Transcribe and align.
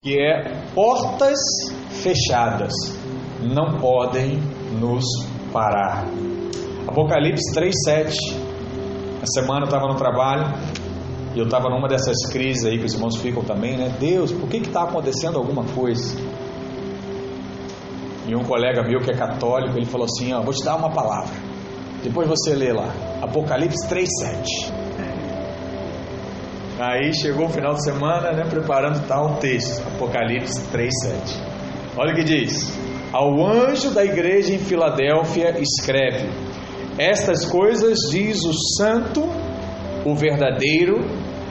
que 0.00 0.16
é 0.16 0.44
portas 0.76 1.40
fechadas 1.90 2.72
não 3.42 3.80
podem 3.80 4.38
nos 4.78 5.04
parar. 5.52 6.06
Apocalipse 6.86 7.52
3:7. 7.52 8.14
A 9.20 9.26
semana 9.26 9.62
eu 9.62 9.64
estava 9.64 9.88
no 9.88 9.96
trabalho 9.96 10.54
e 11.34 11.38
eu 11.40 11.46
estava 11.46 11.68
numa 11.68 11.88
dessas 11.88 12.30
crises 12.30 12.64
aí 12.64 12.78
que 12.78 12.84
os 12.84 12.94
irmãos 12.94 13.16
ficam 13.16 13.42
também, 13.42 13.76
né? 13.76 13.92
Deus, 13.98 14.30
por 14.30 14.48
que 14.48 14.58
está 14.58 14.84
acontecendo 14.84 15.36
alguma 15.36 15.64
coisa? 15.64 16.16
E 18.28 18.36
um 18.36 18.44
colega 18.44 18.84
meu 18.84 19.00
que 19.00 19.10
é 19.10 19.16
católico, 19.16 19.76
ele 19.76 19.86
falou 19.86 20.04
assim: 20.04 20.32
ó, 20.32 20.40
vou 20.40 20.54
te 20.54 20.64
dar 20.64 20.76
uma 20.76 20.90
palavra. 20.90 21.34
Depois 22.04 22.28
você 22.28 22.54
lê 22.54 22.72
lá, 22.72 22.94
Apocalipse 23.20 23.88
3:7. 23.88 24.87
Aí 26.78 27.12
chegou 27.12 27.46
o 27.46 27.48
final 27.48 27.74
de 27.74 27.82
semana, 27.82 28.30
né, 28.30 28.44
preparando 28.48 29.04
tal 29.08 29.36
texto, 29.38 29.84
Apocalipse 29.88 30.62
3:7. 30.70 31.42
Olha 31.96 32.12
o 32.12 32.14
que 32.14 32.22
diz: 32.22 32.72
Ao 33.12 33.44
anjo 33.44 33.90
da 33.90 34.04
igreja 34.04 34.54
em 34.54 34.58
Filadélfia 34.58 35.56
escreve: 35.58 36.28
Estas 36.96 37.44
coisas 37.46 37.98
diz 38.12 38.44
o 38.44 38.52
santo, 38.76 39.28
o 40.04 40.14
verdadeiro, 40.14 41.04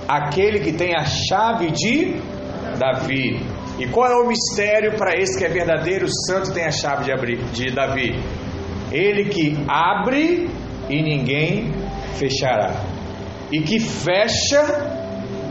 aquele 0.07 0.61
que 0.61 0.71
tem 0.71 0.95
a 0.95 1.03
chave 1.03 1.71
de 1.71 2.21
Davi. 2.79 3.45
E 3.79 3.85
qual 3.87 4.09
é 4.09 4.15
o 4.15 4.27
mistério 4.27 4.95
para 4.97 5.13
esse 5.19 5.37
que 5.37 5.43
é 5.43 5.49
verdadeiro, 5.49 6.07
santo 6.25 6.53
tem 6.53 6.63
a 6.63 6.71
chave 6.71 7.03
de, 7.03 7.11
abrir, 7.11 7.43
de 7.51 7.69
Davi? 7.69 8.17
Ele 8.93 9.25
que 9.25 9.57
abre 9.67 10.49
e 10.89 11.03
ninguém 11.03 11.73
fechará, 12.15 12.81
e 13.51 13.59
que 13.59 13.77
fecha 13.77 14.96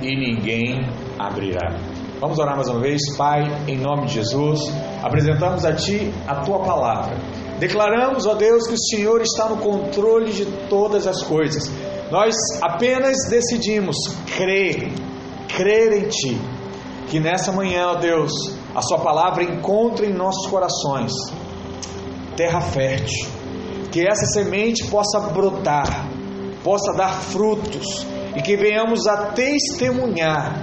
e 0.02 0.16
ninguém 0.16 0.86
abrirá. 1.18 1.78
Vamos 2.18 2.38
orar 2.38 2.56
mais 2.56 2.68
uma 2.68 2.80
vez, 2.80 3.00
Pai, 3.16 3.42
em 3.68 3.76
nome 3.76 4.06
de 4.06 4.14
Jesus. 4.14 4.60
Apresentamos 5.02 5.64
a 5.66 5.74
Ti 5.74 6.12
a 6.26 6.36
Tua 6.36 6.60
palavra. 6.60 7.18
Declaramos, 7.58 8.26
ó 8.26 8.34
Deus, 8.34 8.66
que 8.66 8.74
o 8.74 8.78
Senhor 8.78 9.20
está 9.20 9.48
no 9.48 9.58
controle 9.58 10.32
de 10.32 10.46
todas 10.68 11.06
as 11.06 11.22
coisas. 11.22 11.70
Nós 12.10 12.34
apenas 12.62 13.16
decidimos 13.28 13.96
crer, 14.34 14.92
crer 15.48 15.92
em 15.92 16.08
Ti. 16.08 16.40
Que 17.08 17.20
nessa 17.20 17.52
manhã, 17.52 17.88
ó 17.88 17.94
Deus, 17.96 18.32
a 18.74 18.80
Sua 18.80 18.98
palavra 18.98 19.44
encontre 19.44 20.06
em 20.06 20.14
nossos 20.14 20.46
corações 20.48 21.12
terra 22.34 22.60
fértil. 22.60 23.28
Que 23.92 24.06
essa 24.06 24.26
semente 24.26 24.84
possa 24.84 25.20
brotar, 25.20 26.08
possa 26.62 26.92
dar 26.94 27.12
frutos 27.12 28.06
e 28.36 28.42
que 28.42 28.56
venhamos 28.56 29.06
a 29.06 29.32
testemunhar 29.32 30.60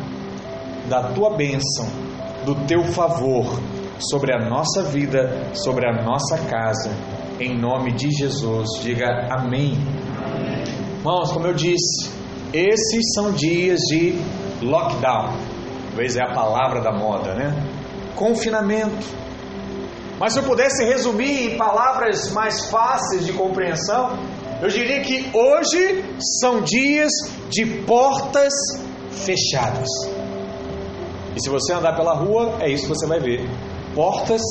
da 0.88 1.12
tua 1.12 1.36
bênção, 1.36 1.88
do 2.46 2.56
teu 2.68 2.84
favor 2.84 3.60
sobre 4.00 4.34
a 4.34 4.48
nossa 4.48 4.84
vida, 4.84 5.50
sobre 5.54 5.88
a 5.88 6.04
nossa 6.04 6.38
casa, 6.50 6.92
em 7.40 7.58
nome 7.58 7.94
de 7.94 8.12
Jesus. 8.12 8.70
Diga 8.82 9.28
amém. 9.32 9.78
Irmãos, 11.00 11.32
como 11.32 11.48
eu 11.48 11.54
disse, 11.54 12.12
esses 12.54 13.14
são 13.16 13.32
dias 13.32 13.80
de 13.82 14.20
lockdown. 14.62 15.34
Talvez 15.88 16.16
é 16.16 16.24
a 16.24 16.34
palavra 16.34 16.82
da 16.82 16.92
moda, 16.92 17.34
né? 17.34 17.54
Confinamento. 18.16 19.24
Mas 20.20 20.34
se 20.34 20.40
eu 20.40 20.44
pudesse 20.44 20.84
resumir 20.86 21.54
em 21.54 21.58
palavras 21.58 22.32
mais 22.32 22.70
fáceis 22.70 23.26
de 23.26 23.34
compreensão, 23.34 24.18
eu 24.64 24.70
diria 24.70 25.02
que 25.02 25.30
hoje 25.34 26.06
são 26.40 26.62
dias 26.62 27.12
de 27.50 27.66
portas 27.82 28.54
fechadas. 29.12 29.90
E 31.36 31.42
se 31.42 31.50
você 31.50 31.74
andar 31.74 31.98
pela 31.98 32.14
rua, 32.14 32.60
é 32.62 32.72
isso 32.72 32.84
que 32.84 32.90
você 32.90 33.06
vai 33.06 33.20
ver: 33.20 33.46
portas 33.94 34.42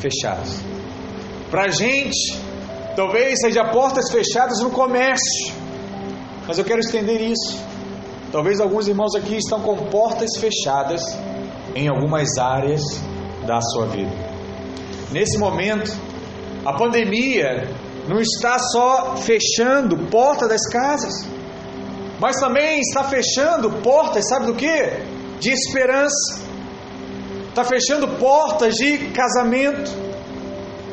fechadas. 0.00 0.60
Para 1.48 1.66
a 1.66 1.68
gente, 1.68 2.36
talvez 2.96 3.38
seja 3.40 3.64
portas 3.66 4.10
fechadas 4.10 4.58
no 4.58 4.70
comércio, 4.70 5.54
mas 6.48 6.58
eu 6.58 6.64
quero 6.64 6.80
estender 6.80 7.20
isso. 7.20 7.56
Talvez 8.32 8.58
alguns 8.58 8.88
irmãos 8.88 9.14
aqui 9.14 9.36
estão 9.36 9.60
com 9.60 9.76
portas 9.76 10.30
fechadas 10.40 11.02
em 11.76 11.86
algumas 11.88 12.36
áreas 12.36 12.82
da 13.46 13.60
sua 13.60 13.86
vida. 13.86 14.10
Nesse 15.12 15.38
momento, 15.38 15.96
a 16.64 16.72
pandemia 16.72 17.68
não 18.08 18.20
está 18.20 18.58
só 18.58 19.16
fechando 19.16 19.96
porta 20.10 20.48
das 20.48 20.62
casas, 20.68 21.26
mas 22.18 22.36
também 22.38 22.80
está 22.80 23.04
fechando 23.04 23.70
portas, 23.82 24.28
sabe 24.28 24.46
do 24.46 24.54
que? 24.54 24.88
De 25.40 25.50
esperança. 25.50 26.42
Está 27.48 27.64
fechando 27.64 28.08
portas 28.16 28.76
de 28.76 29.10
casamento, 29.10 29.90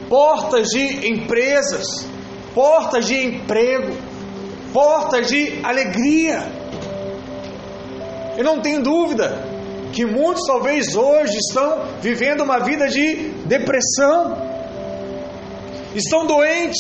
portas 0.09 0.67
de 0.69 1.09
empresas, 1.09 1.85
portas 2.53 3.05
de 3.05 3.15
emprego, 3.15 3.95
portas 4.73 5.27
de 5.27 5.59
alegria. 5.63 6.51
Eu 8.37 8.43
não 8.43 8.61
tenho 8.61 8.81
dúvida 8.81 9.47
que 9.93 10.05
muitos 10.05 10.45
talvez 10.45 10.95
hoje 10.95 11.37
estão 11.37 11.85
vivendo 12.01 12.41
uma 12.41 12.59
vida 12.59 12.87
de 12.87 13.29
depressão, 13.45 14.35
estão 15.95 16.25
doentes, 16.25 16.79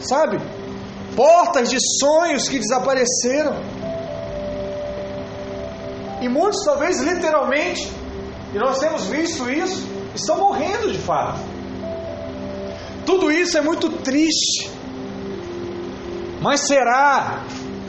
sabe? 0.00 0.38
portas 1.16 1.70
de 1.70 1.78
sonhos 1.98 2.48
que 2.48 2.58
desapareceram. 2.58 3.56
E 6.20 6.28
muitos, 6.28 6.62
talvez 6.64 7.00
literalmente, 7.00 7.90
e 8.54 8.58
nós 8.58 8.78
temos 8.78 9.06
visto 9.06 9.50
isso, 9.50 9.82
estão 10.14 10.38
morrendo 10.38 10.92
de 10.92 10.98
fato. 10.98 11.40
Tudo 13.04 13.30
isso 13.30 13.56
é 13.56 13.62
muito 13.62 13.90
triste. 14.02 14.70
Mas 16.40 16.60
será 16.60 17.44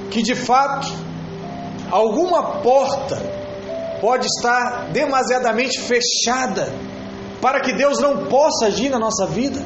que 0.09 0.21
de 0.21 0.35
fato 0.35 0.87
alguma 1.91 2.61
porta 2.61 3.17
pode 3.99 4.25
estar 4.25 4.89
demasiadamente 4.91 5.79
fechada 5.79 6.71
para 7.41 7.61
que 7.61 7.73
Deus 7.73 7.99
não 7.99 8.25
possa 8.25 8.67
agir 8.67 8.89
na 8.89 8.99
nossa 8.99 9.25
vida? 9.27 9.59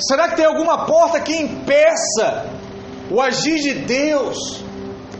Será 0.00 0.28
que 0.28 0.36
tem 0.36 0.44
alguma 0.44 0.86
porta 0.86 1.20
que 1.20 1.34
impeça 1.36 2.46
o 3.10 3.20
agir 3.20 3.60
de 3.60 3.74
Deus 3.74 4.62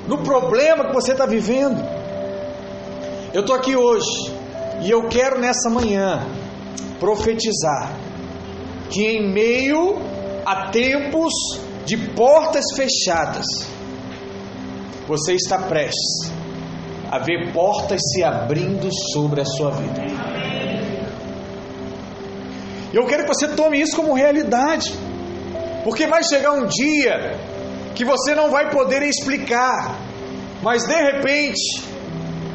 no 0.06 0.18
problema 0.18 0.86
que 0.86 0.94
você 0.94 1.12
está 1.12 1.26
vivendo? 1.26 1.82
Eu 3.32 3.40
estou 3.40 3.56
aqui 3.56 3.76
hoje 3.76 4.32
e 4.82 4.90
eu 4.90 5.08
quero 5.08 5.40
nessa 5.40 5.68
manhã 5.68 6.26
profetizar 7.00 7.92
que 8.90 9.04
em 9.04 9.32
meio 9.32 9.98
a 10.44 10.70
tempos 10.70 11.32
de 11.84 11.96
portas 12.14 12.64
fechadas, 12.74 13.46
você 15.06 15.34
está 15.34 15.58
prestes 15.58 16.30
a 17.10 17.18
ver 17.18 17.52
portas 17.52 18.00
se 18.12 18.22
abrindo 18.22 18.88
sobre 19.12 19.40
a 19.40 19.44
sua 19.44 19.70
vida. 19.70 20.27
Eu 22.92 23.06
quero 23.06 23.24
que 23.24 23.28
você 23.28 23.48
tome 23.48 23.80
isso 23.80 23.94
como 23.94 24.14
realidade, 24.14 24.94
porque 25.84 26.06
vai 26.06 26.22
chegar 26.24 26.52
um 26.52 26.66
dia 26.66 27.38
que 27.94 28.04
você 28.04 28.34
não 28.34 28.50
vai 28.50 28.70
poder 28.70 29.02
explicar, 29.02 29.94
mas 30.62 30.84
de 30.84 30.94
repente 30.94 31.82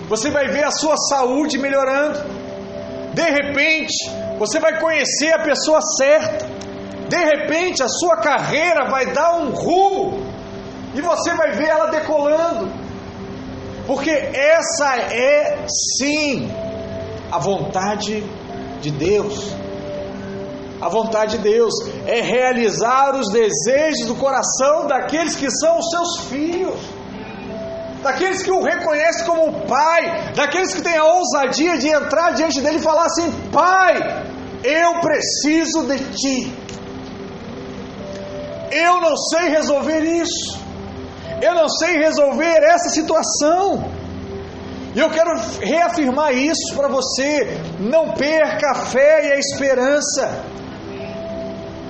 você 0.09 0.31
vai 0.31 0.47
ver 0.47 0.63
a 0.63 0.71
sua 0.71 0.97
saúde 0.97 1.57
melhorando, 1.57 2.19
de 3.13 3.23
repente 3.23 3.93
você 4.39 4.59
vai 4.59 4.79
conhecer 4.79 5.33
a 5.33 5.43
pessoa 5.43 5.79
certa, 5.97 6.47
de 7.07 7.17
repente 7.17 7.83
a 7.83 7.87
sua 7.87 8.17
carreira 8.17 8.89
vai 8.89 9.13
dar 9.13 9.35
um 9.35 9.49
rumo. 9.51 10.33
E 10.95 11.01
você 11.01 11.33
vai 11.33 11.51
ver 11.53 11.69
ela 11.69 11.87
decolando, 11.87 12.71
porque 13.87 14.11
essa 14.11 14.95
é 15.11 15.65
sim 15.97 16.51
a 17.31 17.39
vontade 17.39 18.23
de 18.79 18.91
Deus. 18.91 19.62
A 20.81 20.89
vontade 20.89 21.37
de 21.37 21.43
Deus 21.43 21.73
é 22.05 22.21
realizar 22.21 23.15
os 23.15 23.29
desejos 23.31 24.05
do 24.07 24.15
coração 24.15 24.87
daqueles 24.87 25.35
que 25.35 25.49
são 25.49 25.77
os 25.77 25.89
seus 25.89 26.19
filhos, 26.29 26.79
daqueles 28.01 28.43
que 28.43 28.51
o 28.51 28.61
reconhecem 28.61 29.25
como 29.25 29.61
Pai, 29.65 30.33
daqueles 30.35 30.73
que 30.73 30.81
têm 30.81 30.97
a 30.97 31.05
ousadia 31.05 31.77
de 31.77 31.87
entrar 31.87 32.31
diante 32.33 32.59
dele 32.59 32.77
e 32.77 32.81
falar 32.81 33.05
assim: 33.05 33.31
Pai, 33.51 34.25
eu 34.63 34.99
preciso 34.99 35.83
de 35.87 35.99
Ti. 36.11 36.63
Eu 38.71 38.99
não 39.01 39.15
sei 39.15 39.49
resolver 39.49 40.01
isso. 40.01 40.59
Eu 41.41 41.53
não 41.53 41.69
sei 41.69 41.97
resolver 41.97 42.57
essa 42.63 42.89
situação. 42.89 43.91
E 44.95 44.99
eu 44.99 45.09
quero 45.09 45.31
reafirmar 45.61 46.33
isso 46.33 46.75
para 46.75 46.87
você. 46.87 47.57
Não 47.79 48.11
perca 48.11 48.71
a 48.71 48.75
fé 48.75 49.27
e 49.27 49.31
a 49.33 49.37
esperança. 49.37 50.43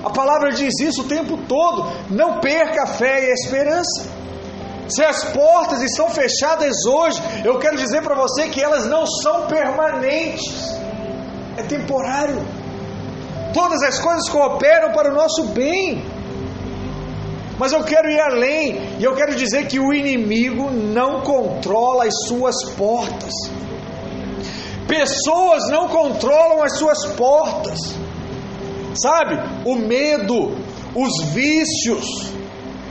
A 0.04 0.10
palavra 0.10 0.52
diz 0.52 0.78
isso 0.80 1.02
o 1.02 1.08
tempo 1.08 1.38
todo. 1.48 1.90
Não 2.10 2.40
perca 2.40 2.82
a 2.82 2.86
fé 2.86 3.24
e 3.26 3.30
a 3.30 3.34
esperança. 3.34 4.06
Se 4.88 5.02
as 5.02 5.24
portas 5.24 5.80
estão 5.82 6.10
fechadas 6.10 6.84
hoje, 6.84 7.22
eu 7.42 7.58
quero 7.58 7.78
dizer 7.78 8.02
para 8.02 8.14
você 8.14 8.48
que 8.48 8.62
elas 8.62 8.86
não 8.86 9.06
são 9.06 9.46
permanentes, 9.46 10.78
é 11.56 11.62
temporário. 11.62 12.44
Todas 13.54 13.82
as 13.82 13.98
coisas 13.98 14.28
cooperam 14.28 14.92
para 14.92 15.10
o 15.10 15.14
nosso 15.14 15.44
bem. 15.44 16.04
Mas 17.58 17.72
eu 17.72 17.82
quero 17.84 18.10
ir 18.10 18.20
além, 18.20 18.98
e 18.98 19.04
eu 19.04 19.14
quero 19.14 19.34
dizer 19.36 19.68
que 19.68 19.78
o 19.78 19.94
inimigo 19.94 20.70
não 20.70 21.22
controla 21.22 22.04
as 22.04 22.26
suas 22.26 22.62
portas. 22.76 23.32
Pessoas 24.86 25.68
não 25.70 25.88
controlam 25.88 26.62
as 26.62 26.76
suas 26.76 27.06
portas. 27.14 27.78
Sabe? 28.94 29.36
O 29.64 29.76
medo, 29.76 30.56
os 30.94 31.32
vícios, 31.32 32.32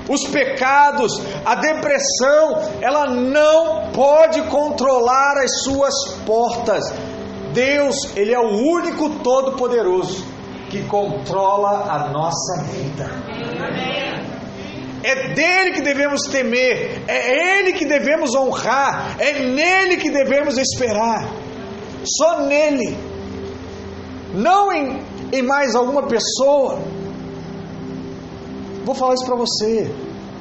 os 0.10 0.28
pecados, 0.28 1.22
a 1.46 1.56
depressão, 1.56 2.62
ela 2.82 3.08
não 3.08 3.92
pode 3.92 4.42
controlar 4.44 5.38
as 5.38 5.64
suas 5.64 5.94
portas. 6.26 6.84
Deus, 7.54 8.16
ele 8.16 8.34
é 8.34 8.40
o 8.40 8.50
único 8.50 9.10
todo 9.20 9.54
poderoso 9.54 10.26
que 10.70 10.84
controla 10.84 11.86
a 11.90 12.10
nossa 12.10 12.64
vida. 12.72 13.10
É 15.04 15.34
dele 15.34 15.74
que 15.74 15.82
devemos 15.82 16.24
temer, 16.24 17.04
é 17.08 17.60
ele 17.60 17.74
que 17.74 17.86
devemos 17.86 18.34
honrar, 18.36 19.18
é 19.20 19.44
nele 19.44 19.98
que 19.98 20.10
devemos 20.10 20.58
esperar. 20.58 21.30
Só 22.06 22.42
nele. 22.42 22.98
Não 24.34 24.74
em, 24.74 25.00
em 25.34 25.42
mais 25.42 25.74
alguma 25.74 26.04
pessoa. 26.04 26.80
Vou 28.86 28.94
falar 28.94 29.16
isso 29.16 29.26
para 29.26 29.36
você, 29.36 29.92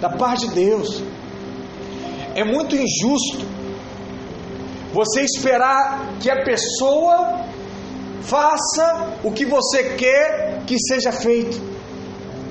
da 0.01 0.11
parte 0.11 0.47
de 0.49 0.55
Deus. 0.55 1.03
É 2.35 2.45
muito 2.45 2.77
injusto 2.77 3.47
você 4.93 5.23
esperar 5.23 6.17
que 6.21 6.31
a 6.31 6.45
pessoa 6.45 7.41
faça 8.21 9.17
o 9.25 9.33
que 9.33 9.47
você 9.47 9.95
quer 9.95 10.63
que 10.67 10.77
seja 10.79 11.11
feito. 11.11 11.59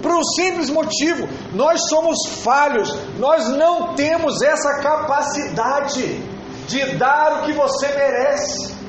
Por 0.02 0.12
um 0.12 0.24
simples 0.24 0.72
motivo, 0.72 1.30
nós 1.54 1.80
somos 1.90 2.18
falhos, 2.44 2.92
nós 3.20 3.50
não 3.50 3.94
temos 3.94 4.42
essa 4.42 4.80
capacidade 4.80 6.20
de 6.68 6.96
dar 6.96 7.42
o 7.42 7.46
que 7.46 7.54
você 7.54 7.88
merece. 7.90 8.81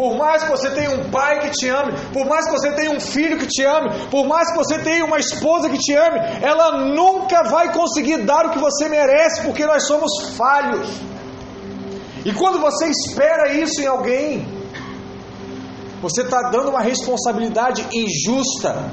Por 0.00 0.16
mais 0.16 0.42
que 0.42 0.48
você 0.48 0.70
tenha 0.70 0.92
um 0.92 1.10
pai 1.10 1.40
que 1.40 1.50
te 1.50 1.68
ame, 1.68 1.92
por 2.10 2.24
mais 2.24 2.46
que 2.46 2.52
você 2.52 2.72
tenha 2.72 2.90
um 2.90 2.98
filho 2.98 3.36
que 3.36 3.46
te 3.46 3.62
ame, 3.62 4.06
por 4.10 4.26
mais 4.26 4.50
que 4.50 4.56
você 4.56 4.78
tenha 4.78 5.04
uma 5.04 5.18
esposa 5.18 5.68
que 5.68 5.76
te 5.76 5.92
ame, 5.92 6.18
ela 6.40 6.86
nunca 6.86 7.42
vai 7.42 7.70
conseguir 7.70 8.24
dar 8.24 8.46
o 8.46 8.50
que 8.50 8.58
você 8.58 8.88
merece, 8.88 9.42
porque 9.42 9.66
nós 9.66 9.86
somos 9.86 10.30
falhos. 10.38 10.88
E 12.24 12.32
quando 12.32 12.58
você 12.60 12.86
espera 12.86 13.52
isso 13.52 13.82
em 13.82 13.86
alguém, 13.86 14.48
você 16.00 16.22
está 16.22 16.48
dando 16.48 16.70
uma 16.70 16.80
responsabilidade 16.80 17.86
injusta 17.92 18.90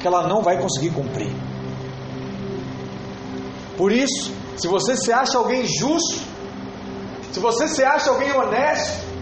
que 0.00 0.08
ela 0.08 0.26
não 0.26 0.42
vai 0.42 0.60
conseguir 0.60 0.90
cumprir. 0.90 1.32
Por 3.76 3.92
isso, 3.92 4.32
se 4.56 4.66
você 4.66 4.96
se 4.96 5.12
acha 5.12 5.38
alguém 5.38 5.64
justo, 5.64 6.20
se 7.30 7.38
você 7.38 7.68
se 7.68 7.84
acha 7.84 8.10
alguém 8.10 8.32
honesto, 8.32 9.13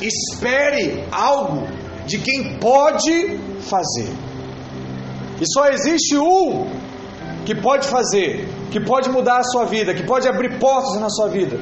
espere 0.00 1.04
algo 1.10 1.66
de 2.06 2.18
quem 2.18 2.58
pode 2.58 3.38
fazer. 3.60 4.12
E 5.40 5.44
só 5.46 5.68
existe 5.68 6.16
um 6.16 6.66
que 7.44 7.54
pode 7.54 7.86
fazer, 7.88 8.48
que 8.70 8.80
pode 8.80 9.10
mudar 9.10 9.38
a 9.38 9.44
sua 9.44 9.64
vida, 9.64 9.94
que 9.94 10.02
pode 10.02 10.28
abrir 10.28 10.58
portas 10.58 11.00
na 11.00 11.08
sua 11.08 11.28
vida. 11.28 11.58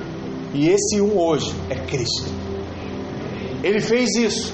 E 0.55 0.69
esse 0.69 1.01
um 1.01 1.19
hoje 1.19 1.55
é 1.71 1.75
Cristo. 1.75 2.31
Ele 3.63 3.81
fez 3.81 4.15
isso. 4.17 4.53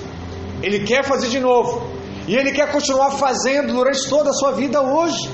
Ele 0.62 0.80
quer 0.80 1.04
fazer 1.04 1.28
de 1.28 1.40
novo. 1.40 1.82
E 2.26 2.36
ele 2.36 2.52
quer 2.52 2.70
continuar 2.70 3.12
fazendo 3.12 3.72
durante 3.72 4.08
toda 4.08 4.30
a 4.30 4.32
sua 4.32 4.52
vida 4.52 4.80
hoje. 4.80 5.28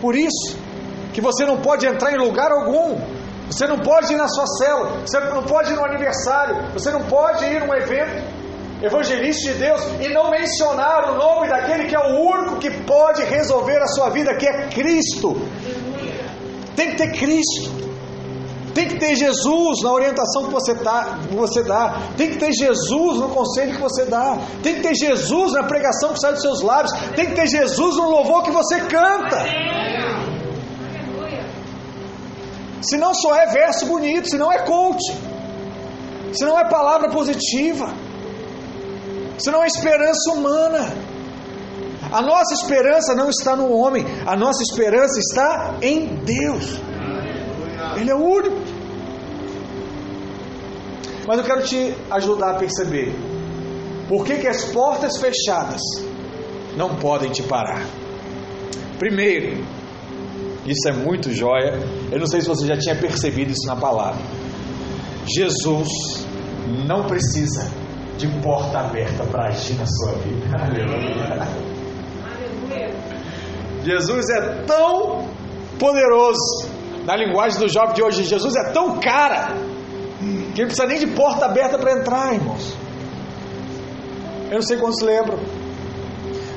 Por 0.00 0.14
isso 0.14 0.56
que 1.12 1.20
você 1.20 1.44
não 1.44 1.56
pode 1.58 1.86
entrar 1.86 2.12
em 2.12 2.18
lugar 2.18 2.52
algum 2.52 3.00
você 3.50 3.66
não 3.66 3.78
pode 3.78 4.12
ir 4.12 4.16
na 4.16 4.28
sua 4.28 4.46
cela, 4.46 5.00
você 5.00 5.18
não 5.20 5.42
pode 5.42 5.72
ir 5.72 5.76
no 5.76 5.84
aniversário, 5.84 6.72
você 6.72 6.90
não 6.90 7.02
pode 7.04 7.44
ir 7.44 7.60
num 7.60 7.74
evento 7.74 8.38
evangelista 8.82 9.52
de 9.52 9.58
Deus 9.58 9.82
e 10.00 10.08
não 10.12 10.30
mencionar 10.30 11.10
o 11.10 11.16
nome 11.16 11.48
daquele 11.48 11.86
que 11.86 11.96
é 11.96 11.98
o 11.98 12.20
único 12.20 12.58
que 12.58 12.70
pode 12.84 13.22
resolver 13.24 13.78
a 13.78 13.86
sua 13.88 14.10
vida, 14.10 14.34
que 14.36 14.46
é 14.46 14.68
Cristo. 14.68 15.36
Tem 16.76 16.90
que 16.90 16.96
ter 16.96 17.12
Cristo. 17.12 17.88
Tem 18.74 18.86
que 18.86 18.96
ter 18.96 19.16
Jesus 19.16 19.82
na 19.82 19.92
orientação 19.92 20.44
que 20.44 20.52
você, 20.52 20.72
tá, 20.76 21.18
que 21.28 21.34
você 21.34 21.64
dá. 21.64 22.00
Tem 22.16 22.30
que 22.30 22.36
ter 22.36 22.52
Jesus 22.52 23.18
no 23.18 23.28
conselho 23.30 23.74
que 23.74 23.80
você 23.80 24.04
dá. 24.04 24.38
Tem 24.62 24.76
que 24.76 24.82
ter 24.82 24.94
Jesus 24.94 25.52
na 25.52 25.64
pregação 25.64 26.12
que 26.12 26.20
sai 26.20 26.32
dos 26.32 26.42
seus 26.42 26.62
lábios. 26.62 26.92
Tem 27.16 27.26
que 27.26 27.34
ter 27.34 27.48
Jesus 27.48 27.96
no 27.96 28.08
louvor 28.08 28.44
que 28.44 28.52
você 28.52 28.78
canta. 28.82 29.44
Se 32.80 32.96
não 32.96 33.14
só 33.14 33.34
é 33.34 33.46
verso 33.46 33.86
bonito, 33.86 34.28
se 34.28 34.38
não 34.38 34.52
é 34.52 34.58
coach, 34.60 35.02
se 36.32 36.44
não 36.44 36.58
é 36.58 36.68
palavra 36.68 37.10
positiva, 37.10 37.92
se 39.38 39.50
não 39.50 39.62
é 39.62 39.66
esperança 39.66 40.32
humana. 40.32 40.92
A 42.10 42.22
nossa 42.22 42.54
esperança 42.54 43.14
não 43.14 43.28
está 43.28 43.54
no 43.54 43.70
homem, 43.70 44.04
a 44.26 44.34
nossa 44.34 44.62
esperança 44.62 45.18
está 45.18 45.76
em 45.82 46.16
Deus. 46.24 46.80
Ele 47.96 48.10
é 48.10 48.14
o 48.14 48.24
único. 48.24 48.56
Mas 51.26 51.38
eu 51.38 51.44
quero 51.44 51.62
te 51.62 51.94
ajudar 52.10 52.52
a 52.52 52.58
perceber 52.58 53.14
por 54.08 54.24
que, 54.24 54.38
que 54.38 54.48
as 54.48 54.64
portas 54.64 55.18
fechadas 55.18 55.82
não 56.74 56.96
podem 56.96 57.30
te 57.30 57.42
parar. 57.42 57.84
Primeiro, 58.98 59.62
isso 60.68 60.88
é 60.88 60.92
muito 60.92 61.32
joia. 61.32 61.78
Eu 62.12 62.18
não 62.18 62.26
sei 62.26 62.40
se 62.40 62.48
você 62.48 62.66
já 62.66 62.76
tinha 62.76 62.94
percebido 62.94 63.52
isso 63.52 63.66
na 63.66 63.76
palavra. 63.76 64.20
Jesus 65.26 65.88
não 66.86 67.04
precisa 67.06 67.70
de 68.16 68.26
porta 68.42 68.80
aberta 68.80 69.24
para 69.24 69.48
agir 69.48 69.74
na 69.74 69.86
sua 69.86 70.12
vida. 70.12 70.46
Jesus 73.84 74.28
é 74.30 74.62
tão 74.66 75.26
poderoso. 75.78 76.68
Na 77.04 77.16
linguagem 77.16 77.58
do 77.58 77.68
jovem 77.68 77.94
de 77.94 78.02
hoje, 78.02 78.24
Jesus 78.24 78.54
é 78.54 78.70
tão 78.70 78.98
cara 79.00 79.54
que 80.54 80.60
não 80.60 80.66
precisa 80.66 80.86
nem 80.86 80.98
de 80.98 81.06
porta 81.06 81.46
aberta 81.46 81.78
para 81.78 81.92
entrar, 81.92 82.34
irmãos. 82.34 82.76
Eu 84.50 84.56
não 84.56 84.62
sei 84.62 84.76
quantos 84.76 85.00
lembram. 85.00 85.38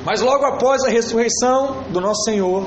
Mas 0.04 0.20
logo 0.20 0.44
após 0.44 0.82
a 0.84 0.88
ressurreição 0.88 1.84
do 1.90 2.00
nosso 2.00 2.24
Senhor, 2.24 2.66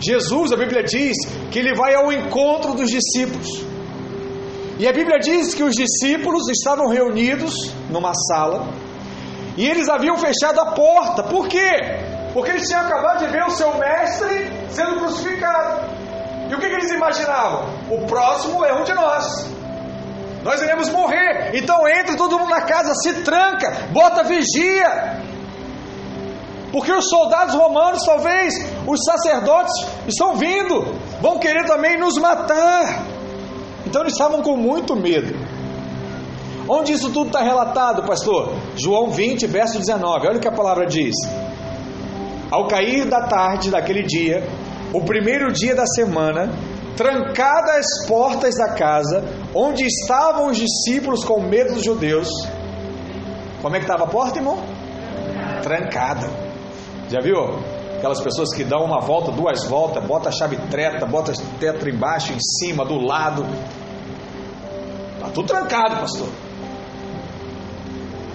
Jesus, 0.00 0.52
a 0.52 0.56
Bíblia 0.56 0.82
diz 0.82 1.16
que 1.50 1.58
ele 1.58 1.74
vai 1.74 1.94
ao 1.94 2.12
encontro 2.12 2.74
dos 2.74 2.90
discípulos. 2.90 3.64
E 4.78 4.86
a 4.86 4.92
Bíblia 4.92 5.18
diz 5.18 5.54
que 5.54 5.62
os 5.62 5.74
discípulos 5.74 6.48
estavam 6.48 6.88
reunidos 6.88 7.72
numa 7.90 8.12
sala 8.14 8.68
e 9.56 9.66
eles 9.66 9.88
haviam 9.88 10.18
fechado 10.18 10.60
a 10.60 10.72
porta. 10.72 11.22
Por 11.22 11.48
quê? 11.48 11.70
Porque 12.34 12.50
eles 12.50 12.68
tinham 12.68 12.82
acabado 12.82 13.24
de 13.24 13.32
ver 13.32 13.44
o 13.44 13.50
seu 13.50 13.72
mestre 13.78 14.50
sendo 14.68 14.98
crucificado. 14.98 15.96
E 16.50 16.54
o 16.54 16.58
que, 16.58 16.68
que 16.68 16.74
eles 16.74 16.92
imaginavam? 16.92 17.66
O 17.90 18.06
próximo 18.06 18.64
é 18.64 18.74
um 18.74 18.84
de 18.84 18.92
nós. 18.92 19.50
Nós 20.44 20.60
iremos 20.60 20.90
morrer. 20.90 21.52
Então 21.54 21.88
entra 21.88 22.16
todo 22.16 22.38
mundo 22.38 22.50
na 22.50 22.60
casa, 22.60 22.94
se 22.94 23.22
tranca, 23.22 23.88
bota 23.90 24.22
vigia. 24.22 25.24
Porque 26.70 26.92
os 26.92 27.08
soldados 27.08 27.54
romanos, 27.54 28.04
talvez, 28.04 28.54
os 28.86 29.00
sacerdotes, 29.04 29.74
estão 30.06 30.36
vindo, 30.36 30.84
vão 31.20 31.38
querer 31.38 31.66
também 31.66 31.98
nos 31.98 32.16
matar. 32.18 33.04
Então 33.86 34.02
eles 34.02 34.12
estavam 34.12 34.42
com 34.42 34.56
muito 34.56 34.94
medo. 34.94 35.34
Onde 36.68 36.92
isso 36.92 37.10
tudo 37.10 37.28
está 37.28 37.42
relatado, 37.42 38.02
pastor? 38.02 38.52
João 38.76 39.10
20, 39.10 39.46
verso 39.46 39.78
19. 39.78 40.26
Olha 40.26 40.38
o 40.38 40.40
que 40.40 40.48
a 40.48 40.52
palavra 40.52 40.86
diz. 40.86 41.14
Ao 42.50 42.66
cair 42.66 43.06
da 43.06 43.22
tarde 43.22 43.70
daquele 43.70 44.02
dia, 44.02 44.46
o 44.92 45.00
primeiro 45.02 45.52
dia 45.52 45.74
da 45.74 45.86
semana, 45.86 46.50
trancadas 46.96 47.76
as 47.76 48.06
portas 48.08 48.56
da 48.56 48.74
casa, 48.74 49.24
onde 49.54 49.84
estavam 49.84 50.48
os 50.48 50.56
discípulos 50.56 51.24
com 51.24 51.40
medo 51.40 51.74
dos 51.74 51.84
judeus. 51.84 52.28
Como 53.62 53.74
é 53.74 53.78
que 53.78 53.84
estava 53.84 54.04
a 54.04 54.08
porta, 54.08 54.38
irmão? 54.38 54.58
Trancada. 55.62 56.28
Já 57.08 57.20
viu? 57.20 57.75
Aquelas 57.96 58.20
pessoas 58.20 58.54
que 58.54 58.62
dão 58.62 58.84
uma 58.84 59.00
volta, 59.00 59.32
duas 59.32 59.64
voltas, 59.64 60.04
bota 60.04 60.28
a 60.28 60.32
chave 60.32 60.56
treta, 60.70 61.06
bota 61.06 61.32
a 61.32 61.58
tetra 61.58 61.90
embaixo, 61.90 62.32
em 62.32 62.38
cima, 62.40 62.84
do 62.84 62.98
lado. 62.98 63.44
Está 65.14 65.30
tudo 65.30 65.46
trancado, 65.46 65.96
pastor. 65.96 66.28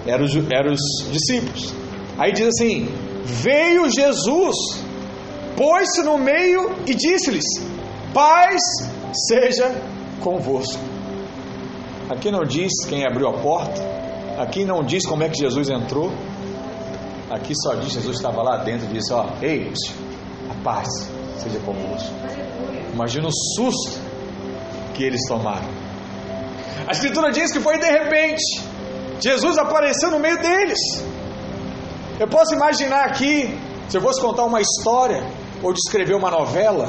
Eram 0.04 0.24
os, 0.24 0.34
eram 0.52 0.72
os 0.72 1.12
discípulos. 1.12 1.72
Aí 2.18 2.32
diz 2.32 2.48
assim: 2.48 2.88
veio 3.24 3.88
Jesus, 3.88 4.56
pôs-se 5.56 6.02
no 6.02 6.18
meio 6.18 6.72
e 6.86 6.94
disse-lhes: 6.94 7.44
Paz 8.12 8.60
seja 9.28 9.72
convosco. 10.20 10.82
Aqui 12.10 12.30
não 12.30 12.44
diz 12.44 12.84
quem 12.88 13.06
abriu 13.06 13.28
a 13.28 13.32
porta, 13.34 13.80
aqui 14.38 14.64
não 14.64 14.82
diz 14.82 15.06
como 15.06 15.22
é 15.22 15.28
que 15.28 15.38
Jesus 15.38 15.70
entrou, 15.70 16.10
aqui 17.32 17.54
só 17.56 17.74
diz 17.74 17.92
Jesus 17.92 18.16
estava 18.16 18.42
lá 18.42 18.58
dentro 18.58 18.86
e 18.86 18.92
disse: 18.92 19.12
Ó, 19.12 19.26
ei, 19.40 19.72
a 20.50 20.62
paz 20.62 20.88
seja 21.38 21.58
convosco. 21.60 22.12
Imagina 22.92 23.26
o 23.26 23.32
susto 23.56 23.98
que 24.94 25.02
eles 25.02 25.22
tomaram. 25.26 25.68
A 26.86 26.92
Escritura 26.92 27.30
diz 27.30 27.52
que 27.52 27.60
foi 27.60 27.78
de 27.78 27.86
repente, 27.86 28.62
Jesus 29.20 29.56
apareceu 29.56 30.10
no 30.10 30.18
meio 30.18 30.38
deles. 30.40 30.78
Eu 32.20 32.28
posso 32.28 32.54
imaginar 32.54 33.06
aqui, 33.06 33.58
se 33.88 33.96
eu 33.96 34.02
fosse 34.02 34.20
contar 34.20 34.44
uma 34.44 34.60
história 34.60 35.24
ou 35.62 35.72
descrever 35.72 36.14
uma 36.14 36.30
novela, 36.30 36.88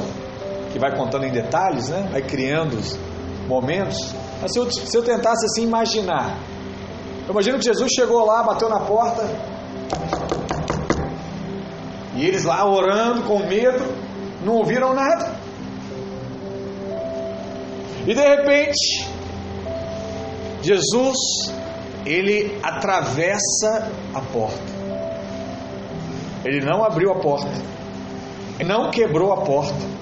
que 0.72 0.78
vai 0.78 0.94
contando 0.96 1.24
em 1.24 1.30
detalhes, 1.30 1.88
né? 1.88 2.08
vai 2.10 2.20
criando 2.20 2.78
momentos. 3.46 3.96
Mas 4.42 4.52
se 4.52 4.58
eu, 4.58 4.70
se 4.70 4.96
eu 4.96 5.02
tentasse 5.02 5.46
assim 5.46 5.62
imaginar, 5.62 6.36
eu 7.26 7.30
imagino 7.30 7.58
que 7.58 7.64
Jesus 7.64 7.92
chegou 7.92 8.26
lá, 8.26 8.42
bateu 8.42 8.68
na 8.68 8.80
porta, 8.80 9.22
e 12.16 12.24
eles 12.24 12.44
lá 12.44 12.64
orando 12.68 13.22
com 13.22 13.40
medo, 13.40 13.84
não 14.44 14.54
ouviram 14.54 14.94
nada. 14.94 15.34
E 18.06 18.14
de 18.14 18.20
repente, 18.20 19.08
Jesus, 20.62 21.16
ele 22.04 22.58
atravessa 22.62 23.90
a 24.14 24.20
porta. 24.20 24.74
Ele 26.44 26.60
não 26.60 26.84
abriu 26.84 27.10
a 27.10 27.18
porta. 27.18 27.50
Ele 28.60 28.68
não 28.68 28.90
quebrou 28.90 29.32
a 29.32 29.42
porta. 29.42 29.94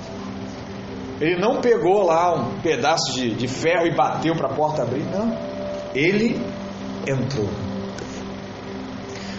Ele 1.21 1.40
não 1.40 1.61
pegou 1.61 2.04
lá 2.04 2.35
um 2.35 2.61
pedaço 2.61 3.12
de, 3.12 3.33
de 3.35 3.47
ferro 3.47 3.87
e 3.87 3.95
bateu 3.95 4.35
para 4.35 4.49
a 4.49 4.54
porta 4.54 4.83
abrir. 4.83 5.04
Não. 5.04 5.37
Ele 5.95 6.45
entrou. 7.07 7.49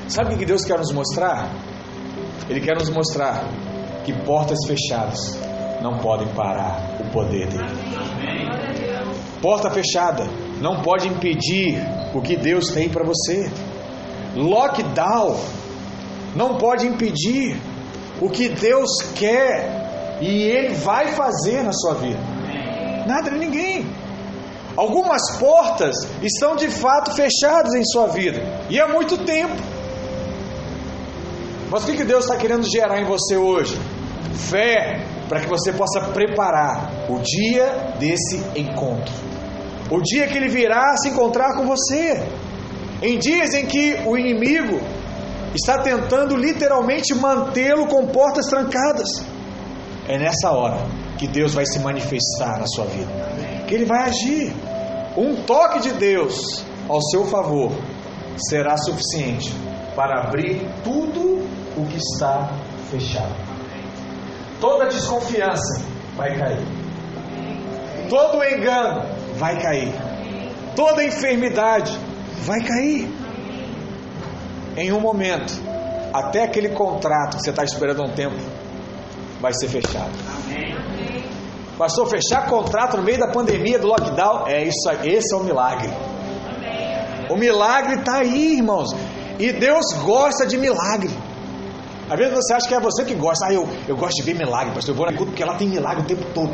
Sabe 0.07 0.35
o 0.35 0.37
que 0.37 0.45
Deus 0.45 0.63
quer 0.63 0.77
nos 0.77 0.91
mostrar? 0.93 1.49
Ele 2.49 2.59
quer 2.59 2.75
nos 2.77 2.89
mostrar 2.89 3.45
que 4.05 4.13
portas 4.23 4.59
fechadas 4.67 5.37
não 5.81 5.97
podem 5.99 6.27
parar 6.29 6.97
o 6.99 7.11
poder 7.11 7.47
dele. 7.47 7.63
Porta 9.41 9.69
fechada 9.69 10.25
não 10.61 10.81
pode 10.81 11.07
impedir 11.07 11.77
o 12.13 12.21
que 12.21 12.35
Deus 12.35 12.69
tem 12.69 12.89
para 12.89 13.03
você. 13.03 13.51
Lockdown 14.35 15.37
não 16.35 16.57
pode 16.57 16.87
impedir 16.87 17.57
o 18.21 18.29
que 18.29 18.49
Deus 18.49 18.89
quer 19.15 20.17
e 20.21 20.43
Ele 20.43 20.73
vai 20.75 21.07
fazer 21.09 21.63
na 21.63 21.73
sua 21.73 21.95
vida. 21.95 22.19
Nada 23.05 23.29
nem 23.31 23.39
ninguém. 23.41 23.85
Algumas 24.75 25.37
portas 25.37 25.95
estão 26.21 26.55
de 26.55 26.69
fato 26.69 27.11
fechadas 27.11 27.73
em 27.75 27.83
sua 27.83 28.07
vida 28.07 28.41
e 28.69 28.79
há 28.79 28.87
muito 28.87 29.17
tempo. 29.19 29.53
Mas 31.73 31.85
o 31.85 31.87
que 31.87 32.03
Deus 32.03 32.25
está 32.25 32.37
querendo 32.37 32.69
gerar 32.69 33.01
em 33.01 33.05
você 33.05 33.35
hoje? 33.35 33.75
Fé 34.35 35.03
para 35.27 35.39
que 35.39 35.47
você 35.47 35.73
possa 35.73 36.01
preparar 36.13 37.09
o 37.09 37.17
dia 37.17 37.95
desse 37.97 38.37
encontro. 38.55 39.11
O 39.89 39.99
dia 39.99 40.27
que 40.27 40.37
ele 40.37 40.49
virá 40.49 40.95
se 40.97 41.09
encontrar 41.09 41.55
com 41.55 41.65
você. 41.65 42.27
Em 43.01 43.17
dias 43.17 43.55
em 43.55 43.65
que 43.65 43.97
o 44.05 44.15
inimigo 44.15 44.79
está 45.55 45.79
tentando 45.79 46.37
literalmente 46.37 47.11
mantê-lo 47.15 47.87
com 47.87 48.05
portas 48.05 48.45
trancadas. 48.45 49.25
É 50.07 50.15
nessa 50.15 50.51
hora 50.51 50.77
que 51.17 51.25
Deus 51.25 51.55
vai 51.55 51.65
se 51.65 51.79
manifestar 51.79 52.59
na 52.59 52.67
sua 52.67 52.85
vida, 52.85 53.11
que 53.67 53.73
Ele 53.73 53.85
vai 53.85 54.09
agir. 54.09 54.53
Um 55.17 55.41
toque 55.43 55.79
de 55.79 55.93
Deus 55.93 56.63
ao 56.87 57.01
seu 57.01 57.25
favor 57.25 57.71
será 58.37 58.77
suficiente 58.77 59.51
para 59.95 60.27
abrir 60.27 60.61
tudo 60.83 61.62
o 61.77 61.85
que 61.85 61.97
está 61.97 62.49
fechado. 62.89 63.33
Toda 64.59 64.85
desconfiança 64.85 65.83
vai 66.15 66.37
cair, 66.37 66.65
todo 68.09 68.43
engano 68.43 69.03
vai 69.35 69.61
cair, 69.61 69.93
toda 70.75 71.03
enfermidade 71.03 71.97
vai 72.43 72.61
cair 72.61 73.11
em 74.77 74.91
um 74.91 74.99
momento, 74.99 75.53
até 76.13 76.43
aquele 76.43 76.69
contrato 76.69 77.37
que 77.37 77.43
você 77.43 77.49
está 77.49 77.63
esperando 77.63 78.03
um 78.03 78.09
tempo 78.13 78.37
vai 79.41 79.53
ser 79.53 79.67
fechado. 79.67 80.11
Pastor, 81.77 82.07
fechar 82.07 82.47
contrato 82.47 82.97
no 82.97 83.03
meio 83.03 83.19
da 83.19 83.27
pandemia, 83.27 83.79
do 83.79 83.87
lockdown, 83.87 84.47
é 84.47 84.63
isso 84.63 84.87
aí, 84.89 85.15
esse 85.15 85.33
é 85.33 85.37
o 85.37 85.43
milagre. 85.43 85.89
O 87.29 87.35
milagre 87.35 87.95
está 87.95 88.17
aí, 88.17 88.57
irmãos. 88.57 88.89
E 89.39 89.51
Deus 89.51 89.93
gosta 90.03 90.45
de 90.45 90.57
milagre. 90.57 91.09
Às 92.09 92.17
vezes 92.17 92.33
você 92.33 92.53
acha 92.53 92.67
que 92.67 92.75
é 92.75 92.79
você 92.79 93.05
que 93.05 93.15
gosta. 93.15 93.47
Ah, 93.47 93.53
eu, 93.53 93.67
eu 93.87 93.95
gosto 93.95 94.15
de 94.15 94.23
ver 94.23 94.35
milagre, 94.35 94.73
pastor. 94.73 94.93
Eu 94.93 94.97
vou 94.97 95.05
na 95.05 95.13
culto 95.13 95.31
porque 95.31 95.43
ela 95.43 95.55
tem 95.55 95.67
milagre 95.67 96.03
o 96.03 96.05
tempo 96.05 96.25
todo. 96.33 96.53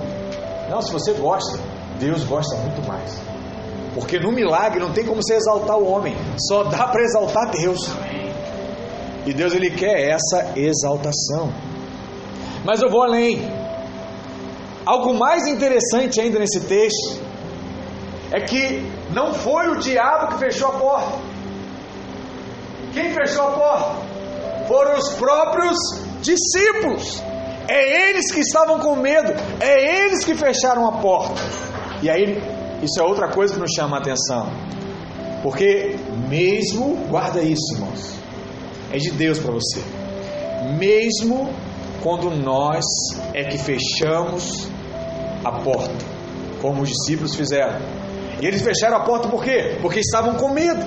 Não, 0.69 0.81
se 0.81 0.91
você 0.91 1.13
gosta, 1.13 1.59
Deus 1.99 2.23
gosta 2.23 2.55
muito 2.57 2.87
mais. 2.87 3.19
Porque 3.95 4.19
no 4.19 4.31
milagre 4.31 4.79
não 4.79 4.93
tem 4.93 5.05
como 5.05 5.21
você 5.21 5.33
exaltar 5.35 5.77
o 5.77 5.89
homem, 5.89 6.15
só 6.47 6.63
dá 6.63 6.87
para 6.87 7.01
exaltar 7.03 7.49
Deus. 7.49 7.89
E 9.25 9.33
Deus 9.33 9.53
ele 9.53 9.71
quer 9.71 10.11
essa 10.11 10.53
exaltação. 10.55 11.51
Mas 12.63 12.81
eu 12.81 12.89
vou 12.89 13.03
além. 13.03 13.41
Algo 14.85 15.13
mais 15.13 15.47
interessante 15.47 16.21
ainda 16.21 16.39
nesse 16.39 16.61
texto 16.61 17.21
é 18.31 18.41
que 18.41 18.89
não 19.11 19.33
foi 19.33 19.67
o 19.69 19.75
diabo 19.77 20.33
que 20.33 20.39
fechou 20.39 20.69
a 20.69 20.71
porta. 20.73 21.17
Quem 22.93 23.13
fechou 23.13 23.47
a 23.47 23.51
porta? 23.51 23.98
Foram 24.69 24.99
os 24.99 25.09
próprios 25.13 25.75
discípulos. 26.21 27.23
É 27.67 28.09
eles 28.09 28.31
que 28.31 28.39
estavam 28.39 28.79
com 28.79 28.95
medo, 28.95 29.33
é 29.59 30.05
eles 30.05 30.23
que 30.23 30.35
fecharam 30.35 30.87
a 30.87 30.91
porta. 31.01 31.41
E 32.03 32.09
aí 32.09 32.39
isso 32.83 32.99
é 32.99 33.03
outra 33.03 33.29
coisa 33.29 33.55
que 33.55 33.59
nos 33.59 33.71
chama 33.75 33.97
a 33.97 33.99
atenção. 33.99 34.47
Porque 35.41 35.95
mesmo, 36.29 36.97
guarda 37.09 37.41
isso, 37.41 37.73
irmãos. 37.73 38.13
É 38.91 38.97
de 38.97 39.09
Deus 39.09 39.39
para 39.39 39.53
você. 39.53 39.81
Mesmo 40.77 41.51
quando 42.03 42.29
nós 42.29 42.85
é 43.33 43.45
que 43.45 43.57
fechamos 43.57 44.67
a 45.43 45.63
porta, 45.63 45.95
como 46.61 46.83
os 46.83 46.89
discípulos 46.89 47.33
fizeram. 47.33 47.79
E 48.39 48.45
eles 48.45 48.61
fecharam 48.61 48.97
a 48.97 48.99
porta 48.99 49.29
por 49.29 49.43
quê? 49.43 49.79
Porque 49.81 49.99
estavam 49.99 50.35
com 50.35 50.53
medo. 50.53 50.85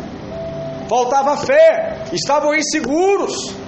Faltava 0.88 1.36
fé, 1.36 2.04
estavam 2.12 2.54
inseguros. 2.54 3.61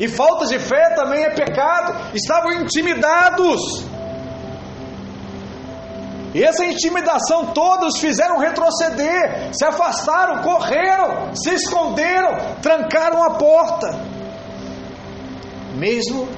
E 0.00 0.08
falta 0.08 0.46
de 0.46 0.58
fé 0.58 0.94
também 0.94 1.24
é 1.24 1.30
pecado. 1.30 2.14
Estavam 2.14 2.52
intimidados. 2.52 3.84
E 6.34 6.42
essa 6.42 6.64
intimidação 6.64 7.52
todos 7.52 8.00
fizeram 8.00 8.40
retroceder, 8.40 9.54
se 9.54 9.64
afastaram, 9.64 10.42
correram, 10.42 11.32
se 11.32 11.50
esconderam, 11.54 12.56
trancaram 12.60 13.22
a 13.22 13.34
porta. 13.34 13.96
Mesmo 15.76 16.28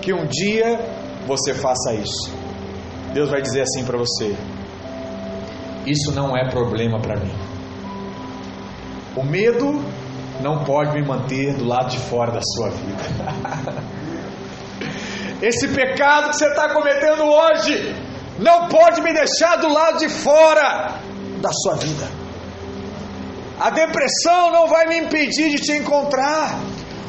que 0.00 0.12
um 0.12 0.24
dia 0.26 0.78
você 1.26 1.52
faça 1.52 1.92
isso, 1.94 2.32
Deus 3.12 3.28
vai 3.28 3.42
dizer 3.42 3.62
assim 3.62 3.84
para 3.84 3.98
você: 3.98 4.36
Isso 5.84 6.12
não 6.12 6.36
é 6.36 6.48
problema 6.48 7.00
para 7.00 7.16
mim. 7.16 7.34
O 9.16 9.24
medo 9.24 9.82
não 10.40 10.64
pode 10.64 10.92
me 10.92 11.06
manter 11.06 11.54
do 11.54 11.64
lado 11.64 11.90
de 11.90 11.98
fora 11.98 12.32
da 12.32 12.40
sua 12.42 12.70
vida. 12.70 13.02
Esse 15.42 15.68
pecado 15.68 16.30
que 16.30 16.36
você 16.36 16.46
está 16.48 16.72
cometendo 16.74 17.24
hoje 17.24 17.94
não 18.38 18.68
pode 18.68 19.00
me 19.00 19.12
deixar 19.12 19.56
do 19.56 19.72
lado 19.72 19.98
de 19.98 20.08
fora 20.08 21.00
da 21.40 21.50
sua 21.52 21.76
vida. 21.76 22.06
A 23.58 23.70
depressão 23.70 24.50
não 24.52 24.66
vai 24.66 24.86
me 24.86 24.98
impedir 24.98 25.50
de 25.50 25.56
te 25.56 25.72
encontrar. 25.72 26.58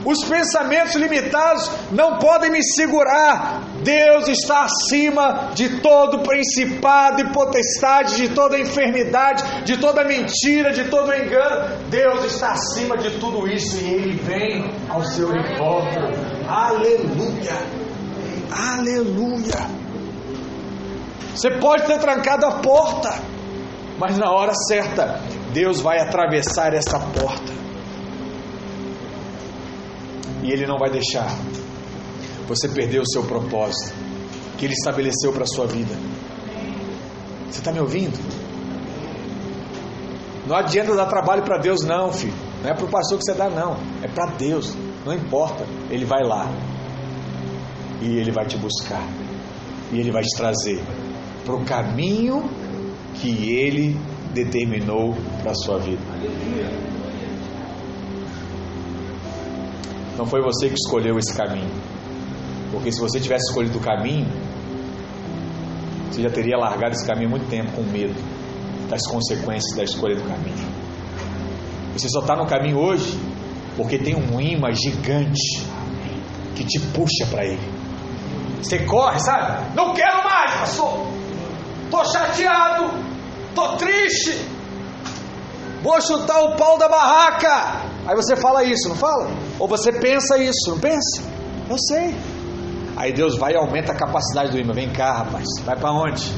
Os 0.04 0.24
pensamentos 0.26 0.96
limitados 0.96 1.70
não 1.92 2.18
podem 2.18 2.52
me 2.52 2.64
segurar. 2.64 3.62
Deus 3.84 4.28
está 4.28 4.66
acima 4.66 5.52
de 5.56 5.82
todo 5.82 6.20
principado 6.20 7.22
e 7.22 7.32
potestade, 7.32 8.16
de 8.16 8.30
toda 8.30 8.60
enfermidade, 8.60 9.64
de 9.64 9.78
toda 9.78 10.04
mentira, 10.04 10.72
de 10.72 10.86
todo 10.86 11.14
engano. 11.14 11.78
Deus 11.90 12.24
está 12.26 12.52
acima 12.52 12.98
de 12.98 13.12
tudo 13.20 13.48
isso 13.48 13.78
e 13.78 13.94
Ele 13.94 14.14
vem 14.18 14.72
ao 14.90 15.04
seu 15.04 15.30
encontro. 15.36 16.10
Aleluia! 16.48 17.58
Aleluia! 18.52 19.82
Você 21.34 21.50
pode 21.60 21.86
ter 21.88 21.98
trancado 21.98 22.46
a 22.46 22.60
porta, 22.60 23.20
mas 23.98 24.18
na 24.18 24.32
hora 24.32 24.54
certa, 24.54 25.22
Deus 25.54 25.82
vai 25.82 26.00
atravessar 26.00 26.74
essa 26.74 27.00
porta. 27.00 27.52
E 30.44 30.52
Ele 30.52 30.68
não 30.68 30.78
vai 30.78 30.90
deixar 30.90 31.28
você 32.56 32.68
perder 32.68 33.00
o 33.00 33.08
seu 33.08 33.24
propósito 33.24 33.94
que 34.58 34.66
Ele 34.66 34.74
estabeleceu 34.74 35.32
para 35.32 35.44
a 35.44 35.48
sua 35.48 35.66
vida. 35.66 35.96
Você 37.50 37.60
está 37.60 37.72
me 37.72 37.80
ouvindo? 37.80 38.18
Não 40.46 40.56
adianta 40.56 40.96
dar 40.96 41.06
trabalho 41.06 41.44
para 41.44 41.58
Deus, 41.58 41.82
não, 41.82 42.12
filho. 42.12 42.34
Não 42.62 42.70
é 42.70 42.74
para 42.74 42.86
o 42.86 42.90
pastor 42.90 43.18
que 43.18 43.24
você 43.24 43.34
dá, 43.34 43.50
não. 43.50 43.78
É 44.04 44.08
para 44.08 44.28
Deus. 44.32 44.76
Não 45.06 45.14
importa. 45.14 45.66
Ele 45.90 46.06
vai 46.06 46.24
lá. 46.24 46.52
E 48.02 48.18
Ele 48.18 48.32
vai 48.32 48.46
te 48.46 48.58
buscar. 48.58 49.04
E 49.92 50.00
Ele 50.00 50.12
vai 50.12 50.24
te 50.24 50.36
trazer 50.36 50.82
para 51.46 51.56
o 51.56 51.66
caminho 51.66 52.50
que 53.16 53.52
Ele 53.52 53.98
determinou 54.34 55.16
para 55.42 55.52
a 55.52 55.56
sua 55.56 55.80
vida. 55.80 56.02
Não 60.18 60.26
foi 60.26 60.42
você 60.42 60.70
que 60.70 60.76
escolheu 60.76 61.18
esse 61.18 61.36
caminho. 61.36 61.91
Porque 62.72 62.92
se 62.92 63.00
você 63.00 63.20
tivesse 63.20 63.50
escolhido 63.50 63.78
o 63.78 63.82
caminho, 63.82 64.28
você 66.10 66.22
já 66.22 66.30
teria 66.30 66.58
largado 66.58 66.94
esse 66.94 67.06
caminho 67.06 67.28
há 67.28 67.32
muito 67.32 67.50
tempo 67.50 67.72
com 67.72 67.84
medo 67.84 68.16
das 68.90 69.06
consequências 69.08 69.76
da 69.76 69.84
escolha 69.84 70.16
do 70.16 70.24
caminho. 70.24 70.72
Você 71.94 72.08
só 72.10 72.20
está 72.20 72.36
no 72.36 72.46
caminho 72.48 72.78
hoje 72.78 73.20
porque 73.76 73.98
tem 73.98 74.16
um 74.16 74.40
imã 74.40 74.72
gigante 74.74 75.66
que 76.56 76.66
te 76.66 76.80
puxa 76.80 77.26
para 77.30 77.46
ele. 77.46 77.82
Você 78.62 78.80
corre, 78.80 79.20
sabe? 79.20 79.76
Não 79.76 79.94
quero 79.94 80.24
mais, 80.24 80.52
pastor. 80.52 81.08
Tô 81.90 82.06
chateado, 82.06 82.92
tô 83.56 83.76
triste. 83.78 84.46
Vou 85.82 86.00
chutar 86.00 86.42
o 86.44 86.56
pau 86.56 86.78
da 86.78 86.88
barraca. 86.88 87.82
Aí 88.06 88.16
você 88.16 88.36
fala 88.36 88.64
isso, 88.64 88.88
não 88.88 88.96
fala? 88.96 89.30
Ou 89.60 89.68
você 89.68 89.92
pensa 89.92 90.38
isso, 90.38 90.70
não 90.70 90.80
pensa? 90.80 91.24
Eu 91.70 91.78
sei. 91.78 92.16
Aí 92.98 93.14
Deus 93.14 93.38
vai 93.38 93.54
e 93.54 93.56
aumenta 93.56 93.94
a 93.94 93.96
capacidade 93.96 94.52
do 94.52 94.60
imã. 94.60 94.74
Vem 94.74 94.90
cá, 94.90 95.14
rapaz. 95.14 95.46
Vai 95.64 95.76
para 95.76 95.92
onde? 95.92 96.32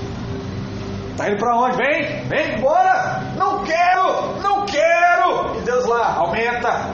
Tá 1.17 1.29
indo 1.29 1.38
para 1.38 1.55
onde? 1.57 1.77
Vem, 1.77 2.27
vem 2.27 2.57
embora. 2.57 3.22
Não 3.38 3.63
quero, 3.63 4.41
não 4.41 4.65
quero. 4.65 5.57
E 5.57 5.62
Deus 5.62 5.86
lá, 5.86 6.15
aumenta. 6.17 6.91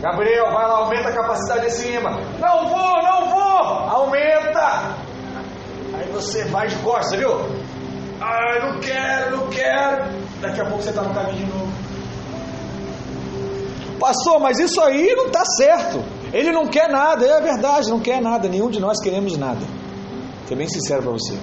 Gabriel, 0.00 0.46
vai 0.52 0.66
lá, 0.66 0.76
aumenta 0.78 1.10
a 1.10 1.12
capacidade 1.12 1.62
desse 1.62 1.86
imã. 1.88 2.10
Não 2.38 2.68
vou, 2.68 3.02
não 3.02 3.28
vou. 3.28 3.62
Aumenta. 3.90 4.96
Aí 5.94 6.08
você 6.12 6.44
vai 6.46 6.66
de 6.68 6.76
costas, 6.76 7.18
viu? 7.18 7.30
Ai, 8.20 8.60
não 8.60 8.80
quero, 8.80 9.36
não 9.36 9.46
quero. 9.48 10.04
Daqui 10.40 10.60
a 10.60 10.64
pouco 10.64 10.82
você 10.82 10.90
está 10.90 11.02
no 11.02 11.14
caminho 11.14 11.36
de 11.36 11.46
novo. 11.46 11.72
Pastor, 13.98 14.40
mas 14.40 14.58
isso 14.58 14.80
aí 14.80 15.14
não 15.14 15.26
está 15.26 15.44
certo. 15.44 16.02
Ele 16.32 16.52
não 16.52 16.66
quer 16.66 16.88
nada, 16.88 17.26
é 17.26 17.40
verdade, 17.40 17.90
não 17.90 18.00
quer 18.00 18.20
nada. 18.20 18.48
Nenhum 18.48 18.70
de 18.70 18.80
nós 18.80 19.00
queremos 19.02 19.36
nada. 19.36 19.60
Ser 20.46 20.54
bem 20.56 20.68
sincero 20.68 21.02
para 21.02 21.12
você. 21.12 21.34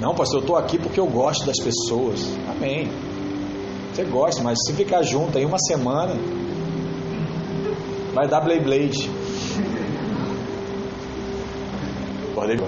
Não, 0.00 0.14
pastor, 0.14 0.38
eu 0.38 0.40
estou 0.40 0.56
aqui 0.56 0.78
porque 0.78 1.00
eu 1.00 1.06
gosto 1.06 1.44
das 1.44 1.58
pessoas. 1.58 2.26
Amém. 2.48 2.88
Você 3.92 4.04
gosta, 4.04 4.42
mas 4.42 4.58
se 4.64 4.72
ficar 4.72 5.02
junto 5.02 5.36
aí 5.36 5.44
uma 5.44 5.58
semana, 5.58 6.14
vai 8.14 8.28
dar 8.28 8.40
Blade 8.40 8.60
Blade. 8.60 9.10
Pode 12.34 12.52
ir. 12.52 12.60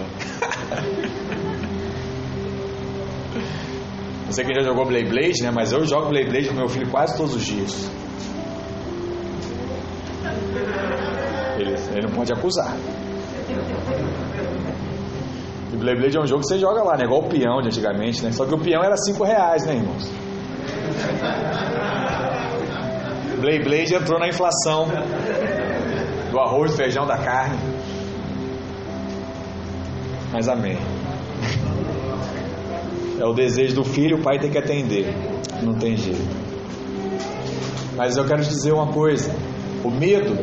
Não 4.27 4.33
sei 4.33 4.45
quem 4.45 4.55
já 4.55 4.63
jogou 4.63 4.87
Blade 4.87 5.09
Blade, 5.09 5.43
né? 5.43 5.51
Mas 5.55 5.73
eu 5.73 5.85
jogo 5.87 6.09
Blade 6.09 6.29
Blade 6.29 6.49
com 6.49 6.55
meu 6.55 6.69
filho 6.69 6.91
quase 6.91 7.17
todos 7.17 7.35
os 7.35 7.45
dias. 7.45 7.89
Ele, 11.61 11.75
ele 11.95 12.07
não 12.07 12.14
pode 12.14 12.33
acusar. 12.33 12.75
E 15.73 15.76
Blade 15.76 16.00
Blade 16.00 16.17
é 16.17 16.21
um 16.21 16.26
jogo 16.26 16.40
que 16.40 16.49
você 16.49 16.59
joga 16.59 16.83
lá, 16.83 16.97
né? 16.97 17.05
Igual 17.05 17.21
o 17.21 17.29
peão 17.29 17.61
de 17.61 17.69
antigamente, 17.69 18.25
né? 18.25 18.33
Só 18.33 18.45
que 18.47 18.55
o 18.55 18.59
peão 18.59 18.83
era 18.83 18.97
5 18.97 19.23
reais, 19.25 19.64
né, 19.67 19.76
irmãos? 19.76 20.11
Blade 23.40 23.64
Blade 23.64 23.94
entrou 23.94 24.18
na 24.18 24.29
inflação 24.29 24.87
do 26.31 26.38
arroz, 26.38 26.77
feijão, 26.77 27.07
da 27.07 27.18
carne. 27.18 27.59
Mas 30.33 30.49
amém. 30.49 30.79
É 33.18 33.25
o 33.25 33.33
desejo 33.33 33.75
do 33.75 33.85
filho, 33.85 34.18
o 34.18 34.23
pai 34.23 34.38
tem 34.38 34.51
que 34.51 34.59
atender. 34.59 35.14
Não 35.62 35.75
tem 35.75 35.96
jeito. 35.96 36.40
Mas 37.96 38.16
eu 38.16 38.25
quero 38.25 38.42
te 38.42 38.49
dizer 38.49 38.73
uma 38.73 38.92
coisa: 38.92 39.35
o 39.85 39.90
medo 39.90 40.38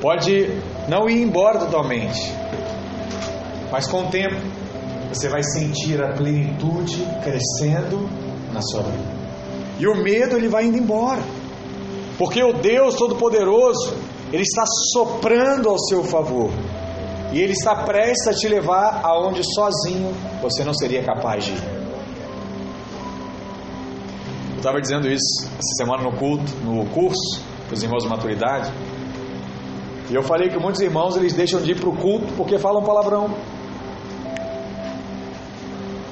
pode 0.00 0.48
não 0.88 1.08
ir 1.08 1.22
embora 1.22 1.58
totalmente, 1.58 2.32
mas 3.70 3.86
com 3.86 4.06
o 4.06 4.10
tempo 4.10 4.36
você 5.12 5.28
vai 5.28 5.42
sentir 5.42 6.02
a 6.02 6.12
plenitude 6.12 7.02
crescendo 7.22 8.08
na 8.52 8.60
sua 8.60 8.82
vida. 8.82 9.18
E 9.78 9.86
o 9.86 9.94
medo 9.94 10.36
ele 10.36 10.48
vai 10.48 10.64
indo 10.64 10.76
embora. 10.76 11.22
Porque 12.18 12.42
o 12.42 12.52
Deus 12.52 12.96
Todo-Poderoso, 12.96 13.94
ele 14.32 14.42
está 14.42 14.64
soprando 14.92 15.68
ao 15.68 15.78
seu 15.78 16.02
favor. 16.02 16.50
E 17.32 17.40
ele 17.40 17.52
está 17.52 17.84
prestes 17.84 18.26
a 18.26 18.34
te 18.34 18.48
levar 18.48 19.00
aonde 19.04 19.40
sozinho 19.54 20.12
você 20.42 20.64
não 20.64 20.74
seria 20.74 21.02
capaz 21.02 21.44
de 21.44 21.52
ir. 21.52 21.62
Eu 24.52 24.56
estava 24.56 24.80
dizendo 24.80 25.08
isso 25.08 25.46
essa 25.46 25.74
semana 25.76 26.02
no 26.02 26.16
culto, 26.16 26.52
no 26.64 26.84
curso, 26.86 27.40
para 27.66 27.74
os 27.74 27.82
irmãos 27.82 28.02
de 28.02 28.08
maturidade. 28.08 28.72
E 30.10 30.14
eu 30.14 30.22
falei 30.22 30.48
que 30.48 30.58
muitos 30.58 30.80
irmãos 30.80 31.16
eles 31.16 31.34
deixam 31.34 31.60
de 31.60 31.72
ir 31.72 31.80
para 31.80 31.88
o 31.88 31.96
culto 31.96 32.32
porque 32.36 32.58
falam 32.58 32.82
palavrão. 32.82 33.34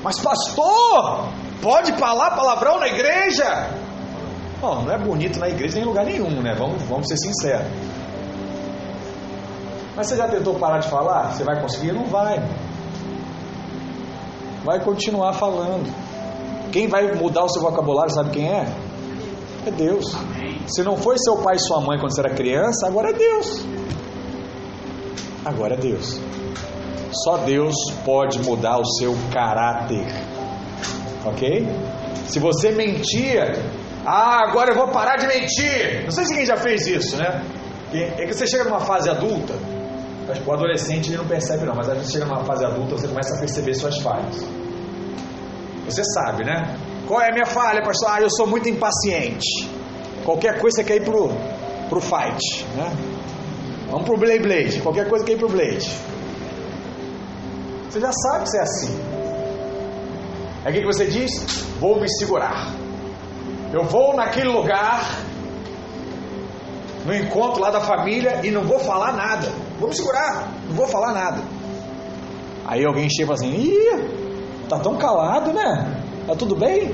Mas 0.02 0.20
pastor, 0.20 1.28
pode 1.62 1.92
falar 1.94 2.36
palavrão 2.36 2.78
na 2.78 2.88
igreja? 2.88 3.70
Bom, 4.60 4.82
não 4.82 4.92
é 4.92 4.98
bonito 4.98 5.38
na 5.38 5.48
igreja 5.48 5.74
nem 5.74 5.84
em 5.84 5.86
lugar 5.86 6.04
nenhum, 6.04 6.42
né? 6.42 6.54
Vamos, 6.54 6.82
vamos 6.82 7.08
ser 7.08 7.16
sinceros. 7.16 7.66
Mas 9.96 10.08
você 10.08 10.16
já 10.16 10.28
tentou 10.28 10.54
parar 10.54 10.78
de 10.78 10.88
falar? 10.88 11.34
Você 11.34 11.42
vai 11.42 11.60
conseguir? 11.60 11.92
Não 11.92 12.04
vai. 12.04 12.38
Vai 14.62 14.84
continuar 14.84 15.32
falando. 15.32 15.90
Quem 16.70 16.86
vai 16.86 17.14
mudar 17.14 17.44
o 17.44 17.48
seu 17.48 17.62
vocabulário, 17.62 18.12
sabe 18.12 18.30
quem 18.30 18.46
é? 18.46 18.66
É 19.66 19.70
Deus. 19.70 20.14
Se 20.66 20.82
não 20.82 20.96
foi 20.96 21.16
seu 21.18 21.36
pai 21.36 21.56
e 21.56 21.58
sua 21.58 21.80
mãe 21.80 21.98
quando 21.98 22.14
você 22.14 22.20
era 22.20 22.34
criança, 22.34 22.86
agora 22.86 23.10
é 23.10 23.12
Deus. 23.12 23.64
Agora 25.44 25.74
é 25.74 25.76
Deus. 25.76 26.20
Só 27.24 27.38
Deus 27.38 27.74
pode 28.04 28.38
mudar 28.40 28.78
o 28.78 28.84
seu 28.84 29.14
caráter. 29.32 30.06
Ok? 31.24 31.66
Se 32.26 32.40
você 32.40 32.72
mentia, 32.72 33.52
ah, 34.04 34.48
agora 34.48 34.70
eu 34.72 34.76
vou 34.76 34.88
parar 34.88 35.16
de 35.16 35.26
mentir. 35.26 36.02
Não 36.04 36.10
sei 36.10 36.24
se 36.24 36.34
quem 36.34 36.44
já 36.44 36.56
fez 36.56 36.86
isso, 36.86 37.16
né? 37.16 37.44
É 37.92 38.26
que 38.26 38.34
você 38.34 38.46
chega 38.46 38.64
numa 38.64 38.80
fase 38.80 39.08
adulta, 39.08 39.54
o 40.44 40.52
adolescente 40.52 41.08
ele 41.08 41.18
não 41.18 41.26
percebe 41.26 41.64
não, 41.64 41.74
mas 41.74 41.88
a 41.88 41.94
gente 41.94 42.10
chega 42.10 42.24
numa 42.24 42.44
fase 42.44 42.64
adulta, 42.64 42.98
você 42.98 43.06
começa 43.06 43.36
a 43.36 43.38
perceber 43.38 43.74
suas 43.74 43.98
falhas. 43.98 44.44
Você 45.84 46.02
sabe, 46.04 46.44
né? 46.44 46.76
Qual 47.06 47.20
é 47.20 47.30
a 47.30 47.32
minha 47.32 47.46
falha, 47.46 47.80
pastor? 47.82 48.08
Ah, 48.10 48.20
eu 48.20 48.28
sou 48.28 48.46
muito 48.46 48.68
impaciente. 48.68 49.75
Qualquer 50.26 50.58
coisa 50.58 50.78
você 50.78 50.84
quer 50.84 50.96
ir 50.96 51.04
pro, 51.04 51.30
pro 51.88 52.00
fight, 52.00 52.66
né? 52.74 52.92
Vamos 53.88 54.06
pro 54.06 54.18
Blade 54.18 54.40
Blade. 54.40 54.80
Qualquer 54.80 55.08
coisa 55.08 55.24
quer 55.24 55.34
ir 55.34 55.38
pro 55.38 55.48
Blade. 55.48 55.88
Você 57.88 58.00
já 58.00 58.10
sabe 58.12 58.42
que 58.42 58.50
você 58.50 58.58
é 58.58 58.62
assim. 58.62 59.00
Aí 60.64 60.72
o 60.72 60.80
que 60.80 60.84
você 60.84 61.06
diz? 61.06 61.64
Vou 61.78 62.00
me 62.00 62.08
segurar. 62.18 62.74
Eu 63.72 63.84
vou 63.84 64.16
naquele 64.16 64.48
lugar, 64.48 65.16
no 67.04 67.14
encontro 67.14 67.62
lá 67.62 67.70
da 67.70 67.80
família, 67.80 68.40
e 68.42 68.50
não 68.50 68.64
vou 68.64 68.80
falar 68.80 69.12
nada. 69.12 69.46
Vou 69.78 69.88
me 69.88 69.94
segurar, 69.94 70.50
não 70.66 70.74
vou 70.74 70.88
falar 70.88 71.12
nada. 71.12 71.40
Aí 72.66 72.84
alguém 72.84 73.08
chega 73.08 73.32
assim: 73.32 73.54
Ih, 73.54 74.66
tá 74.68 74.80
tão 74.80 74.96
calado, 74.96 75.52
né? 75.52 76.02
Tá 76.26 76.34
tudo 76.34 76.56
bem? 76.56 76.92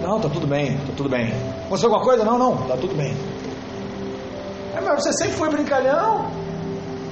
Não, 0.00 0.20
tá 0.20 0.28
tudo 0.28 0.46
bem, 0.46 0.76
tá 0.78 0.92
tudo 0.96 1.08
bem. 1.08 1.32
Aconteceu 1.66 1.88
alguma 1.88 2.04
coisa? 2.04 2.24
Não, 2.24 2.38
não, 2.38 2.56
tá 2.68 2.76
tudo 2.76 2.94
bem. 2.94 3.14
É, 4.76 4.80
mas 4.80 5.02
você 5.02 5.12
sempre 5.12 5.34
foi 5.34 5.50
brincalhão. 5.50 6.30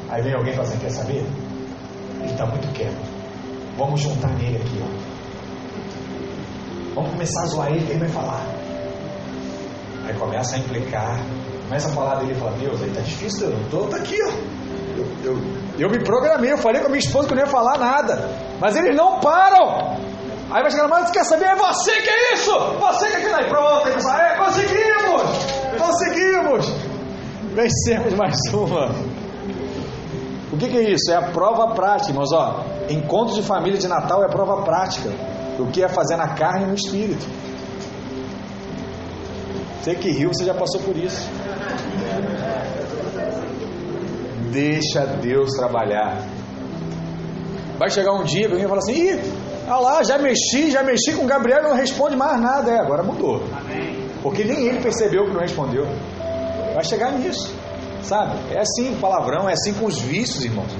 Aí 0.09 0.23
vem 0.23 0.35
alguém 0.35 0.53
fala 0.53 0.69
assim: 0.69 0.79
Quer 0.79 0.91
saber? 0.91 1.27
Ele 2.21 2.31
está 2.31 2.47
muito 2.47 2.73
quieto. 2.73 2.97
Vamos 3.77 4.01
juntar 4.01 4.31
nele 4.35 4.57
aqui, 4.57 4.81
ó. 4.83 5.17
Vamos 6.95 7.11
começar 7.11 7.43
a 7.43 7.47
zoar 7.47 7.71
ele, 7.73 7.85
que 7.85 7.91
ele 7.91 7.99
vai 8.01 8.09
falar. 8.09 8.43
Aí 10.07 10.15
começa 10.15 10.57
a 10.57 10.59
implicar, 10.59 11.21
começa 11.65 11.89
a 11.89 11.93
falar 11.93 12.15
dele 12.21 12.33
e 12.33 12.35
fala, 12.37 12.53
Deus, 12.53 12.81
aí 12.83 12.91
tá 12.91 13.01
difícil, 13.01 13.51
eu 13.51 13.71
tô, 13.71 13.87
tá 13.89 13.97
aqui, 13.97 14.17
ó. 14.23 14.31
Eu, 14.97 15.07
eu, 15.25 15.39
eu 15.79 15.91
me 15.91 16.03
programei, 16.03 16.53
eu 16.53 16.59
falei 16.59 16.81
com 16.81 16.87
a 16.87 16.91
minha 16.91 17.01
esposa 17.01 17.27
que 17.27 17.35
eu 17.35 17.37
não 17.37 17.45
ia 17.45 17.51
falar 17.51 17.77
nada. 17.79 18.31
Mas 18.59 18.77
eles 18.77 18.97
não 18.97 19.21
param. 19.21 19.99
Aí 20.51 20.63
vai 20.63 20.71
chegar 20.71 20.89
mais, 20.89 21.11
quer 21.11 21.25
saber? 21.25 21.47
É 21.47 21.57
você 21.57 21.93
que 22.01 22.09
é 22.09 22.35
isso! 22.35 22.53
Você 22.79 23.09
que 23.09 23.15
é 23.15 23.17
aquilo 23.19 23.35
aí, 23.35 23.49
pronto, 23.49 23.89
aí 24.09 24.33
é, 24.33 24.37
conseguimos! 24.37 25.57
Conseguimos! 25.79 26.67
Vencemos 27.55 28.15
mais 28.15 28.37
uma. 28.53 28.91
O 30.53 30.57
que, 30.59 30.69
que, 30.69 30.79
é 30.79 30.91
isso? 30.91 31.11
É 31.11 31.17
a 31.17 31.23
prova 31.23 31.75
prática, 31.75 32.11
irmãos. 32.11 32.33
Ó, 32.33 32.65
encontro 32.89 33.35
de 33.35 33.43
família 33.43 33.79
de 33.79 33.89
Natal 33.89 34.23
é 34.23 34.27
a 34.27 34.29
prova 34.29 34.63
prática 34.63 35.11
do 35.57 35.67
que 35.67 35.83
é 35.83 35.89
fazer 35.89 36.17
na 36.17 36.29
carne 36.29 36.65
e 36.65 36.67
no 36.69 36.75
espírito. 36.75 37.27
Você 39.83 39.95
que 39.95 40.11
riu, 40.11 40.33
você 40.33 40.45
já 40.45 40.55
passou 40.55 40.81
por 40.83 40.97
isso. 40.97 41.29
Deixa 44.51 45.07
Deus 45.07 45.51
trabalhar. 45.53 46.23
Vai 47.79 47.91
chegar 47.91 48.13
um 48.15 48.25
dia 48.25 48.47
que 48.47 48.53
alguém 48.53 48.69
fala 48.69 48.79
assim: 48.79 48.93
Ih, 48.93 49.21
olha 49.67 49.81
lá, 49.81 50.03
já 50.03 50.19
mexi, 50.19 50.71
já 50.71 50.83
mexi 50.83 51.13
com 51.13 51.25
o 51.25 51.27
Gabriel 51.27 51.63
não 51.63 51.75
responde 51.75 52.17
mais 52.17 52.41
nada. 52.41 52.71
É, 52.71 52.79
agora 52.79 53.03
mudou. 53.03 53.43
Porque 54.23 54.45
nem 54.45 54.67
ele 54.67 54.81
percebeu 54.81 55.25
que 55.25 55.33
não 55.33 55.41
respondeu. 55.41 55.87
Vai 56.75 56.85
chegar 56.85 57.13
nisso, 57.13 57.55
sabe? 58.03 58.37
É 58.51 58.61
assim 58.61 58.95
palavrão, 59.01 59.49
é 59.49 59.53
assim 59.53 59.73
com 59.75 59.87
os 59.87 59.99
vícios, 59.99 60.45
irmãos. 60.45 60.71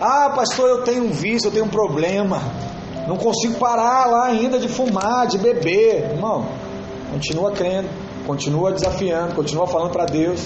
Ah, 0.00 0.30
pastor, 0.34 0.68
eu 0.68 0.82
tenho 0.82 1.04
um 1.04 1.12
vício, 1.12 1.48
eu 1.48 1.52
tenho 1.52 1.64
um 1.64 1.68
problema. 1.68 2.40
Não 3.06 3.16
consigo 3.16 3.58
parar 3.58 4.06
lá 4.06 4.26
ainda 4.26 4.58
de 4.58 4.68
fumar, 4.68 5.26
de 5.26 5.38
beber. 5.38 6.12
Irmão, 6.12 6.46
continua 7.10 7.52
crendo, 7.52 7.88
continua 8.26 8.72
desafiando, 8.72 9.34
continua 9.34 9.66
falando 9.66 9.92
para 9.92 10.06
Deus. 10.06 10.40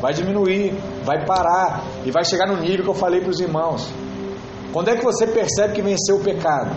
Vai 0.00 0.12
diminuir, 0.12 0.74
vai 1.04 1.24
parar 1.24 1.82
e 2.04 2.10
vai 2.10 2.24
chegar 2.24 2.46
no 2.46 2.56
nível 2.56 2.84
que 2.84 2.90
eu 2.90 2.94
falei 2.94 3.20
para 3.20 3.30
os 3.30 3.40
irmãos. 3.40 3.88
Quando 4.72 4.88
é 4.88 4.96
que 4.96 5.04
você 5.04 5.26
percebe 5.26 5.74
que 5.74 5.82
venceu 5.82 6.16
o 6.16 6.20
pecado? 6.20 6.70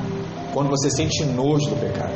Quando 0.53 0.69
você 0.69 0.89
sente 0.91 1.25
nojo 1.25 1.69
do 1.69 1.75
pecado. 1.75 2.13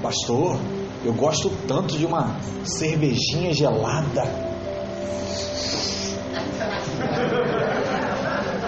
Pastor, 0.00 0.58
eu 1.04 1.12
gosto 1.12 1.50
tanto 1.66 1.98
de 1.98 2.06
uma 2.06 2.36
cervejinha 2.64 3.52
gelada. 3.52 4.22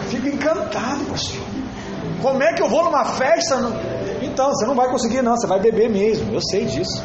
Fico 0.08 0.26
encantado, 0.26 1.04
pastor. 1.04 1.40
Como 2.20 2.42
é 2.42 2.52
que 2.54 2.62
eu 2.62 2.68
vou 2.68 2.84
numa 2.84 3.04
festa? 3.04 3.56
Então, 4.22 4.48
você 4.48 4.66
não 4.66 4.74
vai 4.74 4.88
conseguir, 4.88 5.22
não. 5.22 5.36
Você 5.36 5.46
vai 5.46 5.60
beber 5.60 5.88
mesmo. 5.88 6.34
Eu 6.34 6.40
sei 6.40 6.64
disso. 6.64 7.02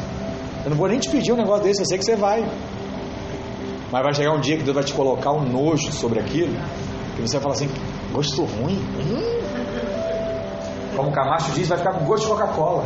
Eu 0.64 0.70
não 0.70 0.76
vou 0.76 0.88
nem 0.88 0.98
te 0.98 1.08
pedir 1.08 1.32
um 1.32 1.36
negócio 1.36 1.62
desse. 1.62 1.82
Eu 1.82 1.86
sei 1.86 1.98
que 1.98 2.04
você 2.04 2.16
vai. 2.16 2.42
Mas 3.92 4.02
vai 4.02 4.14
chegar 4.14 4.32
um 4.32 4.40
dia 4.40 4.56
que 4.56 4.62
Deus 4.62 4.74
vai 4.74 4.84
te 4.84 4.92
colocar 4.92 5.32
um 5.32 5.44
nojo 5.44 5.92
sobre 5.92 6.18
aquilo. 6.18 6.54
Que 7.14 7.22
você 7.22 7.34
vai 7.34 7.42
falar 7.42 7.54
assim: 7.54 7.68
gosto 8.12 8.42
ruim. 8.44 8.78
Hum. 8.98 9.39
Como 11.00 11.12
Camacho 11.12 11.52
diz, 11.52 11.66
vai 11.66 11.78
ficar 11.78 11.94
com 11.94 12.04
gosto 12.04 12.24
de 12.24 12.30
Coca-Cola. 12.32 12.84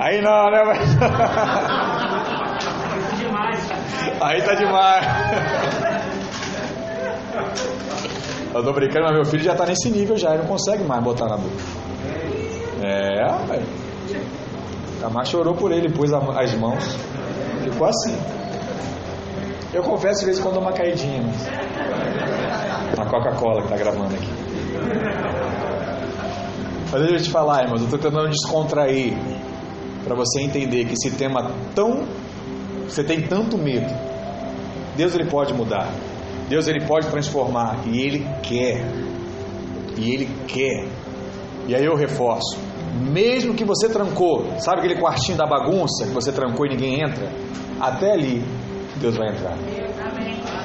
Aí 0.00 0.20
não, 0.20 0.50
né? 0.50 0.60
Aí 4.20 4.42
tá 4.42 4.54
demais. 4.54 5.06
Eu 8.52 8.64
tô 8.64 8.72
brincando, 8.72 9.04
mas 9.04 9.14
meu 9.14 9.24
filho 9.24 9.44
já 9.44 9.54
tá 9.54 9.64
nesse 9.66 9.88
nível 9.88 10.16
já, 10.16 10.30
ele 10.30 10.38
não 10.38 10.48
consegue 10.48 10.82
mais 10.82 11.00
botar 11.04 11.28
na 11.28 11.36
boca. 11.36 11.54
É, 12.82 13.24
velho. 13.46 13.66
Camacho 15.00 15.30
chorou 15.30 15.54
por 15.54 15.70
ele, 15.70 15.92
pôs 15.92 16.12
as 16.12 16.54
mãos. 16.56 16.98
Ficou 17.62 17.86
assim. 17.86 18.18
Eu 19.72 19.84
confesso 19.84 20.18
de 20.20 20.26
vez 20.26 20.40
em 20.40 20.42
quando 20.42 20.58
uma 20.58 20.72
caidinha. 20.72 21.22
Mas... 21.22 21.46
A 22.98 23.06
Coca-Cola 23.06 23.62
que 23.62 23.68
tá 23.68 23.76
gravando 23.76 24.16
aqui. 24.16 24.42
Mas 26.90 27.00
deixa 27.00 27.16
eu 27.16 27.22
te 27.22 27.30
falar, 27.30 27.62
irmãos, 27.62 27.80
eu 27.80 27.88
tô 27.88 27.96
tentando 27.96 28.28
descontrair 28.28 29.14
para 30.04 30.14
você 30.14 30.42
entender 30.42 30.84
que 30.84 30.92
esse 30.92 31.10
tema 31.12 31.50
tão 31.74 32.04
você 32.86 33.02
tem 33.02 33.22
tanto 33.22 33.56
medo. 33.56 33.90
Deus 34.96 35.14
ele 35.14 35.24
pode 35.24 35.54
mudar. 35.54 35.88
Deus 36.48 36.68
ele 36.68 36.84
pode 36.84 37.06
transformar 37.08 37.78
e 37.86 37.98
ele 37.98 38.26
quer. 38.42 38.84
E 39.96 40.12
ele 40.12 40.28
quer. 40.46 40.86
E 41.66 41.74
aí 41.74 41.84
eu 41.84 41.94
reforço. 41.94 42.58
Mesmo 43.00 43.54
que 43.54 43.64
você 43.64 43.88
trancou, 43.88 44.44
sabe 44.58 44.80
aquele 44.80 45.00
quartinho 45.00 45.38
da 45.38 45.46
bagunça 45.46 46.04
que 46.04 46.12
você 46.12 46.30
trancou 46.30 46.66
e 46.66 46.70
ninguém 46.70 47.02
entra? 47.02 47.30
Até 47.80 48.12
ali 48.12 48.44
Deus 48.96 49.16
vai 49.16 49.30
entrar. 49.30 49.56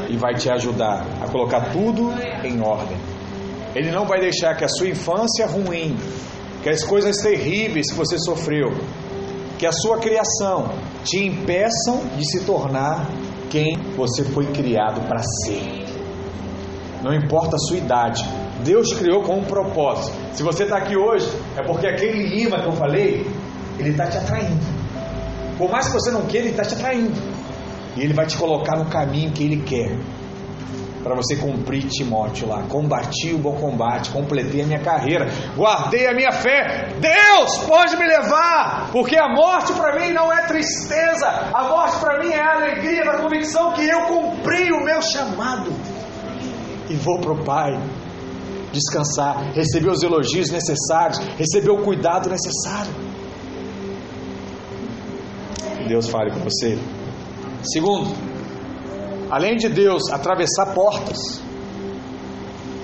E 0.10 0.18
vai 0.18 0.34
te 0.36 0.50
ajudar 0.50 1.06
a 1.22 1.28
colocar 1.30 1.72
tudo 1.72 2.12
em 2.44 2.62
ordem. 2.62 2.97
Ele 3.76 3.92
não 3.92 4.06
vai 4.06 4.20
deixar 4.20 4.56
que 4.56 4.64
a 4.64 4.70
sua 4.70 4.88
infância 4.88 5.46
ruim, 5.48 5.98
que 6.64 6.70
as 6.70 6.84
coisas 6.84 7.18
terríveis 7.18 7.92
que 7.92 7.98
você 7.98 8.18
sofreu, 8.18 8.72
que 9.58 9.66
a 9.66 9.72
sua 9.72 10.00
criação 10.00 10.72
te 11.04 11.24
impeçam 11.26 12.06
de 12.16 12.26
se 12.30 12.46
tornar 12.46 13.08
quem 13.50 13.78
você 13.96 14.24
foi 14.24 14.46
criado 14.48 15.02
para 15.08 15.22
ser. 15.44 15.86
Não 17.04 17.14
importa 17.14 17.56
a 17.56 17.60
sua 17.60 17.78
idade, 17.78 18.24
Deus 18.64 18.94
criou 18.94 19.22
com 19.22 19.38
um 19.38 19.44
propósito. 19.44 20.16
Se 20.34 20.44
você 20.44 20.64
está 20.64 20.78
aqui 20.78 20.98
hoje, 20.98 21.30
é 21.56 21.64
porque 21.64 21.88
aquele 21.88 22.42
imã 22.42 22.60
que 22.60 22.68
eu 22.68 22.74
falei, 22.74 23.26
ele 23.80 23.90
está 23.90 24.08
te 24.08 24.18
atraindo. 24.18 24.66
Por 25.58 25.70
mais 25.70 25.88
que 25.88 25.94
você 25.94 26.12
não 26.12 26.24
queira, 26.24 26.48
ele 26.48 26.52
está 26.52 26.64
te 26.64 26.74
atraindo. 26.74 27.20
E 27.96 28.02
ele 28.02 28.14
vai 28.14 28.26
te 28.26 28.38
colocar 28.38 28.78
no 28.78 28.86
caminho 28.86 29.32
que 29.32 29.44
ele 29.44 29.64
quer 29.64 29.98
para 31.04 31.16
você 31.16 31.36
cumprir 31.36 31.88
Timóteo 31.88 32.48
lá. 32.48 32.64
Combati 32.64 33.34
o 33.34 33.38
bom 33.38 33.56
combate, 33.56 34.10
completei 34.10 34.62
a 34.62 34.66
minha 34.66 34.80
carreira, 34.80 35.28
guardei 35.56 36.08
a 36.08 36.14
minha 36.14 36.32
fé. 36.32 36.94
Deus 37.00 37.58
pode 37.66 37.96
me 37.98 38.06
levar, 38.06 38.90
porque 38.92 39.18
a 39.18 39.30
morte 39.30 39.74
para 39.74 40.00
mim 40.00 40.14
não 40.14 40.32
é 40.32 40.46
tristeza, 40.48 41.28
a 41.54 41.64
morte 41.64 42.00
para 42.00 42.20
mim 42.20 42.32
é 42.32 42.42
a 42.42 42.56
alegria 42.56 43.04
da 43.04 43.18
convicção 43.18 43.74
que 43.74 43.88
eu 43.88 44.02
cumpri 44.02 44.72
o 44.72 44.84
meu 44.84 45.02
chamado 45.02 45.72
e 46.90 46.96
vou 46.96 47.20
para 47.20 47.34
o 47.34 47.44
Pai 47.44 47.78
descansar, 48.72 49.54
receber 49.54 49.90
os 49.90 50.04
elogios 50.04 50.50
necessários, 50.50 51.20
receber 51.38 51.72
o 51.72 51.84
cuidado 51.84 52.30
necessário. 52.30 52.94
Deus 55.88 56.10
fale 56.10 56.32
com 56.32 56.40
você. 56.40 56.78
Segundo, 57.64 58.14
Além 59.30 59.58
de 59.58 59.68
Deus 59.68 60.10
atravessar 60.12 60.74
portas, 60.74 61.42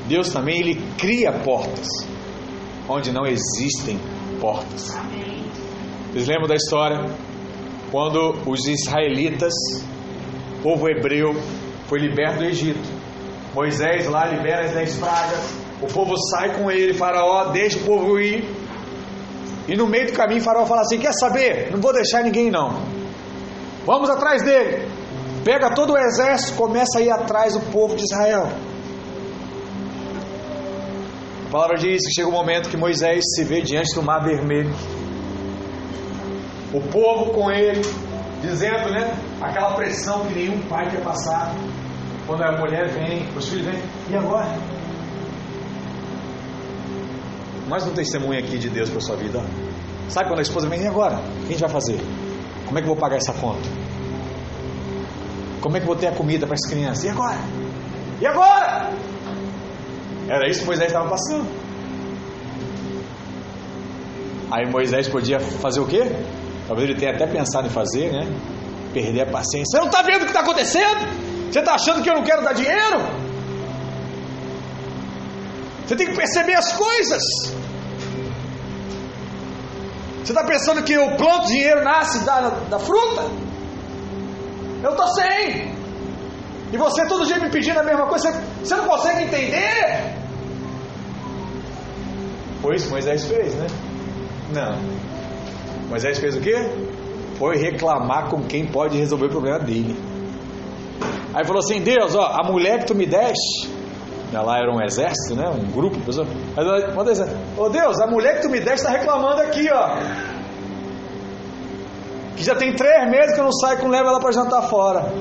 Deus 0.08 0.30
também 0.30 0.60
ele 0.60 0.82
cria 0.98 1.32
portas 1.32 1.88
onde 2.88 3.12
não 3.12 3.26
existem 3.26 4.00
portas. 4.42 4.94
Vocês 6.12 6.28
lembram 6.28 6.48
da 6.48 6.56
história 6.56 7.10
quando 7.92 8.36
os 8.46 8.68
israelitas, 8.68 9.54
povo 10.62 10.90
hebreu, 10.90 11.34
foi 11.88 12.00
liberto 12.00 12.40
do 12.40 12.46
Egito? 12.46 13.04
Moisés 13.54 14.08
lá 14.08 14.26
libera 14.26 14.66
as 14.66 14.74
dez 14.74 14.96
pragas, 14.96 15.54
o 15.82 15.88
povo 15.88 16.16
sai 16.30 16.56
com 16.58 16.72
ele, 16.72 16.94
Faraó 16.94 17.52
deixa 17.52 17.78
o 17.80 17.84
povo 17.84 18.20
ir. 18.20 18.44
E 19.68 19.78
no 19.78 19.88
meio 19.88 20.08
do 20.08 20.14
caminho, 20.14 20.42
Faraó 20.42 20.66
fala 20.66 20.82
assim: 20.82 20.98
Quer 20.98 21.14
saber? 21.14 21.72
Não 21.72 21.80
vou 21.80 21.94
deixar 21.94 22.24
ninguém 22.24 22.52
não. 22.52 22.82
Vamos 23.86 24.10
atrás 24.10 24.44
dele. 24.44 24.88
Pega 25.44 25.70
todo 25.76 25.94
o 25.94 25.98
exército, 25.98 26.56
começa 26.56 27.00
a 27.00 27.02
ir 27.02 27.12
atrás 27.12 27.54
do 27.54 27.60
povo 27.72 27.96
de 27.96 28.04
Israel. 28.04 28.48
A 31.48 31.52
palavra 31.52 31.78
diz 31.78 32.02
que 32.08 32.14
chega 32.14 32.30
um 32.30 32.32
momento 32.32 32.70
que 32.70 32.78
Moisés 32.78 33.22
se 33.36 33.44
vê 33.44 33.62
diante 33.62 33.94
do 33.94 34.02
mar 34.02 34.24
vermelho. 34.24 34.74
O 36.74 36.80
povo 36.80 37.32
com 37.34 37.52
ele, 37.52 37.82
dizendo, 38.42 38.90
né? 38.90 39.14
Aquela 39.42 39.76
pressão 39.76 40.26
que 40.26 40.34
nenhum 40.34 40.60
pai 40.68 40.90
quer 40.90 41.04
passar. 41.04 41.54
Quando 42.26 42.42
a 42.42 42.58
mulher 42.58 42.88
vem, 42.88 43.28
os 43.36 43.50
filhos 43.50 43.66
vêm, 43.66 43.84
e 44.10 44.16
agora? 44.16 44.48
Mais 47.68 47.86
um 47.86 47.92
testemunho 47.92 48.40
aqui 48.40 48.58
de 48.58 48.70
Deus 48.70 48.90
para 48.90 49.02
sua 49.02 49.18
vida. 49.18 49.42
Sabe 50.08 50.30
quando 50.30 50.40
a 50.40 50.44
esposa 50.44 50.70
vem, 50.70 50.84
e 50.84 50.88
agora? 50.88 51.18
O 51.18 51.40
que 51.42 51.48
a 51.48 51.52
gente 51.52 51.60
vai 51.60 51.70
fazer? 51.70 52.00
Como 52.66 52.80
é 52.80 52.82
que 52.82 52.88
eu 52.88 52.94
vou 52.94 52.98
pagar 52.98 53.18
essa 53.18 53.34
conta? 53.34 53.83
Como 55.64 55.78
é 55.78 55.80
que 55.80 55.86
vou 55.86 55.96
ter 55.96 56.08
a 56.08 56.12
comida 56.12 56.46
para 56.46 56.56
as 56.56 56.70
crianças? 56.70 57.06
E 57.06 57.10
agora? 57.10 57.40
E 58.20 58.28
agora? 58.28 58.92
Era 60.28 60.50
isso 60.50 60.60
que 60.60 60.66
Moisés 60.66 60.88
estava 60.88 61.10
passando. 61.10 61.48
Aí 64.52 64.70
Moisés 64.70 65.08
podia 65.08 65.40
fazer 65.40 65.80
o 65.80 65.88
quê? 65.88 66.04
Talvez 66.68 66.90
ele 66.90 67.00
tenha 67.00 67.14
até 67.14 67.26
pensado 67.26 67.68
em 67.68 67.70
fazer, 67.70 68.12
né? 68.12 68.28
Perder 68.94 69.22
a 69.22 69.32
paciência. 69.32 69.64
Você 69.72 69.78
não 69.78 69.86
está 69.86 70.02
vendo 70.02 70.24
o 70.24 70.26
que 70.26 70.32
está 70.32 70.42
acontecendo? 70.42 71.08
Você 71.50 71.60
está 71.60 71.76
achando 71.76 72.04
que 72.04 72.10
eu 72.10 72.16
não 72.16 72.24
quero 72.24 72.44
dar 72.44 72.54
dinheiro? 72.54 73.00
Você 75.88 75.96
tem 75.96 76.08
que 76.08 76.16
perceber 76.16 76.56
as 76.56 76.74
coisas. 76.74 77.24
Você 80.22 80.34
está 80.34 80.44
pensando 80.44 80.84
que 80.84 80.92
eu 80.92 81.16
planto 81.16 81.48
dinheiro 81.48 81.86
nasce 81.86 82.26
da, 82.26 82.50
da 82.70 82.80
fruta? 82.80 83.43
Eu 84.84 84.92
estou 84.92 85.08
sem. 85.08 85.74
E 86.72 86.78
você 86.78 87.08
todo 87.08 87.26
dia 87.26 87.40
me 87.40 87.50
pedindo 87.50 87.80
a 87.80 87.84
mesma 87.84 88.06
coisa, 88.08 88.32
você, 88.32 88.40
você 88.64 88.76
não 88.76 88.88
consegue 88.88 89.24
entender? 89.24 90.14
Que 92.86 92.90
Moisés 92.90 93.26
fez, 93.26 93.56
né? 93.56 93.68
Não. 94.54 95.90
Moisés 95.90 96.20
fez 96.20 96.36
o 96.36 96.42
quê? 96.42 96.56
foi 97.38 97.58
reclamar 97.58 98.30
com 98.30 98.44
quem 98.44 98.66
pode 98.66 98.98
resolver 98.98 99.26
o 99.26 99.30
problema 99.30 99.60
dele. 99.60 99.96
Aí 101.34 101.46
falou 101.46 101.60
assim: 101.60 101.82
Deus, 101.82 102.16
ó, 102.16 102.40
a 102.40 102.50
mulher 102.50 102.80
que 102.80 102.86
tu 102.86 102.96
me 102.96 103.06
deste, 103.06 103.70
lá 104.32 104.58
era 104.58 104.72
um 104.72 104.82
exército, 104.82 105.36
né? 105.36 105.50
Um 105.50 105.72
grupo 105.72 105.98
de 105.98 106.06
pessoas. 106.06 106.28
Ô 107.58 107.70
Deus, 107.70 108.00
a 108.00 108.08
mulher 108.08 108.36
que 108.36 108.44
tu 108.44 108.50
me 108.50 108.60
deste 108.60 108.86
está 108.86 108.92
reclamando 108.92 109.42
aqui, 109.42 109.68
ó. 109.72 109.98
Que 112.36 112.44
já 112.44 112.56
tem 112.56 112.74
três 112.74 113.10
meses 113.10 113.34
que 113.34 113.40
eu 113.40 113.46
não 113.46 113.52
saio 113.52 113.80
com 113.80 113.88
leva 113.88 114.10
ela 114.10 114.20
para 114.20 114.32
jantar 114.32 114.64
fora. 114.64 115.12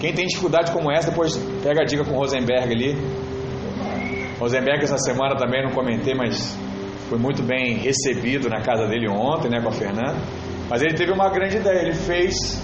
Quem 0.00 0.12
tem 0.12 0.26
dificuldade 0.26 0.70
como 0.70 0.92
essa, 0.92 1.10
depois 1.10 1.36
pega 1.62 1.82
a 1.82 1.84
dica 1.84 2.04
com 2.04 2.12
o 2.12 2.18
Rosenberg 2.18 2.72
ali. 2.72 2.96
Rosenberg 4.38 4.84
essa 4.84 4.98
semana 4.98 5.36
também 5.36 5.64
não 5.64 5.72
comentei, 5.72 6.14
mas 6.14 6.56
foi 7.08 7.18
muito 7.18 7.42
bem 7.42 7.74
recebido 7.78 8.48
na 8.48 8.60
casa 8.60 8.86
dele 8.86 9.08
ontem, 9.08 9.48
né, 9.48 9.60
com 9.60 9.68
a 9.68 9.72
Fernanda. 9.72 10.16
Mas 10.70 10.82
ele 10.82 10.94
teve 10.94 11.10
uma 11.10 11.28
grande 11.30 11.56
ideia, 11.56 11.82
ele 11.82 11.94
fez 11.94 12.62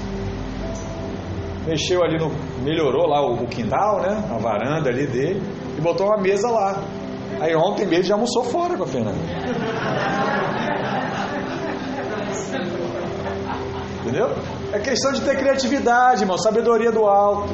mexeu 1.66 2.04
ali 2.04 2.18
no 2.18 2.30
melhorou 2.62 3.06
lá 3.06 3.22
o, 3.22 3.42
o 3.42 3.46
quintal, 3.46 4.00
né, 4.02 4.22
a 4.30 4.38
varanda 4.38 4.90
ali 4.90 5.06
dele 5.06 5.42
e 5.76 5.80
botou 5.80 6.06
uma 6.06 6.18
mesa 6.18 6.48
lá. 6.50 6.82
Aí 7.40 7.54
ontem 7.54 7.86
mesmo 7.86 8.04
já 8.04 8.14
almoçou 8.14 8.44
fora 8.44 8.76
com 8.76 8.84
a 8.84 8.86
Fernanda. 8.86 9.18
Entendeu? 14.00 14.28
É 14.72 14.78
questão 14.78 15.12
de 15.12 15.22
ter 15.22 15.36
criatividade, 15.38 16.22
irmão. 16.22 16.38
Sabedoria 16.38 16.92
do 16.92 17.06
alto. 17.06 17.48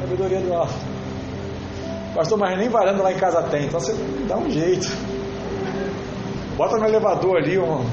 Sabedoria 0.00 0.40
do 0.40 0.52
alto. 0.52 0.74
Pastor, 2.14 2.38
mas 2.38 2.58
nem 2.58 2.68
varanda 2.68 3.02
lá 3.02 3.12
em 3.12 3.16
casa 3.16 3.42
tem. 3.44 3.66
Então 3.66 3.80
você 3.80 3.94
dá 4.28 4.36
um 4.36 4.50
jeito. 4.50 4.88
Bota 6.56 6.76
no 6.76 6.86
elevador 6.86 7.38
ali, 7.38 7.58
um, 7.58 7.84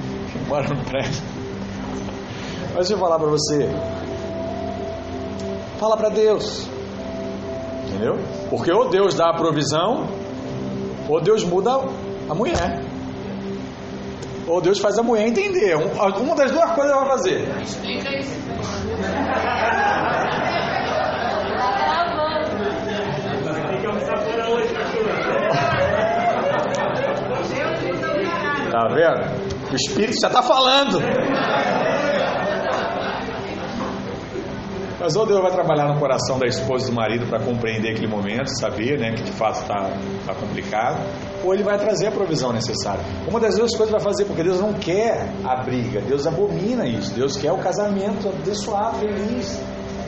mora 0.48 0.68
no 0.68 0.82
prédio. 0.84 1.22
Mas 2.74 2.88
deixa 2.88 2.94
eu 2.94 2.98
falar 2.98 3.18
para 3.18 3.28
você. 3.28 3.68
Fala 5.78 5.96
para 5.96 6.08
Deus. 6.08 6.66
Entendeu? 7.86 8.16
Porque 8.50 8.72
ou 8.72 8.88
Deus 8.88 9.14
dá 9.14 9.30
a 9.30 9.36
provisão, 9.36 10.08
ou 11.08 11.20
Deus 11.20 11.44
muda 11.44 11.70
a 12.28 12.34
mulher. 12.34 12.80
Ou 14.46 14.60
Deus 14.60 14.78
faz 14.78 14.98
a 14.98 15.02
mulher 15.02 15.26
entender. 15.26 15.74
Uma 15.76 16.34
das 16.36 16.52
duas 16.52 16.70
coisas 16.72 16.92
ela 16.92 17.04
vai 17.04 17.10
fazer. 17.16 17.48
Explica 17.62 18.18
isso. 18.18 18.36
Tá 28.70 28.88
vendo? 28.88 29.72
O 29.72 29.74
Espírito 29.74 30.20
já 30.20 30.28
está 30.28 30.42
falando. 30.42 30.98
Mas 34.98 35.14
ou 35.14 35.26
Deus 35.26 35.42
vai 35.42 35.52
trabalhar 35.52 35.92
no 35.92 36.00
coração 36.00 36.38
da 36.38 36.46
esposa 36.46 36.86
e 36.86 36.90
do 36.90 36.96
marido 36.96 37.26
para 37.26 37.38
compreender 37.38 37.90
aquele 37.90 38.06
momento, 38.06 38.48
saber 38.58 38.98
né, 38.98 39.12
que 39.12 39.22
de 39.22 39.32
fato 39.32 39.60
está 39.60 39.90
tá 40.24 40.34
complicado, 40.34 40.98
ou 41.44 41.52
ele 41.52 41.62
vai 41.62 41.78
trazer 41.78 42.06
a 42.06 42.10
provisão 42.10 42.52
necessária. 42.52 43.04
Uma 43.28 43.38
das 43.38 43.56
duas 43.56 43.76
coisas 43.76 43.90
vai 43.90 44.00
fazer, 44.00 44.24
porque 44.24 44.42
Deus 44.42 44.58
não 44.58 44.72
quer 44.72 45.28
a 45.44 45.56
briga, 45.62 46.00
Deus 46.00 46.26
abomina 46.26 46.86
isso, 46.86 47.12
Deus 47.14 47.36
quer 47.36 47.52
o 47.52 47.58
casamento 47.58 48.28
abençoado, 48.28 48.98
feliz. 48.98 49.60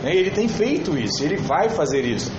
Né? 0.02 0.14
Ele 0.14 0.30
tem 0.30 0.48
feito 0.48 0.96
isso, 0.96 1.22
ele 1.22 1.36
vai 1.36 1.68
fazer 1.68 2.04
isso. 2.04 2.32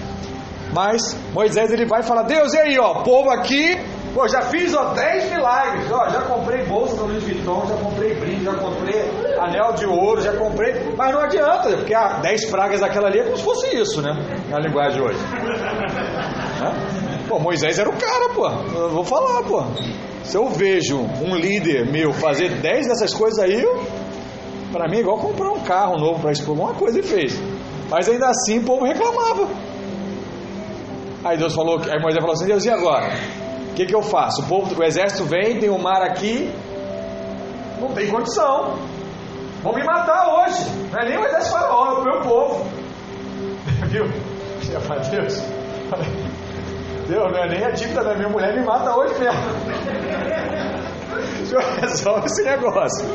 Mas 0.74 1.16
Moisés 1.34 1.72
ele 1.72 1.86
vai 1.86 2.04
falar: 2.04 2.24
Deus, 2.24 2.54
e 2.54 2.58
aí, 2.58 2.80
ó, 2.80 3.02
povo 3.04 3.30
aqui 3.30 3.78
Pô, 4.14 4.28
já 4.28 4.42
fiz 4.42 4.74
ó, 4.74 4.94
10 4.94 5.32
milagres, 5.32 5.92
ó, 5.92 6.10
já 6.10 6.22
comprei 6.22 6.66
bolsa 6.66 6.96
do 6.96 7.06
Louis 7.06 7.24
Vuitton, 7.24 7.66
já 7.68 7.76
comprei 7.76 8.16
brinde, 8.16 8.44
já 8.44 8.54
comprei 8.56 9.02
anel 9.38 9.74
de 9.74 9.86
ouro, 9.86 10.22
já 10.22 10.34
comprei, 10.34 10.94
mas 10.98 11.14
não 11.14 11.22
adianta, 11.22 11.70
porque 11.78 11.94
a 11.94 12.20
10 12.20 12.46
pragas 12.46 12.82
daquela 12.82 13.08
ali 13.08 13.20
é 13.20 13.24
como 13.24 13.38
se 13.38 13.44
fosse 13.44 13.76
isso, 13.78 14.02
né? 14.02 14.12
Na 14.50 14.60
linguagem 14.60 15.02
hoje. 15.02 15.20
Pô, 17.28 17.40
Moisés 17.40 17.78
era 17.78 17.88
o 17.88 17.94
cara, 17.94 18.30
pô. 18.34 18.48
Eu 18.76 18.90
vou 18.90 19.04
falar, 19.04 19.44
pô. 19.44 19.64
Se 20.24 20.36
eu 20.36 20.50
vejo 20.50 20.98
um 20.98 21.36
líder 21.36 21.86
meu 21.86 22.12
fazer 22.12 22.50
10 22.50 22.88
dessas 22.88 23.14
coisas 23.14 23.38
aí, 23.40 23.64
para 24.72 24.88
mim 24.90 24.98
é 24.98 25.00
igual 25.02 25.18
comprar 25.20 25.52
um 25.52 25.60
carro 25.62 25.98
novo 25.98 26.20
para 26.20 26.32
expor 26.32 26.56
uma 26.56 26.74
coisa 26.74 27.00
e 27.00 27.04
fez. 27.04 27.40
Mas 27.90 28.10
ainda 28.10 28.28
assim 28.30 28.60
o 28.60 28.64
povo 28.64 28.86
reclamava. 28.86 29.48
Aí 31.24 31.38
Deus 31.38 31.54
falou, 31.54 31.80
aí 31.80 32.02
Moisés 32.02 32.22
falou 32.22 32.34
assim: 32.34 32.46
Deus, 32.46 32.66
e 32.66 32.70
agora? 32.70 33.10
Que, 33.80 33.86
que 33.86 33.96
eu 33.96 34.02
faço? 34.02 34.42
O, 34.42 34.46
povo, 34.46 34.78
o 34.78 34.84
exército 34.84 35.24
vem, 35.24 35.58
tem 35.58 35.70
o 35.70 35.76
um 35.76 35.82
mar 35.82 36.02
aqui, 36.02 36.54
não 37.80 37.94
tem 37.94 38.10
condição. 38.10 38.78
Vão 39.64 39.74
me 39.74 39.84
matar 39.86 40.28
hoje. 40.28 40.66
Não 40.92 41.00
é 41.00 41.06
nem 41.08 41.18
o 41.18 41.26
exército 41.26 41.54
faraó, 41.54 41.86
é 41.86 42.00
o 42.00 42.04
meu 42.04 42.22
povo. 42.22 42.70
Viu? 43.88 44.04
Deus. 45.10 45.42
Deus, 47.08 47.32
não 47.32 47.40
é 47.40 47.48
nem 47.48 47.64
a 47.64 47.72
dívida 47.72 48.04
da 48.04 48.16
minha 48.16 48.28
mulher, 48.28 48.54
me 48.54 48.66
mata 48.66 48.96
hoje 48.96 49.14
mesmo. 49.18 49.40
Resolve 51.80 52.26
esse 52.26 52.44
negócio. 52.44 53.08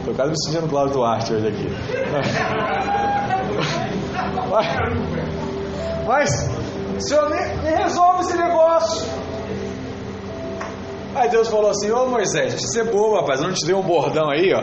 Estou 0.00 0.14
quase 0.14 0.30
me 0.30 0.36
sentindo 0.44 0.68
Cláudio 0.68 0.94
Duarte 0.94 1.32
hoje 1.32 1.48
aqui. 1.48 1.68
Mas, 4.48 4.66
mas 6.06 6.57
Senhor 7.00 7.30
me, 7.30 7.36
me 7.62 7.76
resolve 7.76 8.22
esse 8.22 8.36
negócio. 8.36 9.06
Aí 11.14 11.28
Deus 11.28 11.48
falou 11.48 11.70
assim: 11.70 11.90
Ô 11.90 12.06
Moisés, 12.06 12.54
você 12.54 12.80
é 12.80 12.84
bobo, 12.84 13.16
rapaz, 13.16 13.40
não 13.40 13.52
te 13.52 13.66
dei 13.66 13.74
um 13.74 13.82
bordão 13.82 14.30
aí, 14.30 14.52
ó. 14.54 14.62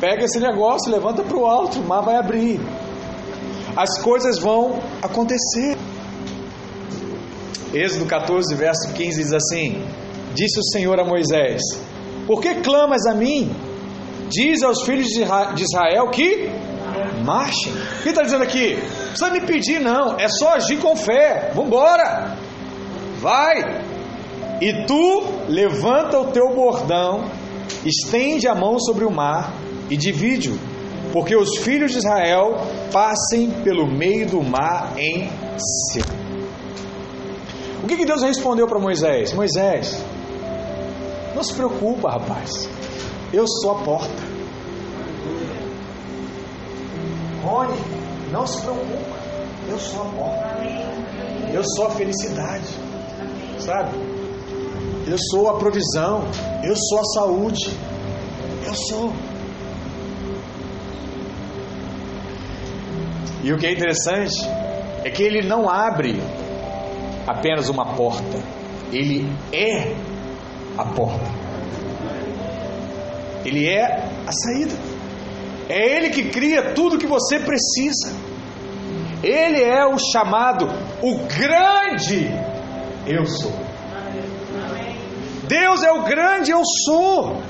Pega 0.00 0.24
esse 0.24 0.38
negócio, 0.38 0.92
levanta 0.92 1.22
para 1.22 1.36
o 1.36 1.46
alto, 1.46 1.80
o 1.80 1.86
mar 1.86 2.02
vai 2.02 2.16
abrir. 2.16 2.60
As 3.76 3.98
coisas 4.00 4.38
vão 4.38 4.78
acontecer. 5.02 5.76
Êxodo 7.72 8.06
14, 8.06 8.54
verso 8.54 8.92
15 8.92 9.22
diz 9.22 9.32
assim: 9.32 9.84
Disse 10.34 10.58
o 10.58 10.62
Senhor 10.62 10.98
a 11.00 11.04
Moisés: 11.04 11.62
Por 12.26 12.40
que 12.40 12.56
clamas 12.56 13.06
a 13.06 13.14
mim? 13.14 13.50
Diz 14.28 14.62
aos 14.62 14.82
filhos 14.82 15.06
de 15.08 15.62
Israel 15.62 16.08
que 16.10 16.50
marchem. 17.26 17.72
O 17.72 18.02
que 18.02 18.08
está 18.08 18.22
dizendo 18.22 18.44
aqui? 18.44 18.76
Não 18.76 19.08
precisa 19.08 19.30
me 19.30 19.40
pedir, 19.40 19.80
não. 19.80 20.16
É 20.18 20.28
só 20.28 20.54
agir 20.54 20.78
com 20.78 20.96
fé. 20.96 21.50
Vambora. 21.54 22.36
Vai. 23.18 23.84
E 24.60 24.86
tu 24.86 25.22
levanta 25.48 26.18
o 26.18 26.30
teu 26.30 26.54
bordão, 26.54 27.24
estende 27.84 28.48
a 28.48 28.54
mão 28.54 28.78
sobre 28.78 29.04
o 29.04 29.10
mar 29.10 29.52
e 29.90 29.96
divide-o, 29.96 30.58
porque 31.12 31.36
os 31.36 31.58
filhos 31.58 31.92
de 31.92 31.98
Israel 31.98 32.56
passem 32.90 33.50
pelo 33.62 33.86
meio 33.86 34.26
do 34.26 34.42
mar 34.42 34.94
em 34.96 35.28
seco. 35.92 36.14
O 37.82 37.86
que, 37.86 37.98
que 37.98 38.06
Deus 38.06 38.22
respondeu 38.22 38.66
para 38.66 38.78
Moisés? 38.78 39.32
Moisés, 39.34 40.02
não 41.34 41.42
se 41.42 41.54
preocupa, 41.54 42.12
rapaz. 42.12 42.50
Eu 43.32 43.46
sou 43.46 43.72
a 43.72 43.74
porta. 43.82 44.25
Rony, 47.46 47.78
não 48.32 48.44
se 48.46 48.60
preocupa. 48.60 49.16
Eu 49.68 49.78
sou 49.78 50.02
a 50.02 50.04
porta. 50.06 50.56
Eu 51.52 51.62
sou 51.64 51.86
a 51.86 51.90
felicidade. 51.90 52.66
Sabe? 53.60 53.96
Eu 55.06 55.16
sou 55.30 55.48
a 55.48 55.58
provisão. 55.58 56.24
Eu 56.64 56.74
sou 56.76 56.98
a 56.98 57.04
saúde. 57.04 57.70
Eu 58.66 58.74
sou. 58.74 59.12
E 63.44 63.52
o 63.52 63.58
que 63.58 63.66
é 63.66 63.72
interessante 63.72 64.34
é 65.04 65.10
que 65.10 65.22
ele 65.22 65.46
não 65.46 65.70
abre 65.70 66.20
apenas 67.26 67.68
uma 67.68 67.94
porta, 67.94 68.42
ele 68.92 69.32
é 69.52 69.94
a 70.76 70.84
porta. 70.84 71.30
Ele 73.44 73.68
é 73.68 73.84
a 74.26 74.32
saída. 74.32 74.74
É 75.68 75.96
Ele 75.96 76.10
que 76.10 76.30
cria 76.30 76.74
tudo 76.74 76.98
que 76.98 77.06
você 77.06 77.38
precisa. 77.38 78.12
Ele 79.22 79.62
é 79.62 79.84
o 79.86 79.98
chamado, 79.98 80.68
o 81.02 81.18
grande 81.26 82.30
eu 83.06 83.26
sou. 83.26 83.52
Deus 85.44 85.82
é 85.82 85.92
o 85.92 86.02
grande 86.02 86.50
eu 86.50 86.62
sou. 86.84 87.40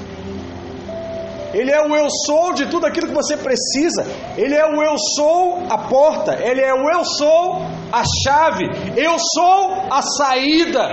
Ele 1.53 1.71
é 1.71 1.81
o 1.81 1.95
eu 1.97 2.09
sou 2.27 2.53
de 2.53 2.67
tudo 2.67 2.87
aquilo 2.87 3.09
que 3.09 3.15
você 3.15 3.37
precisa. 3.37 4.07
Ele 4.37 4.55
é 4.55 4.67
o 4.67 4.83
eu 4.83 4.97
sou 5.17 5.63
a 5.71 5.79
porta. 5.79 6.39
Ele 6.43 6.61
é 6.61 6.75
o 6.75 6.91
eu 6.91 7.05
sou 7.05 7.63
a 7.91 8.03
chave. 8.23 8.65
Eu 8.97 9.17
sou 9.19 9.87
a 9.91 10.03
saída 10.03 10.87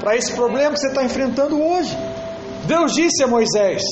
para 0.00 0.16
esse 0.16 0.32
problema 0.34 0.72
que 0.72 0.80
você 0.80 0.88
está 0.88 1.02
enfrentando 1.02 1.60
hoje. 1.60 1.96
Deus 2.64 2.92
disse 2.92 3.24
a 3.24 3.26
Moisés: 3.26 3.82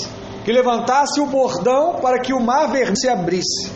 que 0.47 0.53
levantasse 0.53 1.21
o 1.21 1.27
bordão 1.27 1.95
para 1.95 2.21
que 2.21 2.33
o 2.33 2.39
mar 2.39 2.71
vermelho 2.71 2.97
se 2.97 3.09
abrisse. 3.09 3.69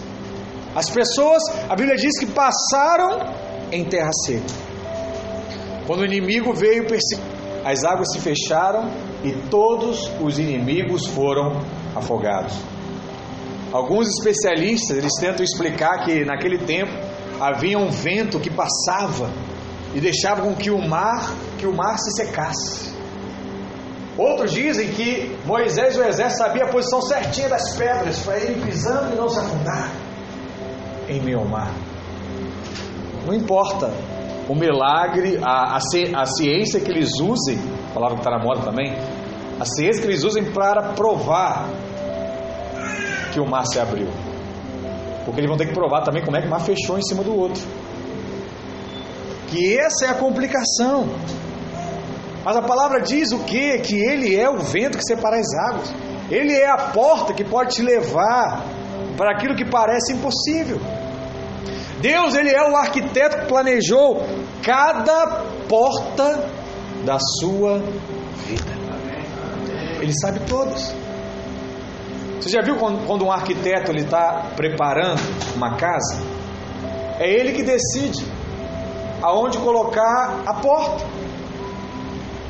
As 0.72 0.88
pessoas, 0.88 1.42
a 1.68 1.74
Bíblia 1.74 1.96
diz 1.96 2.16
que 2.16 2.26
passaram 2.26 3.18
em 3.72 3.84
terra 3.84 4.12
seca. 4.24 4.54
Quando 5.84 6.02
o 6.02 6.04
inimigo 6.04 6.54
veio 6.54 6.86
perseguir, 6.86 7.26
as 7.64 7.82
águas 7.82 8.12
se 8.12 8.20
fecharam 8.20 8.88
e 9.24 9.32
todos 9.50 10.08
os 10.20 10.38
inimigos 10.38 11.08
foram 11.08 11.60
afogados. 11.96 12.54
Alguns 13.72 14.06
especialistas 14.06 14.96
eles 14.96 15.14
tentam 15.18 15.44
explicar 15.44 16.04
que 16.04 16.24
naquele 16.24 16.58
tempo 16.58 16.92
havia 17.40 17.80
um 17.80 17.90
vento 17.90 18.38
que 18.38 18.48
passava 18.48 19.28
e 19.92 19.98
deixava 19.98 20.42
com 20.42 20.54
que 20.54 20.70
o 20.70 20.78
mar, 20.78 21.34
que 21.58 21.66
o 21.66 21.74
mar 21.74 21.98
se 21.98 22.12
secasse. 22.12 22.89
Outros 24.20 24.52
dizem 24.52 24.88
que 24.88 25.34
Moisés 25.46 25.96
e 25.96 25.98
o 25.98 26.04
exército 26.04 26.42
sabia 26.42 26.64
a 26.64 26.68
posição 26.68 27.00
certinha 27.00 27.48
das 27.48 27.74
pedras 27.74 28.18
para 28.18 28.36
ele 28.36 28.60
pisando 28.60 29.14
e 29.14 29.16
não 29.16 29.30
se 29.30 29.38
afundar 29.38 29.90
em 31.08 31.22
meio 31.22 31.38
ao 31.38 31.46
mar. 31.46 31.72
Não 33.26 33.32
importa 33.32 33.90
o 34.46 34.54
milagre, 34.54 35.38
a, 35.42 35.74
a, 35.74 35.76
a 35.76 36.26
ciência 36.26 36.80
que 36.80 36.90
eles 36.90 37.18
usem, 37.18 37.58
palavra 37.94 38.16
que 38.16 38.20
está 38.20 38.30
na 38.30 38.44
moda 38.44 38.60
também, 38.60 38.94
a 39.58 39.64
ciência 39.64 40.02
que 40.02 40.08
eles 40.08 40.22
usem 40.22 40.52
para 40.52 40.92
provar 40.92 41.66
que 43.32 43.40
o 43.40 43.46
mar 43.46 43.64
se 43.64 43.80
abriu. 43.80 44.08
Porque 45.24 45.40
eles 45.40 45.48
vão 45.48 45.56
ter 45.56 45.68
que 45.68 45.72
provar 45.72 46.02
também 46.02 46.22
como 46.22 46.36
é 46.36 46.42
que 46.42 46.46
o 46.46 46.50
mar 46.50 46.60
fechou 46.60 46.98
em 46.98 47.02
cima 47.02 47.22
do 47.22 47.34
outro. 47.34 47.62
Que 49.48 49.78
essa 49.78 50.04
é 50.04 50.08
a 50.10 50.14
complicação. 50.14 51.08
Mas 52.44 52.56
a 52.56 52.62
palavra 52.62 53.00
diz 53.00 53.32
o 53.32 53.40
que? 53.40 53.78
Que 53.78 53.96
ele 53.96 54.34
é 54.34 54.48
o 54.48 54.58
vento 54.58 54.96
que 54.96 55.04
separa 55.04 55.36
as 55.38 55.52
águas. 55.54 55.92
Ele 56.30 56.52
é 56.52 56.68
a 56.68 56.90
porta 56.92 57.34
que 57.34 57.44
pode 57.44 57.74
te 57.74 57.82
levar 57.82 58.64
para 59.16 59.32
aquilo 59.32 59.54
que 59.54 59.64
parece 59.64 60.12
impossível. 60.12 60.80
Deus, 62.00 62.34
ele 62.34 62.48
é 62.48 62.62
o 62.62 62.76
arquiteto 62.76 63.40
que 63.40 63.46
planejou 63.46 64.22
cada 64.62 65.44
porta 65.68 66.48
da 67.04 67.18
sua 67.18 67.78
vida. 68.46 68.80
Ele 70.00 70.12
sabe 70.18 70.40
todas. 70.48 70.94
Você 72.40 72.48
já 72.48 72.62
viu 72.62 72.76
quando, 72.76 73.22
um 73.22 73.30
arquiteto 73.30 73.92
ele 73.92 74.00
está 74.00 74.46
preparando 74.56 75.20
uma 75.54 75.76
casa? 75.76 76.22
É 77.18 77.28
ele 77.30 77.52
que 77.52 77.62
decide 77.62 78.24
aonde 79.22 79.58
colocar 79.58 80.42
a 80.46 80.54
porta. 80.54 81.04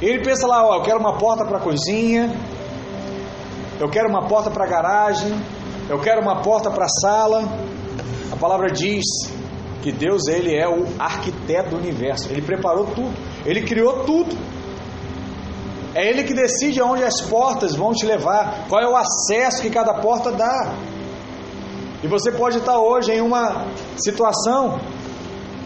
Ele 0.01 0.25
pensa 0.25 0.47
lá, 0.47 0.67
ó, 0.67 0.77
eu 0.77 0.83
quero 0.83 0.99
uma 0.99 1.19
porta 1.19 1.45
para 1.45 1.59
a 1.59 1.61
cozinha, 1.61 2.35
eu 3.79 3.89
quero 3.89 4.09
uma 4.09 4.27
porta 4.27 4.51
para 4.51 4.65
a 4.65 4.69
garagem, 4.69 5.33
eu 5.89 5.99
quero 6.01 6.23
uma 6.23 6.41
porta 6.43 6.71
para 6.71 6.87
a 6.87 6.89
sala. 6.89 7.45
A 8.33 8.37
palavra 8.37 8.71
diz 8.71 9.05
que 9.83 9.93
Deus 9.93 10.27
ele 10.27 10.55
é 10.55 10.69
o 10.69 10.87
arquiteto 10.99 11.71
do 11.71 11.77
universo. 11.77 12.29
Ele 12.31 12.43
preparou 12.43 12.87
tudo. 12.87 13.13
Ele 13.45 13.63
criou 13.63 14.05
tudo. 14.05 14.37
É 15.95 16.09
ele 16.09 16.23
que 16.23 16.33
decide 16.33 16.81
aonde 16.81 17.03
as 17.03 17.21
portas 17.21 17.75
vão 17.75 17.93
te 17.93 18.07
levar, 18.07 18.67
qual 18.69 18.81
é 18.81 18.89
o 18.89 18.97
acesso 18.97 19.61
que 19.61 19.71
cada 19.71 19.95
porta 19.95 20.31
dá. 20.31 20.75
E 22.03 22.07
você 22.07 22.31
pode 22.31 22.59
estar 22.59 22.79
hoje 22.79 23.13
em 23.13 23.21
uma 23.21 23.67
situação 23.97 24.81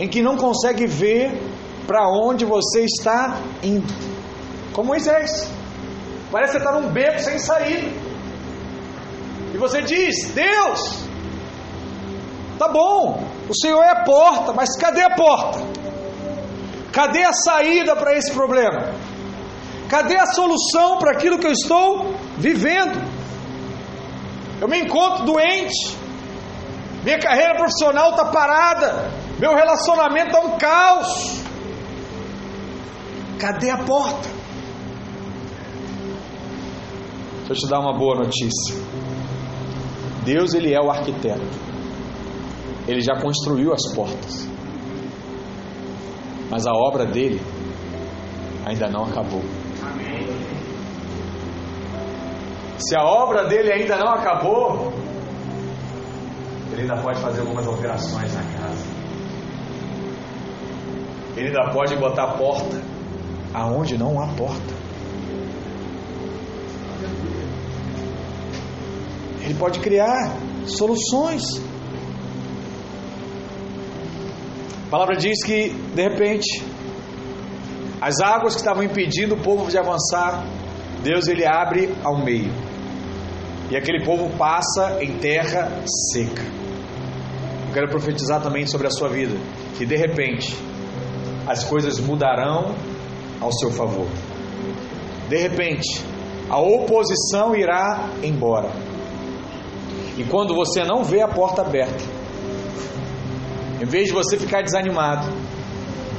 em 0.01 0.09
que 0.09 0.23
não 0.23 0.37
consegue 0.37 0.87
ver 0.87 1.41
para 1.87 2.09
onde 2.09 2.45
você 2.45 2.85
está 2.85 3.39
indo. 3.63 4.14
Como 4.75 4.89
Moisés. 4.89 5.49
Parece 6.31 6.53
que 6.53 6.59
você 6.59 6.65
está 6.65 6.81
num 6.81 6.89
beco 6.93 7.21
sem 7.21 7.39
saída. 7.39 7.91
E 9.55 9.57
você 9.57 9.83
diz: 9.83 10.33
Deus, 10.35 11.05
tá 12.59 12.69
bom, 12.69 13.25
o 13.49 13.55
Senhor 13.55 13.83
é 13.83 13.91
a 13.91 14.03
porta, 14.03 14.53
mas 14.53 14.77
cadê 14.77 15.03
a 15.03 15.15
porta? 15.15 15.61
Cadê 16.93 17.23
a 17.23 17.33
saída 17.33 17.95
para 17.95 18.17
esse 18.17 18.33
problema? 18.33 18.93
Cadê 19.89 20.17
a 20.17 20.27
solução 20.27 20.99
para 20.99 21.13
aquilo 21.13 21.39
que 21.39 21.47
eu 21.47 21.53
estou 21.53 22.15
vivendo? 22.37 23.01
Eu 24.61 24.67
me 24.67 24.81
encontro 24.81 25.25
doente, 25.25 25.97
minha 27.05 27.19
carreira 27.19 27.55
profissional 27.55 28.11
está 28.11 28.25
parada, 28.25 29.11
meu 29.39 29.55
relacionamento 29.55 30.29
está 30.29 30.41
um 30.41 30.59
caos. 30.59 31.45
Cadê 33.39 33.71
a 33.71 33.79
porta? 33.79 34.29
Deixa 37.47 37.53
eu 37.53 37.57
te 37.57 37.69
dar 37.69 37.81
uma 37.81 37.93
boa 37.93 38.17
notícia. 38.17 38.75
Deus 40.25 40.55
ele 40.55 40.73
é 40.73 40.81
o 40.81 40.91
arquiteto. 40.91 41.43
Ele 42.89 43.03
já 43.03 43.21
construiu 43.21 43.73
as 43.73 43.95
portas. 43.95 44.49
Mas 46.51 46.67
a 46.67 46.73
obra 46.73 47.05
dele 47.05 47.41
ainda 48.65 48.89
não 48.89 49.05
acabou. 49.05 49.43
Se 52.79 52.97
a 52.97 53.05
obra 53.05 53.47
dele 53.47 53.73
ainda 53.73 53.97
não 53.97 54.09
acabou, 54.09 54.93
ele 56.73 56.83
ainda 56.83 56.97
pode 57.03 57.21
fazer 57.21 57.41
algumas 57.41 57.67
operações 57.67 58.35
na 58.35 58.43
casa. 58.43 58.85
Ele 61.37 61.49
ainda 61.49 61.73
pode 61.73 61.95
botar 61.97 62.39
porta 62.39 62.83
aonde 63.53 63.99
não 63.99 64.21
há 64.21 64.29
porta. 64.29 64.74
Ele 69.45 69.55
pode 69.55 69.81
criar 69.81 70.37
soluções. 70.67 71.43
A 74.87 74.91
palavra 74.91 75.17
diz 75.17 75.45
que, 75.45 75.69
de 75.69 76.03
repente, 76.03 76.65
as 78.01 78.21
águas 78.21 78.55
que 78.55 78.61
estavam 78.61 78.83
impedindo 78.83 79.35
o 79.35 79.43
povo 79.43 79.71
de 79.71 79.79
avançar, 79.79 80.45
Deus 81.03 81.27
ele 81.29 81.45
abre 81.45 81.95
ao 82.03 82.25
meio. 82.25 82.53
E 83.71 83.77
aquele 83.77 84.05
povo 84.05 84.31
passa 84.37 85.03
em 85.03 85.19
terra 85.19 85.83
seca. 86.13 86.43
Eu 87.69 87.75
quero 87.75 87.89
profetizar 87.89 88.43
também 88.43 88.67
sobre 88.67 88.87
a 88.87 88.91
sua 88.91 89.09
vida, 89.09 89.37
que 89.77 89.85
de 89.85 89.97
repente 89.97 90.57
as 91.47 91.65
coisas 91.65 91.99
mudarão 91.99 92.75
ao 93.41 93.53
seu 93.53 93.71
favor. 93.71 94.07
De 95.29 95.37
repente, 95.37 96.03
a 96.49 96.59
oposição 96.61 97.55
irá 97.57 98.11
embora. 98.23 98.71
E 100.17 100.25
quando 100.25 100.55
você 100.55 100.85
não 100.85 101.03
vê 101.03 101.21
a 101.21 101.29
porta 101.29 101.63
aberta, 101.63 102.05
em 103.81 103.85
vez 103.85 104.07
de 104.07 104.13
você 104.13 104.39
ficar 104.39 104.63
desanimado, 104.63 105.27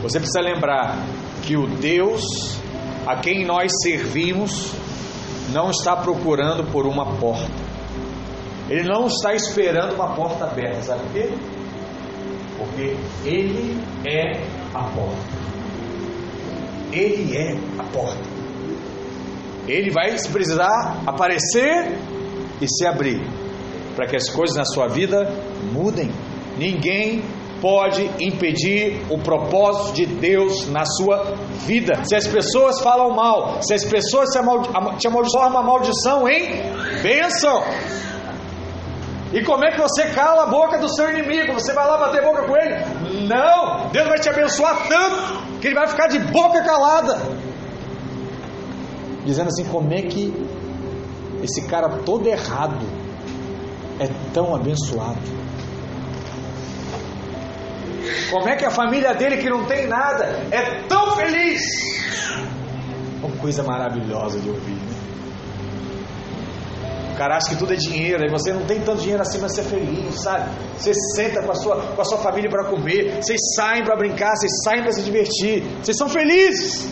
você 0.02 0.20
precisa 0.20 0.42
lembrar 0.42 0.98
que 1.44 1.56
o 1.56 1.66
Deus 1.66 2.24
a 3.08 3.16
quem 3.16 3.46
nós 3.46 3.72
servimos 3.82 4.74
não 5.54 5.70
está 5.70 5.96
procurando 5.96 6.64
por 6.72 6.86
uma 6.86 7.06
porta. 7.18 7.66
Ele 8.70 8.84
não 8.84 9.08
está 9.08 9.34
esperando 9.34 9.94
uma 9.94 10.14
porta 10.14 10.46
aberta, 10.46 10.82
sabe 10.82 11.02
por 11.04 11.12
quê? 11.14 11.30
Porque 12.58 12.98
Ele 13.24 13.82
é 14.06 14.42
a 14.74 14.84
porta. 14.84 15.46
Ele 16.92 17.38
é 17.38 17.58
a 17.80 17.84
porta. 17.84 18.36
Ele 19.68 19.92
vai, 19.92 20.16
precisar, 20.32 21.02
aparecer 21.06 21.98
e 22.62 22.68
se 22.68 22.86
abrir 22.86 23.45
para 23.96 24.08
que 24.08 24.16
as 24.16 24.30
coisas 24.30 24.56
na 24.56 24.66
sua 24.66 24.88
vida 24.88 25.28
mudem. 25.72 26.12
Ninguém 26.58 27.24
pode 27.62 28.10
impedir 28.20 29.02
o 29.10 29.18
propósito 29.18 29.94
de 29.94 30.06
Deus 30.06 30.68
na 30.70 30.86
sua 30.86 31.36
vida. 31.66 32.04
Se 32.04 32.16
as 32.16 32.28
pessoas 32.28 32.80
falam 32.82 33.12
mal, 33.12 33.62
se 33.62 33.74
as 33.74 33.84
pessoas 33.84 34.30
te 34.30 35.08
amaldiçoam 35.08 35.58
a 35.58 35.64
maldição 35.64 36.28
em 36.28 36.62
bênção. 37.02 37.64
E 39.34 39.44
como 39.44 39.66
é 39.66 39.72
que 39.72 39.82
você 39.82 40.10
cala 40.10 40.44
a 40.44 40.48
boca 40.48 40.78
do 40.78 40.88
seu 40.88 41.10
inimigo? 41.10 41.54
Você 41.54 41.74
vai 41.74 41.88
lá 41.88 41.98
bater 41.98 42.24
boca 42.24 42.44
com 42.44 42.56
ele? 42.56 43.28
Não! 43.28 43.90
Deus 43.90 44.08
vai 44.08 44.20
te 44.20 44.30
abençoar 44.30 44.88
tanto 44.88 45.60
que 45.60 45.68
ele 45.68 45.76
vai 45.76 45.88
ficar 45.88 46.08
de 46.08 46.20
boca 46.20 46.62
calada. 46.62 47.20
Dizendo 49.26 49.48
assim: 49.48 49.66
como 49.66 49.92
é 49.92 50.04
que 50.04 50.32
esse 51.44 51.68
cara 51.68 51.90
todo 52.06 52.28
errado 52.28 52.86
é 54.00 54.10
tão 54.34 54.56
abençoado? 54.56 55.20
Como 58.30 58.50
é 58.50 58.56
que 58.56 58.66
a 58.66 58.72
família 58.72 59.14
dele, 59.14 59.38
que 59.38 59.50
não 59.50 59.66
tem 59.66 59.88
nada, 59.88 60.26
é 60.52 60.84
tão 60.88 61.16
feliz? 61.16 61.62
Uma 63.24 63.36
coisa 63.38 63.64
maravilhosa 63.64 64.40
de 64.40 64.50
ouvir, 64.50 64.74
né? 64.74 64.96
O 67.14 67.18
cara 67.18 67.38
acha 67.38 67.50
que 67.50 67.56
tudo 67.56 67.72
é 67.72 67.78
dinheiro, 67.78 68.24
aí 68.24 68.30
você 68.30 68.52
não 68.52 68.66
tem 68.66 68.82
tanto 68.82 69.00
dinheiro 69.00 69.22
assim 69.22 69.40
para 69.40 69.48
ser 69.48 69.64
feliz, 69.64 70.22
sabe? 70.22 70.52
Você 70.78 70.94
senta 71.16 71.42
com 71.42 71.52
a 71.52 71.56
sua, 71.56 71.78
com 71.78 72.02
a 72.02 72.04
sua 72.04 72.18
família 72.18 72.50
para 72.50 72.66
comer, 72.66 73.24
vocês 73.24 73.40
saem 73.56 73.86
para 73.86 73.96
brincar, 73.96 74.36
vocês 74.36 74.52
saem 74.66 74.82
para 74.82 74.92
se 74.92 75.02
divertir, 75.02 75.64
vocês 75.82 75.96
são 75.96 76.10
felizes. 76.10 76.90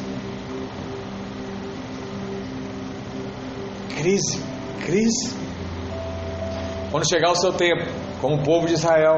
Crise, 3.98 4.40
crise. 4.86 5.43
Quando 6.94 7.10
chegar 7.10 7.32
o 7.32 7.36
seu 7.36 7.52
tempo, 7.52 7.86
como 8.22 8.36
o 8.36 8.44
povo 8.44 8.68
de 8.68 8.74
Israel, 8.74 9.18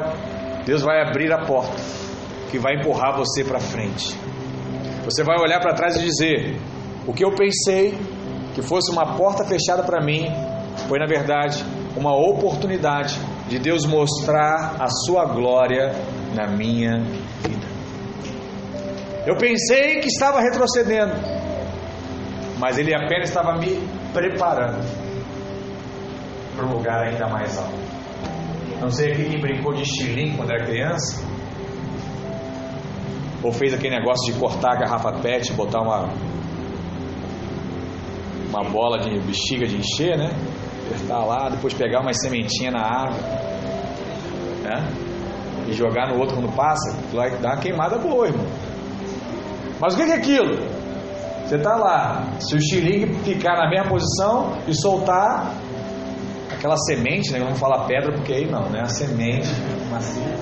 Deus 0.65 0.81
vai 0.81 1.01
abrir 1.01 1.29
a 1.33 1.45
porta 1.45 1.75
que 2.49 2.57
vai 2.57 2.75
empurrar 2.75 3.17
você 3.17 3.43
para 3.43 3.59
frente. 3.59 4.17
Você 5.03 5.25
vai 5.25 5.37
olhar 5.37 5.59
para 5.59 5.73
trás 5.73 5.97
e 5.97 6.01
dizer: 6.01 6.57
O 7.05 7.11
que 7.11 7.25
eu 7.25 7.35
pensei 7.35 7.99
que 8.53 8.61
fosse 8.61 8.89
uma 8.89 9.17
porta 9.17 9.43
fechada 9.43 9.83
para 9.83 10.01
mim, 10.01 10.25
foi 10.87 10.99
na 10.99 11.05
verdade 11.05 11.65
uma 11.97 12.15
oportunidade 12.15 13.19
de 13.49 13.59
Deus 13.59 13.85
mostrar 13.85 14.77
a 14.79 14.87
sua 14.87 15.25
glória 15.25 15.91
na 16.33 16.47
minha 16.47 17.01
vida. 17.41 17.67
Eu 19.27 19.35
pensei 19.35 19.99
que 19.99 20.07
estava 20.07 20.39
retrocedendo, 20.39 21.13
mas 22.57 22.77
Ele 22.77 22.95
apenas 22.95 23.27
estava 23.27 23.57
me 23.57 23.85
preparando 24.13 25.04
para 26.55 26.65
um 26.65 26.73
lugar 26.73 27.07
ainda 27.07 27.27
mais 27.27 27.57
alto. 27.57 27.73
Não 28.79 28.89
sei 28.89 29.11
aqui 29.11 29.25
quem 29.25 29.39
brincou 29.39 29.73
de 29.73 29.83
estilingue 29.83 30.37
quando 30.37 30.51
era 30.51 30.65
criança, 30.65 31.23
ou 33.43 33.51
fez 33.51 33.73
aquele 33.73 33.95
negócio 33.95 34.33
de 34.33 34.39
cortar 34.39 34.73
a 34.73 34.79
garrafa 34.79 35.11
PET, 35.21 35.53
botar 35.53 35.81
uma 35.81 36.09
uma 38.49 38.63
bola 38.69 38.99
de 38.99 39.19
bexiga 39.19 39.67
de 39.67 39.77
encher, 39.77 40.17
né? 40.17 40.31
Apertar 40.85 41.25
lá, 41.25 41.49
depois 41.49 41.73
pegar 41.73 42.01
uma 42.01 42.13
sementinha 42.13 42.71
na 42.71 42.81
árvore, 42.81 43.23
né? 44.63 44.87
E 45.67 45.73
jogar 45.73 46.07
no 46.07 46.19
outro 46.19 46.35
quando 46.35 46.55
passa, 46.55 46.95
vai 47.13 47.31
dar 47.37 47.53
uma 47.53 47.57
queimada 47.57 47.97
boa, 47.97 48.27
irmão. 48.27 48.45
Mas 49.79 49.93
o 49.93 49.97
que 49.97 50.03
é 50.03 50.13
aquilo? 50.13 50.55
Você 51.45 51.57
está 51.57 51.75
lá, 51.75 52.23
se 52.39 52.55
o 52.55 52.61
xilingue 52.61 53.13
ficar 53.23 53.57
na 53.57 53.69
mesma 53.69 53.89
posição 53.89 54.57
e 54.67 54.73
soltar 54.73 55.51
aquela 56.55 56.77
semente, 56.77 57.31
né? 57.31 57.39
Vamos 57.39 57.59
falar 57.59 57.85
pedra 57.85 58.13
porque 58.13 58.33
aí 58.33 58.49
não, 58.49 58.69
né? 58.69 58.81
A 58.81 58.87
semente 58.87 59.49
macia, 59.89 60.35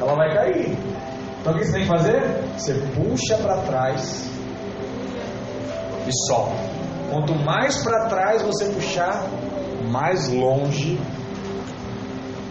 ela 0.00 0.14
vai 0.14 0.34
cair. 0.34 0.76
Então 1.40 1.52
o 1.52 1.58
que 1.58 1.64
você 1.64 1.72
tem 1.72 1.82
que 1.82 1.88
fazer? 1.88 2.22
Você 2.56 2.74
puxa 2.94 3.36
para 3.38 3.56
trás 3.62 4.30
e 6.06 6.26
solta. 6.28 6.54
Quanto 7.10 7.34
mais 7.34 7.82
para 7.82 8.06
trás 8.06 8.42
você 8.42 8.66
puxar, 8.66 9.28
mais 9.90 10.28
longe 10.28 10.98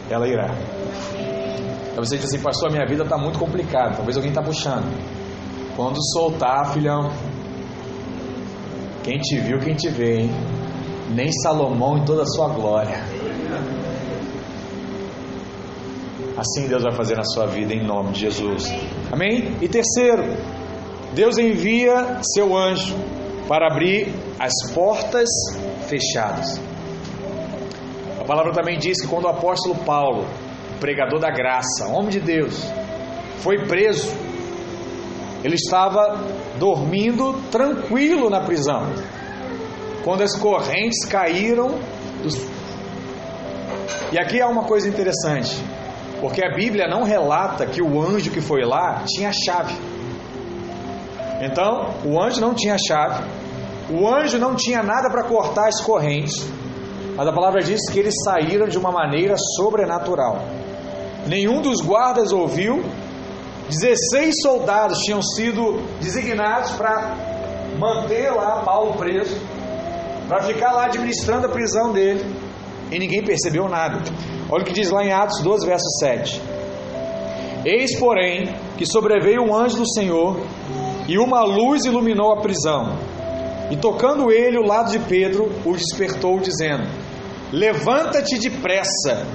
ela 0.10 0.28
irá. 0.28 0.52
Aí 0.52 1.96
você 1.98 2.18
diz 2.18 2.26
assim, 2.26 2.40
pastor, 2.40 2.70
a 2.70 2.72
minha 2.72 2.86
vida 2.86 3.04
está 3.04 3.18
muito 3.18 3.40
complicada. 3.40 3.96
Talvez 3.96 4.18
alguém 4.18 4.32
está 4.32 4.42
puxando. 4.42 4.92
Quando 5.76 5.98
soltar, 6.12 6.74
filhão, 6.74 7.12
quem 9.04 9.18
te 9.18 9.40
viu, 9.40 9.58
quem 9.60 9.74
te 9.74 9.90
vê, 9.90 10.22
hein? 10.22 10.32
Nem 11.14 11.32
Salomão 11.44 11.98
em 11.98 12.06
toda 12.06 12.24
a 12.24 12.26
sua 12.26 12.50
glória. 12.50 13.04
Assim 16.38 16.68
Deus 16.68 16.84
vai 16.84 16.94
fazer 16.96 17.16
na 17.16 17.24
sua 17.24 17.46
vida 17.46 17.74
em 17.74 17.86
nome 17.86 18.14
de 18.14 18.22
Jesus. 18.22 18.72
Amém? 19.12 19.58
E 19.62 19.68
terceiro, 19.68 20.24
Deus 21.14 21.38
envia 21.38 22.20
seu 22.34 22.56
anjo 22.58 22.96
para 23.48 23.68
abrir 23.72 24.14
as 24.40 24.54
portas 24.74 25.28
fechadas. 25.88 26.60
A 28.20 28.24
palavra 28.24 28.54
também 28.54 28.80
diz 28.80 29.02
que 29.02 29.08
quando 29.08 29.26
o 29.26 29.30
apóstolo 29.30 29.76
Paulo, 29.84 30.26
pregador 30.80 31.20
da 31.20 31.30
graça, 31.30 31.88
homem 31.88 32.10
de 32.10 32.22
Deus, 32.22 32.66
foi 33.40 33.66
preso, 33.68 34.12
ele 35.44 35.56
estava 35.56 36.24
dormindo 36.58 37.34
tranquilo 37.52 38.30
na 38.30 38.42
prisão. 38.42 38.88
Quando 40.04 40.22
as 40.22 40.36
correntes 40.36 41.06
caíram 41.06 41.80
dos... 42.24 42.36
E 44.12 44.20
aqui 44.20 44.42
há 44.42 44.48
uma 44.48 44.64
coisa 44.64 44.90
interessante, 44.90 45.56
porque 46.20 46.44
a 46.44 46.54
Bíblia 46.54 46.88
não 46.88 47.04
relata 47.04 47.66
que 47.66 47.82
o 47.82 48.02
anjo 48.02 48.32
que 48.32 48.42
foi 48.42 48.64
lá 48.66 49.04
tinha 49.06 49.32
chave. 49.32 49.76
Então, 51.42 51.94
o 52.06 52.22
anjo 52.22 52.42
não 52.42 52.54
tinha 52.54 52.78
chave, 52.78 53.24
o 53.90 54.08
anjo 54.08 54.38
não 54.38 54.56
tinha 54.56 54.84
nada 54.84 55.10
para 55.10 55.24
cortar 55.24 55.68
as 55.68 55.82
correntes, 55.82 56.36
mas 57.16 57.28
a 57.28 57.34
palavra 57.34 57.62
diz 57.62 57.90
que 57.90 58.00
eles 58.00 58.14
saíram 58.24 58.68
de 58.68 58.78
uma 58.78 58.92
maneira 58.92 59.36
sobrenatural. 59.56 60.40
Nenhum 61.28 61.62
dos 61.62 61.82
guardas 61.82 62.32
ouviu, 62.32 62.84
16 63.70 64.36
soldados 64.42 65.00
tinham 65.00 65.22
sido 65.22 65.82
designados 66.00 66.72
para 66.72 67.16
manter 67.78 68.32
lá 68.32 68.62
Paulo 68.64 68.94
preso, 68.94 69.38
para 70.32 70.44
ficar 70.44 70.72
lá 70.72 70.86
administrando 70.86 71.48
a 71.48 71.50
prisão 71.50 71.92
dele, 71.92 72.24
e 72.90 72.98
ninguém 72.98 73.22
percebeu 73.22 73.68
nada. 73.68 74.02
Olha 74.50 74.64
o 74.64 74.66
que 74.66 74.72
diz 74.72 74.90
lá 74.90 75.04
em 75.04 75.12
Atos 75.12 75.42
12, 75.42 75.68
verso 75.68 75.90
7. 76.00 76.42
Eis, 77.66 78.00
porém, 78.00 78.56
que 78.78 78.86
sobreveio 78.86 79.42
um 79.42 79.54
anjo 79.54 79.80
do 79.80 79.94
Senhor, 79.94 80.40
e 81.06 81.18
uma 81.18 81.44
luz 81.44 81.84
iluminou 81.84 82.32
a 82.32 82.40
prisão. 82.40 82.98
E 83.72 83.76
tocando 83.76 84.32
ele 84.32 84.58
o 84.58 84.66
lado 84.66 84.92
de 84.92 85.00
Pedro, 85.00 85.52
o 85.66 85.74
despertou, 85.74 86.40
dizendo: 86.40 86.88
Levanta-te 87.52 88.40
depressa. 88.40 89.28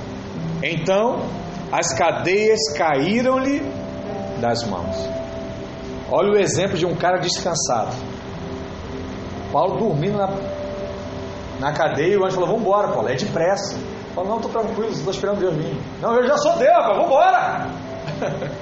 Então 0.62 1.26
as 1.70 1.92
cadeias 1.92 2.72
caíram-lhe 2.74 3.61
das 4.40 4.64
mãos. 4.64 4.97
Olha 6.11 6.32
o 6.32 6.38
exemplo 6.38 6.78
de 6.78 6.86
um 6.86 6.94
cara 6.94 7.18
descansado. 7.18 7.94
Paulo 9.53 9.76
dormindo 9.78 10.16
na, 10.16 10.55
na 11.61 11.72
cadeia 11.72 12.18
o 12.18 12.24
anjo 12.24 12.34
falou: 12.34 12.48
Vamos 12.48 12.62
embora, 12.62 12.88
Paulo, 12.88 13.09
é 13.09 13.14
depressa. 13.14 13.78
Paulo, 14.14 14.30
não, 14.30 14.36
estou 14.36 14.50
tranquilo, 14.50 14.90
estou 14.90 15.12
esperando 15.12 15.40
Deus 15.40 15.54
vir. 15.54 15.76
Não, 16.00 16.14
eu 16.14 16.26
já 16.26 16.36
sou 16.38 16.57
Deus, 16.57 16.86
vamos 16.86 17.07
embora. 17.07 17.66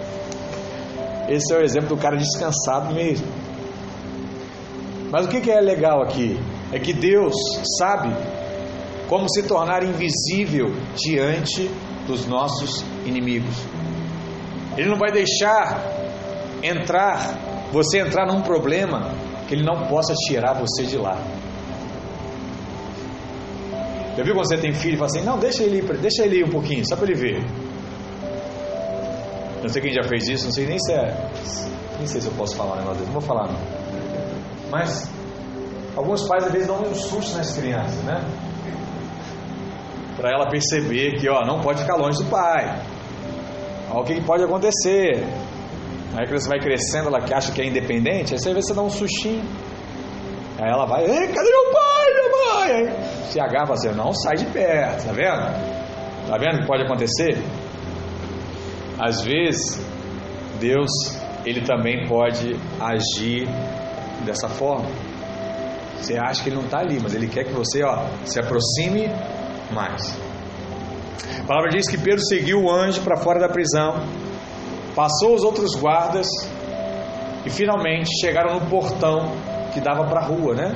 Esse 1.29 1.55
é 1.55 1.59
o 1.59 1.63
exemplo 1.63 1.89
do 1.91 1.97
cara 1.97 2.17
descansado 2.17 2.93
mesmo. 2.93 3.27
Mas 5.11 5.27
o 5.27 5.29
que 5.29 5.51
é 5.51 5.61
legal 5.61 6.03
aqui? 6.03 6.39
É 6.73 6.79
que 6.79 6.93
Deus 6.93 7.35
sabe 7.79 8.13
como 9.09 9.29
se 9.29 9.45
tornar 9.45 9.85
invisível 9.85 10.73
diante 10.97 11.71
dos 12.07 12.27
nossos 12.27 12.85
inimigos. 13.07 13.57
Ele 14.77 14.89
não 14.89 14.99
vai 14.99 15.13
deixar 15.13 15.81
entrar, 16.63 17.39
você 17.73 18.01
entrar 18.01 18.27
num 18.27 18.43
problema 18.43 19.13
que 19.47 19.55
ele 19.55 19.63
não 19.63 19.87
possa 19.87 20.13
tirar 20.27 20.55
você 20.55 20.85
de 20.85 20.97
lá. 20.97 21.17
Já 24.17 24.23
viu 24.23 24.35
quando 24.35 24.47
você 24.47 24.57
tem 24.57 24.73
filho 24.73 24.95
e 24.95 24.97
fala 24.97 25.11
assim, 25.11 25.25
não, 25.25 25.39
deixa 25.39 25.63
ele 25.65 25.79
ir, 25.79 25.99
deixa 25.99 26.25
ele 26.25 26.39
ir 26.39 26.45
um 26.45 26.51
pouquinho, 26.51 26.87
só 26.87 26.97
para 26.97 27.07
ele 27.07 27.15
ver. 27.15 27.45
Não 29.61 29.69
sei 29.69 29.81
quem 29.81 29.93
já 29.93 30.03
fez 30.05 30.29
isso, 30.29 30.45
não 30.45 30.53
sei 30.53 30.67
nem 30.67 30.79
se 30.79 30.93
é. 30.93 31.31
Nem 31.99 32.07
sei 32.07 32.21
se 32.21 32.27
eu 32.27 32.35
posso 32.35 32.55
falar 32.55 32.75
um 32.75 32.79
negócio 32.81 33.05
não 33.05 33.13
vou 33.13 33.23
falar 33.23 33.49
não. 33.49 33.61
Mas 34.71 35.11
alguns 35.97 36.29
pais 36.29 36.45
às 36.45 36.53
vezes 36.53 36.69
dão 36.69 36.83
um 36.83 36.95
susto 36.95 37.37
nas 37.37 37.57
crianças, 37.57 38.03
né? 38.05 38.23
Para 40.17 40.33
ela 40.33 40.49
perceber 40.49 41.19
que 41.19 41.29
ó, 41.29 41.45
não 41.47 41.61
pode 41.61 41.81
ficar 41.81 41.97
longe 41.97 42.23
do 42.23 42.31
pai. 42.31 42.83
Olha 43.91 44.01
o 44.01 44.05
que 44.05 44.21
pode 44.21 44.45
acontecer. 44.45 45.25
Aí 46.15 46.25
a 46.25 46.27
criança 46.27 46.49
vai 46.49 46.61
crescendo, 46.61 47.09
ela 47.09 47.19
acha 47.19 47.51
que 47.51 47.61
é 47.61 47.67
independente, 47.67 48.35
aí 48.35 48.39
você 48.39 48.53
vê 48.53 48.63
você 48.63 48.75
dá 48.75 48.83
um 48.83 48.91
sustinho. 48.91 49.43
Aí 50.59 50.71
ela 50.71 50.87
vai, 50.87 51.05
cadê 51.05 51.51
meu 51.51 51.73
pai, 51.73 52.14
Aí 52.63 52.89
se 53.31 53.41
agarra 53.41 53.73
assim, 53.73 53.89
não 53.93 54.13
sai 54.13 54.37
de 54.37 54.47
perto, 54.47 55.07
tá 55.07 55.13
vendo? 55.13 56.29
Tá 56.29 56.39
vendo 56.39 56.57
o 56.57 56.61
que 56.61 56.67
pode 56.67 56.83
acontecer? 56.85 57.43
Às 58.99 59.23
vezes, 59.23 59.85
Deus, 60.61 60.91
ele 61.45 61.63
também 61.63 62.07
pode 62.07 62.57
agir 62.81 63.49
dessa 64.25 64.49
forma. 64.49 64.89
Você 65.97 66.17
acha 66.17 66.43
que 66.43 66.49
ele 66.49 66.57
não 66.57 66.65
está 66.65 66.79
ali, 66.79 66.99
mas 67.03 67.15
ele 67.15 67.29
quer 67.29 67.45
que 67.45 67.53
você 67.53 67.83
ó, 67.83 68.07
se 68.25 68.39
aproxime 68.39 69.11
mais. 69.73 70.17
A 71.43 71.47
palavra 71.47 71.71
diz 71.71 71.89
que 71.91 71.99
Pedro 71.99 72.21
seguiu 72.21 72.63
o 72.63 72.71
anjo 72.71 73.03
para 73.03 73.17
fora 73.17 73.41
da 73.41 73.49
prisão, 73.49 73.95
passou 74.95 75.35
os 75.35 75.43
outros 75.43 75.75
guardas 75.75 76.29
e 77.45 77.51
finalmente 77.51 78.09
chegaram 78.21 78.55
no 78.55 78.67
portão 78.67 79.33
que 79.73 79.81
dava 79.81 80.05
para 80.05 80.21
a 80.21 80.25
rua, 80.25 80.55
né? 80.55 80.75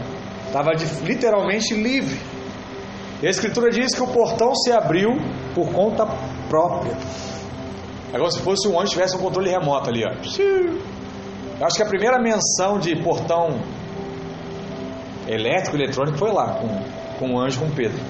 Estava 0.49 0.71
literalmente 1.05 1.75
livre. 1.75 2.19
E 3.23 3.27
a 3.27 3.31
Escritura 3.31 3.71
diz 3.71 3.95
que 3.95 4.03
o 4.03 4.07
portão 4.07 4.55
se 4.55 4.73
abriu 4.73 5.11
por 5.55 5.71
conta 5.73 6.07
própria. 6.49 6.97
Agora, 8.13 8.31
se 8.31 8.41
fosse 8.41 8.67
um 8.67 8.81
anjo 8.81 8.93
tivesse 8.93 9.17
um 9.17 9.21
controle 9.21 9.51
remoto 9.51 9.91
ali, 9.91 10.03
ó. 10.05 10.11
Eu 11.61 11.67
acho 11.67 11.77
que 11.77 11.83
a 11.83 11.87
primeira 11.87 12.19
menção 12.19 12.79
de 12.79 12.97
portão 13.03 13.61
elétrico, 15.27 15.77
eletrônico, 15.77 16.17
foi 16.17 16.33
lá, 16.33 16.55
com, 16.55 16.69
com 17.19 17.35
o 17.35 17.41
anjo 17.41 17.61
com 17.61 17.71
Pedro. 17.71 18.01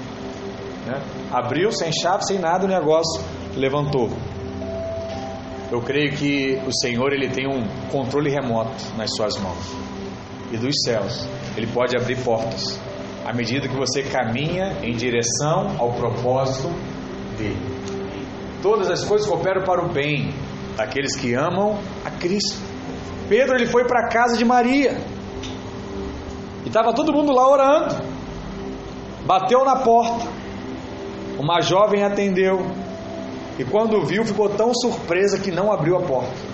Né? 0.86 1.03
Abriu 1.32 1.72
sem 1.72 1.91
chave, 1.93 2.24
sem 2.24 2.39
nada, 2.39 2.66
o 2.66 2.68
negócio 2.68 3.20
levantou. 3.57 4.11
Eu 5.72 5.80
creio 5.80 6.12
que 6.12 6.62
o 6.64 6.72
Senhor 6.72 7.12
ele 7.12 7.28
tem 7.28 7.49
um 7.49 7.66
controle 7.91 8.30
remoto 8.30 8.70
nas 8.97 9.11
suas 9.16 9.36
mãos 9.39 9.97
e 10.53 10.57
dos 10.57 10.74
céus. 10.84 11.26
Ele 11.57 11.66
pode 11.66 11.96
abrir 11.96 12.16
portas 12.22 12.80
à 13.28 13.32
medida 13.32 13.68
que 13.68 13.76
você 13.76 14.03
caminha 14.03 14.78
em 14.82 14.94
direção 14.96 15.76
ao 15.78 15.92
propósito 15.92 16.68
dele. 17.36 17.61
Todas 18.62 18.90
as 18.90 19.05
coisas 19.05 19.28
cooperam 19.28 19.62
para 19.64 19.84
o 19.84 19.92
bem 19.92 20.32
daqueles 20.76 21.14
que 21.14 21.34
amam 21.34 21.78
a 22.05 22.11
Cristo. 22.11 22.59
Pedro 23.28 23.55
ele 23.55 23.66
foi 23.66 23.84
para 23.84 24.07
a 24.07 24.09
casa 24.09 24.36
de 24.36 24.44
Maria. 24.44 24.96
E 26.64 26.68
estava 26.68 26.94
todo 26.94 27.12
mundo 27.12 27.32
lá 27.32 27.49
orando. 27.49 27.94
Bateu 29.26 29.64
na 29.64 29.76
porta. 29.76 30.26
Uma 31.38 31.61
jovem 31.61 32.03
atendeu. 32.03 32.66
E 33.59 33.64
quando 33.64 34.05
viu, 34.07 34.24
ficou 34.24 34.49
tão 34.49 34.72
surpresa 34.72 35.38
que 35.38 35.51
não 35.51 35.70
abriu 35.70 35.96
a 35.96 36.01
porta. 36.01 36.47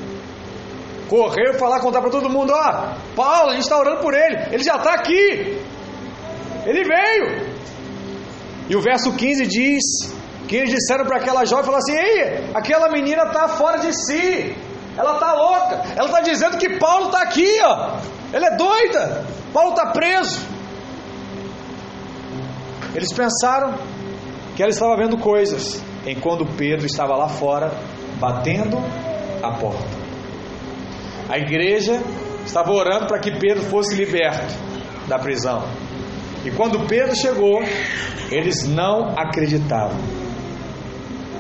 Correu 1.09 1.55
falar, 1.59 1.80
contar 1.80 2.00
para 2.00 2.11
todo 2.11 2.30
mundo: 2.30 2.52
Ó, 2.52 2.94
Paulo, 3.14 3.50
a 3.50 3.52
gente 3.55 3.62
está 3.62 3.78
orando 3.78 4.00
por 4.00 4.14
ele. 4.14 4.36
Ele 4.52 4.62
já 4.62 4.76
está 4.76 4.94
aqui. 4.94 5.62
Ele 6.66 6.84
veio. 6.84 7.55
E 8.68 8.76
o 8.76 8.80
verso 8.80 9.12
15 9.12 9.46
diz 9.46 9.82
que 10.48 10.57
eles 10.57 10.70
disseram 10.70 11.05
para 11.05 11.18
aquela 11.18 11.44
jovem, 11.44 11.64
falou 11.64 11.78
assim, 11.78 11.96
ei, 11.96 12.50
aquela 12.55 12.88
menina 12.88 13.24
está 13.24 13.48
fora 13.48 13.78
de 13.78 13.92
si, 13.92 14.55
ela 14.96 15.14
está 15.14 15.32
louca, 15.34 15.82
ela 15.96 16.07
está 16.07 16.20
dizendo 16.20 16.59
que 16.59 16.78
Paulo 16.78 17.07
está 17.07 17.22
aqui, 17.22 17.48
ó, 17.62 17.98
ela 18.32 18.46
é 18.46 18.57
doida, 18.57 19.26
Paulo 19.52 19.70
está 19.70 19.86
preso. 19.86 20.40
Eles 22.94 23.12
pensaram 23.12 23.74
que 24.55 24.62
ela 24.62 24.70
estava 24.70 24.96
vendo 24.96 25.18
coisas, 25.18 25.82
enquanto 26.07 26.46
Pedro 26.57 26.86
estava 26.86 27.16
lá 27.16 27.28
fora, 27.28 27.72
batendo 28.20 28.78
a 29.42 29.50
porta. 29.59 30.03
A 31.29 31.39
igreja 31.39 32.01
estava 32.45 32.70
orando 32.72 33.07
para 33.07 33.18
que 33.18 33.31
Pedro 33.39 33.62
fosse 33.64 33.95
liberto 33.95 34.55
da 35.09 35.18
prisão. 35.18 35.62
E 36.45 36.51
quando 36.51 36.87
Pedro 36.87 37.16
chegou, 37.16 37.62
eles 38.31 38.64
não 38.68 39.14
acreditavam. 39.16 39.97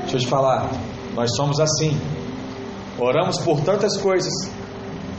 Deixa 0.00 0.16
eu 0.16 0.20
te 0.20 0.26
falar, 0.26 0.70
nós 1.14 1.34
somos 1.36 1.60
assim. 1.60 1.98
Oramos 2.98 3.38
por 3.38 3.60
tantas 3.60 3.96
coisas, 3.98 4.32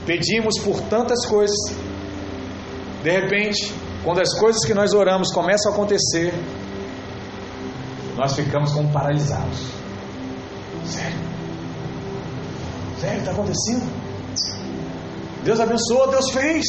pedimos 0.05 0.57
por 0.59 0.81
tantas 0.81 1.25
coisas. 1.25 1.57
De 3.03 3.11
repente, 3.11 3.71
quando 4.03 4.21
as 4.21 4.33
coisas 4.39 4.65
que 4.65 4.73
nós 4.73 4.93
oramos 4.93 5.31
começam 5.31 5.71
a 5.71 5.75
acontecer, 5.75 6.33
nós 8.15 8.33
ficamos 8.35 8.71
como 8.71 8.91
paralisados. 8.91 9.67
Sério? 10.85 11.17
Sério, 12.99 13.19
está 13.19 13.31
acontecendo? 13.31 14.04
Deus 15.45 15.59
abençoou, 15.59 16.09
Deus 16.09 16.31
fez. 16.31 16.65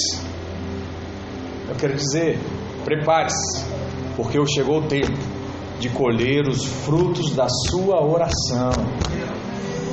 Eu 1.69 1.75
quero 1.75 1.95
dizer, 1.95 2.39
Prepare-se, 2.87 3.65
porque 4.15 4.39
chegou 4.47 4.79
o 4.79 4.87
tempo 4.87 5.19
de 5.81 5.89
colher 5.89 6.47
os 6.47 6.65
frutos 6.65 7.35
da 7.35 7.49
sua 7.49 8.01
oração. 8.01 8.71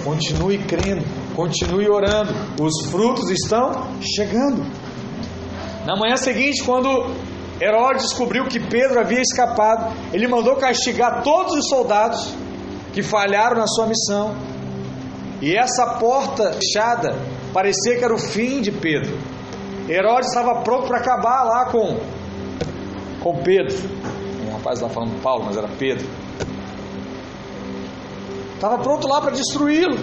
Continue 0.04 0.60
crendo, 0.60 1.04
continue 1.36 1.90
orando, 1.90 2.32
os 2.62 2.92
frutos 2.92 3.32
estão 3.32 3.72
chegando. 4.00 4.64
Na 5.88 5.96
manhã 5.96 6.16
seguinte, 6.18 6.62
quando 6.64 7.16
Herodes 7.60 8.04
descobriu 8.04 8.46
que 8.46 8.60
Pedro 8.60 9.00
havia 9.00 9.22
escapado, 9.22 9.92
ele 10.14 10.28
mandou 10.28 10.56
castigar 10.58 11.24
todos 11.24 11.54
os 11.54 11.70
soldados 11.70 12.32
que 12.94 13.02
falharam 13.02 13.58
na 13.58 13.66
sua 13.66 13.88
missão. 13.88 14.36
E 15.42 15.58
essa 15.58 15.96
porta 16.00 16.54
fechada 16.54 17.16
parecia 17.54 17.98
que 17.98 18.04
era 18.04 18.14
o 18.14 18.18
fim 18.18 18.62
de 18.62 18.72
Pedro. 18.72 19.18
Herodes 19.88 20.30
estava 20.30 20.62
pronto 20.62 20.88
para 20.88 20.98
acabar 20.98 21.44
lá 21.44 21.66
com 21.66 22.00
com 23.22 23.38
Pedro. 23.42 23.78
Um 24.46 24.52
rapaz 24.52 24.82
lá 24.82 24.90
falando 24.90 25.22
Paulo, 25.22 25.46
mas 25.46 25.56
era 25.56 25.68
Pedro. 25.68 26.06
Estava 28.56 28.78
pronto 28.80 29.08
lá 29.08 29.22
para 29.22 29.32
destruí-lo. 29.32 29.98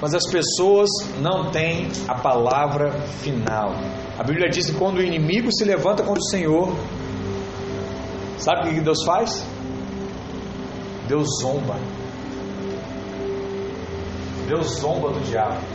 Mas 0.00 0.14
as 0.14 0.28
pessoas 0.30 0.90
não 1.20 1.50
têm 1.50 1.88
a 2.08 2.14
palavra 2.14 2.92
final. 3.22 3.74
A 4.18 4.22
Bíblia 4.22 4.50
diz 4.50 4.66
que 4.66 4.76
quando 4.76 4.98
o 4.98 5.02
inimigo 5.02 5.50
se 5.52 5.64
levanta 5.64 6.02
contra 6.02 6.20
o 6.20 6.30
Senhor, 6.30 6.74
sabe 8.38 8.68
o 8.68 8.74
que 8.74 8.80
Deus 8.80 9.02
faz? 9.04 9.44
Deus 11.08 11.26
zomba. 11.40 11.76
Deus 14.46 14.78
zomba 14.78 15.10
do 15.10 15.20
diabo. 15.20 15.73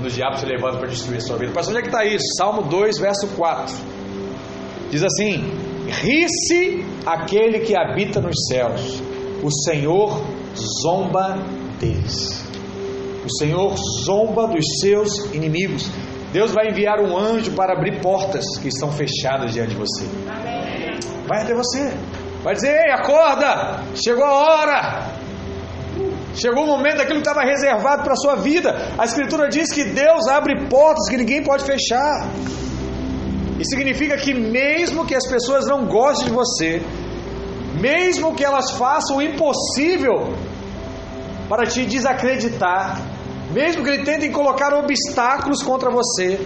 Quando 0.00 0.12
o 0.12 0.14
diabo 0.14 0.36
se 0.38 0.46
levanta 0.46 0.78
para 0.78 0.88
destruir 0.88 1.18
a 1.18 1.20
sua 1.20 1.36
vida. 1.36 1.52
Pastor, 1.52 1.74
onde 1.74 1.80
é 1.80 1.82
que 1.82 1.94
está 1.94 2.06
isso? 2.06 2.24
Salmo 2.38 2.62
2, 2.62 2.98
verso 2.98 3.28
4. 3.36 3.74
Diz 4.90 5.04
assim: 5.04 5.44
Ri-se 5.86 6.86
aquele 7.04 7.60
que 7.60 7.76
habita 7.76 8.18
nos 8.18 8.34
céus, 8.48 9.02
o 9.42 9.50
Senhor 9.50 10.24
zomba 10.82 11.36
deles. 11.78 12.42
O 13.26 13.36
Senhor 13.36 13.74
zomba 14.02 14.46
dos 14.46 14.64
seus 14.80 15.34
inimigos. 15.34 15.90
Deus 16.32 16.50
vai 16.50 16.70
enviar 16.70 16.98
um 16.98 17.14
anjo 17.14 17.52
para 17.52 17.74
abrir 17.74 18.00
portas 18.00 18.56
que 18.56 18.68
estão 18.68 18.90
fechadas 18.90 19.52
diante 19.52 19.72
de 19.72 19.76
você. 19.76 20.06
Vai 21.28 21.42
até 21.42 21.54
você. 21.54 21.92
Vai 22.42 22.54
dizer: 22.54 22.70
Ei, 22.70 22.90
acorda! 22.90 23.82
Chegou 23.94 24.24
a 24.24 24.32
hora! 24.32 25.09
Chegou 26.40 26.64
o 26.64 26.66
momento 26.66 26.96
daquilo 26.96 27.20
que 27.20 27.28
estava 27.28 27.46
reservado 27.46 28.02
para 28.02 28.14
a 28.14 28.16
sua 28.16 28.36
vida. 28.36 28.74
A 28.98 29.04
Escritura 29.04 29.48
diz 29.48 29.70
que 29.70 29.84
Deus 29.84 30.26
abre 30.26 30.66
portas 30.68 31.08
que 31.08 31.16
ninguém 31.16 31.42
pode 31.42 31.64
fechar. 31.64 32.28
E 33.58 33.64
significa 33.66 34.16
que 34.16 34.32
mesmo 34.32 35.04
que 35.04 35.14
as 35.14 35.28
pessoas 35.28 35.66
não 35.66 35.84
gostem 35.84 36.28
de 36.28 36.32
você, 36.32 36.82
mesmo 37.78 38.34
que 38.34 38.42
elas 38.42 38.70
façam 38.70 39.18
o 39.18 39.22
impossível 39.22 40.32
para 41.46 41.66
te 41.66 41.84
desacreditar, 41.84 42.98
mesmo 43.52 43.84
que 43.84 43.90
eles 43.90 44.06
tentem 44.06 44.32
colocar 44.32 44.72
obstáculos 44.72 45.62
contra 45.62 45.90
você, 45.90 46.40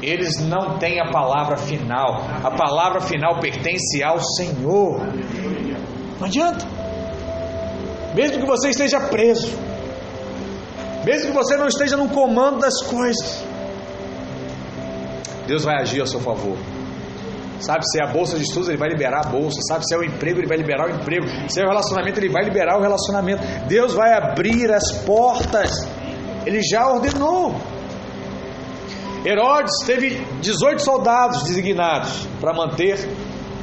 eles 0.00 0.38
não 0.38 0.78
têm 0.78 1.00
a 1.00 1.10
palavra 1.10 1.56
final. 1.56 2.24
A 2.44 2.50
palavra 2.50 3.00
final 3.00 3.40
pertence 3.40 4.04
ao 4.04 4.20
Senhor. 4.20 5.00
Não 6.20 6.26
adianta. 6.26 6.81
Mesmo 8.14 8.40
que 8.40 8.46
você 8.46 8.70
esteja 8.70 9.00
preso, 9.00 9.56
mesmo 11.04 11.30
que 11.30 11.36
você 11.36 11.56
não 11.56 11.66
esteja 11.66 11.96
no 11.96 12.08
comando 12.08 12.60
das 12.60 12.82
coisas, 12.82 13.42
Deus 15.46 15.64
vai 15.64 15.80
agir 15.80 16.02
a 16.02 16.06
seu 16.06 16.20
favor. 16.20 16.56
Sabe, 17.58 17.84
se 17.88 18.00
é 18.00 18.04
a 18.04 18.12
bolsa 18.12 18.36
de 18.36 18.42
estudos, 18.42 18.68
ele 18.68 18.76
vai 18.76 18.88
liberar 18.88 19.24
a 19.24 19.28
bolsa. 19.28 19.60
Sabe, 19.68 19.86
se 19.86 19.94
é 19.94 19.98
o 19.98 20.02
emprego, 20.02 20.40
ele 20.40 20.48
vai 20.48 20.56
liberar 20.56 20.88
o 20.88 20.90
emprego. 20.90 21.26
Se 21.48 21.60
é 21.60 21.64
o 21.64 21.68
relacionamento, 21.68 22.18
ele 22.18 22.28
vai 22.28 22.42
liberar 22.42 22.76
o 22.76 22.82
relacionamento. 22.82 23.40
Deus 23.68 23.94
vai 23.94 24.12
abrir 24.14 24.72
as 24.72 24.90
portas. 25.04 25.70
Ele 26.44 26.60
já 26.60 26.88
ordenou. 26.88 27.54
Herodes 29.24 29.72
teve 29.86 30.26
18 30.40 30.82
soldados 30.82 31.44
designados 31.44 32.26
para 32.40 32.52
manter 32.52 32.98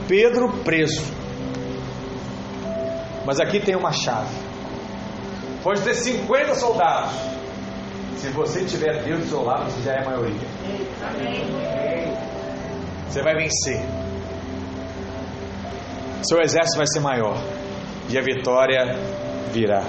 Pedro 0.08 0.50
preso. 0.64 1.19
Mas 3.30 3.40
aqui 3.40 3.60
tem 3.60 3.76
uma 3.76 3.92
chave. 3.92 4.36
Pode 5.62 5.82
ter 5.82 5.94
50 5.94 6.56
soldados. 6.56 7.14
Se 8.18 8.30
você 8.30 8.66
tiver 8.66 9.04
Deus 9.04 9.20
do 9.20 9.28
seu 9.28 9.44
lado, 9.44 9.70
você 9.70 9.84
já 9.84 9.94
é 9.94 10.02
a 10.02 10.06
maioria. 10.06 10.48
Você 13.08 13.22
vai 13.22 13.36
vencer. 13.36 13.86
Seu 16.24 16.42
exército 16.42 16.78
vai 16.78 16.88
ser 16.88 17.02
maior. 17.02 17.38
E 18.10 18.18
a 18.18 18.22
vitória 18.24 18.98
virá. 19.52 19.84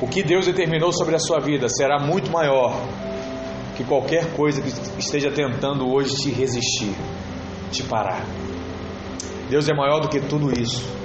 O 0.00 0.06
que 0.06 0.22
Deus 0.22 0.46
determinou 0.46 0.92
sobre 0.92 1.16
a 1.16 1.18
sua 1.18 1.40
vida 1.40 1.68
será 1.68 1.98
muito 1.98 2.30
maior 2.30 2.72
que 3.76 3.82
qualquer 3.82 4.32
coisa 4.32 4.62
que 4.62 4.68
esteja 5.00 5.32
tentando 5.32 5.92
hoje 5.92 6.14
te 6.14 6.30
resistir, 6.30 6.94
te 7.72 7.82
parar. 7.82 8.24
Deus 9.50 9.68
é 9.68 9.74
maior 9.74 9.98
do 9.98 10.08
que 10.08 10.20
tudo 10.20 10.56
isso. 10.56 10.95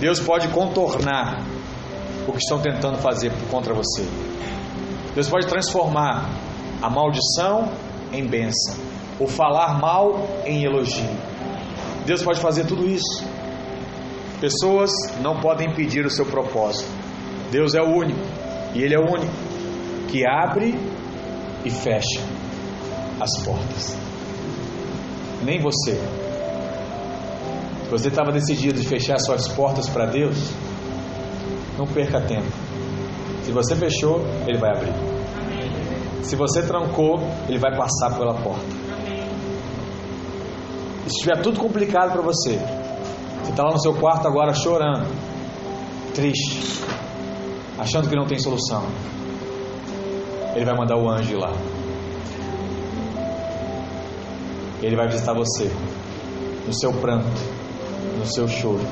Deus 0.00 0.20
pode 0.20 0.48
contornar 0.48 1.42
o 2.26 2.32
que 2.32 2.38
estão 2.38 2.60
tentando 2.60 2.98
fazer 2.98 3.32
contra 3.50 3.74
você. 3.74 4.06
Deus 5.14 5.28
pode 5.28 5.46
transformar 5.46 6.30
a 6.80 6.88
maldição 6.88 7.72
em 8.12 8.24
bênção, 8.24 8.76
o 9.18 9.26
falar 9.26 9.78
mal 9.80 10.28
em 10.44 10.64
elogio. 10.64 11.10
Deus 12.06 12.22
pode 12.22 12.40
fazer 12.40 12.66
tudo 12.66 12.88
isso. 12.88 13.26
Pessoas 14.40 14.90
não 15.20 15.40
podem 15.40 15.68
impedir 15.68 16.06
o 16.06 16.10
seu 16.10 16.24
propósito. 16.26 16.88
Deus 17.50 17.74
é 17.74 17.80
o 17.80 17.88
único, 17.88 18.20
e 18.74 18.82
Ele 18.82 18.94
é 18.94 18.98
o 18.98 19.10
único 19.10 19.32
que 20.08 20.24
abre 20.26 20.78
e 21.64 21.70
fecha 21.70 22.20
as 23.20 23.42
portas. 23.44 23.96
Nem 25.42 25.60
você. 25.60 26.00
Você 27.90 28.08
estava 28.08 28.30
decidido 28.30 28.80
de 28.80 28.86
fechar 28.86 29.18
suas 29.18 29.48
portas 29.48 29.88
para 29.88 30.06
Deus, 30.06 30.36
não 31.78 31.86
perca 31.86 32.20
tempo. 32.20 32.52
Se 33.42 33.52
você 33.52 33.74
fechou, 33.74 34.20
Ele 34.46 34.58
vai 34.58 34.70
abrir. 34.70 35.18
Se 36.28 36.36
você 36.36 36.60
trancou, 36.60 37.20
ele 37.48 37.56
vai 37.56 37.74
passar 37.74 38.14
pela 38.18 38.34
porta. 38.34 38.66
E 41.06 41.10
se 41.10 41.16
estiver 41.16 41.40
tudo 41.40 41.58
complicado 41.58 42.12
para 42.12 42.20
você, 42.20 42.58
você 43.42 43.50
está 43.50 43.62
lá 43.62 43.72
no 43.72 43.80
seu 43.80 43.94
quarto 43.94 44.28
agora 44.28 44.52
chorando, 44.52 45.06
triste, 46.14 46.82
achando 47.78 48.10
que 48.10 48.14
não 48.14 48.26
tem 48.26 48.38
solução, 48.38 48.84
ele 50.54 50.66
vai 50.66 50.76
mandar 50.76 50.98
o 50.98 51.08
anjo 51.08 51.38
lá. 51.38 51.52
Ele 54.82 54.96
vai 54.96 55.08
visitar 55.08 55.32
você 55.32 55.72
no 56.66 56.74
seu 56.74 56.92
pranto, 56.92 57.40
no 58.18 58.24
seu 58.26 58.48
choro, 58.48 58.84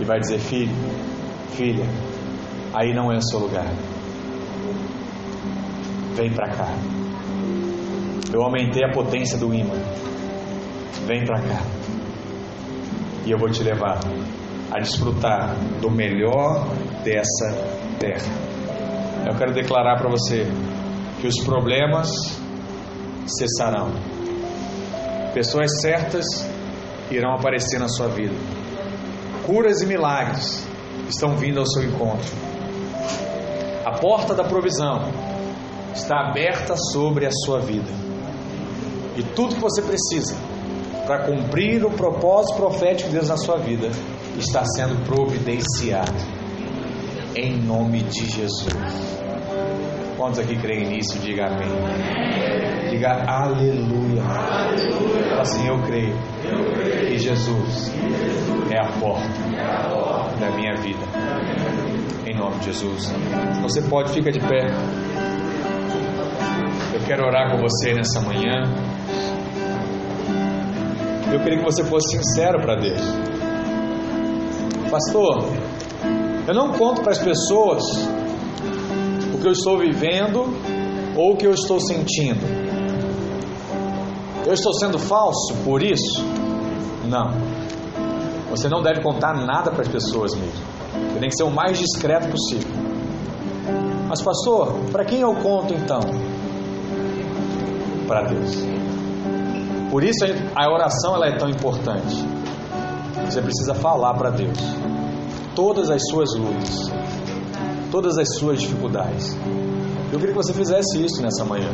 e 0.00 0.04
vai 0.04 0.18
dizer: 0.18 0.38
Filho, 0.38 0.74
filha, 1.50 1.84
aí 2.72 2.94
não 2.94 3.12
é 3.12 3.16
o 3.16 3.22
seu 3.22 3.38
lugar. 3.38 3.72
Vem 6.14 6.32
para 6.32 6.48
cá. 6.50 6.74
Eu 8.32 8.42
aumentei 8.42 8.84
a 8.84 8.92
potência 8.92 9.38
do 9.38 9.52
imã. 9.52 9.74
Vem 11.06 11.24
para 11.24 11.40
cá. 11.40 11.62
E 13.26 13.30
eu 13.30 13.38
vou 13.38 13.50
te 13.50 13.62
levar 13.62 14.00
a 14.70 14.78
desfrutar 14.78 15.54
do 15.80 15.90
melhor 15.90 16.66
dessa 17.04 17.50
terra. 17.98 18.30
Eu 19.26 19.36
quero 19.36 19.52
declarar 19.52 19.98
para 19.98 20.08
você 20.08 20.46
que 21.20 21.26
os 21.26 21.44
problemas 21.44 22.08
cessarão. 23.26 23.90
Pessoas 25.34 25.80
certas 25.80 26.24
irão 27.10 27.34
aparecer 27.34 27.78
na 27.78 27.88
sua 27.88 28.08
vida. 28.08 28.34
Curas 29.44 29.80
e 29.80 29.86
milagres 29.86 30.66
estão 31.08 31.36
vindo 31.36 31.58
ao 31.58 31.66
seu 31.66 31.84
encontro. 31.84 32.30
A 33.84 33.92
porta 33.98 34.34
da 34.34 34.44
provisão 34.44 35.10
está 35.94 36.28
aberta 36.28 36.74
sobre 36.92 37.26
a 37.26 37.30
sua 37.32 37.60
vida. 37.60 37.90
E 39.16 39.22
tudo 39.22 39.56
que 39.56 39.60
você 39.60 39.82
precisa 39.82 40.36
para 41.06 41.26
cumprir 41.26 41.84
o 41.84 41.90
propósito 41.90 42.56
profético 42.56 43.08
de 43.08 43.16
Deus 43.16 43.28
na 43.28 43.36
sua 43.36 43.56
vida 43.56 43.90
está 44.38 44.64
sendo 44.64 45.04
providenciado. 45.04 46.12
Em 47.34 47.56
nome 47.56 48.02
de 48.02 48.26
Jesus. 48.26 49.29
Quantos 50.20 50.38
aqui 50.38 50.54
creem 50.54 50.86
nisso? 50.86 51.18
Diga 51.20 51.46
amém. 51.46 51.66
Diga 52.90 53.24
aleluia. 53.26 54.22
Fala 55.30 55.40
assim, 55.40 55.66
eu 55.66 55.78
creio 55.84 56.14
que 57.08 57.16
Jesus 57.16 57.90
é 58.70 58.84
a 58.84 58.92
porta 59.00 59.26
da 60.38 60.50
minha 60.50 60.74
vida. 60.74 61.00
Em 62.26 62.36
nome 62.36 62.58
de 62.58 62.66
Jesus. 62.66 63.10
Você 63.62 63.80
pode, 63.80 64.12
fica 64.12 64.30
de 64.30 64.40
pé. 64.40 64.66
Eu 66.92 67.00
quero 67.06 67.24
orar 67.24 67.52
com 67.52 67.56
você 67.62 67.94
nessa 67.94 68.20
manhã. 68.20 68.64
Eu 71.32 71.40
queria 71.40 71.60
que 71.60 71.64
você 71.64 71.82
fosse 71.82 72.18
sincero 72.18 72.60
para 72.60 72.76
Deus. 72.76 73.00
Pastor, 74.90 75.46
eu 76.46 76.54
não 76.54 76.72
conto 76.72 77.00
para 77.00 77.12
as 77.12 77.18
pessoas 77.18 78.19
que 79.40 79.46
eu 79.46 79.52
estou 79.52 79.78
vivendo 79.78 80.44
ou 81.16 81.32
o 81.32 81.36
que 81.36 81.46
eu 81.46 81.52
estou 81.52 81.80
sentindo. 81.80 82.40
Eu 84.46 84.54
estou 84.54 84.72
sendo 84.74 84.98
falso 84.98 85.54
por 85.64 85.82
isso? 85.82 86.22
Não. 87.08 87.30
Você 88.50 88.68
não 88.68 88.82
deve 88.82 89.02
contar 89.02 89.34
nada 89.34 89.70
para 89.70 89.82
as 89.82 89.88
pessoas 89.88 90.34
mesmo. 90.34 90.52
Você 91.12 91.18
tem 91.18 91.28
que 91.28 91.36
ser 91.36 91.44
o 91.44 91.50
mais 91.50 91.78
discreto 91.78 92.28
possível. 92.28 92.70
Mas, 94.08 94.20
pastor, 94.22 94.74
para 94.90 95.04
quem 95.04 95.20
eu 95.20 95.34
conto 95.34 95.72
então? 95.72 96.00
Para 98.08 98.22
Deus. 98.22 98.56
Por 99.90 100.02
isso 100.02 100.24
a 100.54 100.72
oração 100.72 101.14
ela 101.14 101.28
é 101.28 101.36
tão 101.36 101.48
importante. 101.48 102.16
Você 103.26 103.40
precisa 103.40 103.74
falar 103.74 104.14
para 104.14 104.30
Deus 104.30 104.58
todas 105.54 105.90
as 105.90 106.00
suas 106.08 106.34
lutas, 106.34 106.90
todas 107.90 108.18
as 108.18 108.36
suas 108.36 108.60
dificuldades. 108.60 109.36
Eu 110.12 110.18
queria 110.18 110.34
que 110.34 110.42
você 110.42 110.52
fizesse 110.52 111.02
isso 111.04 111.20
nessa 111.22 111.44
manhã. 111.44 111.70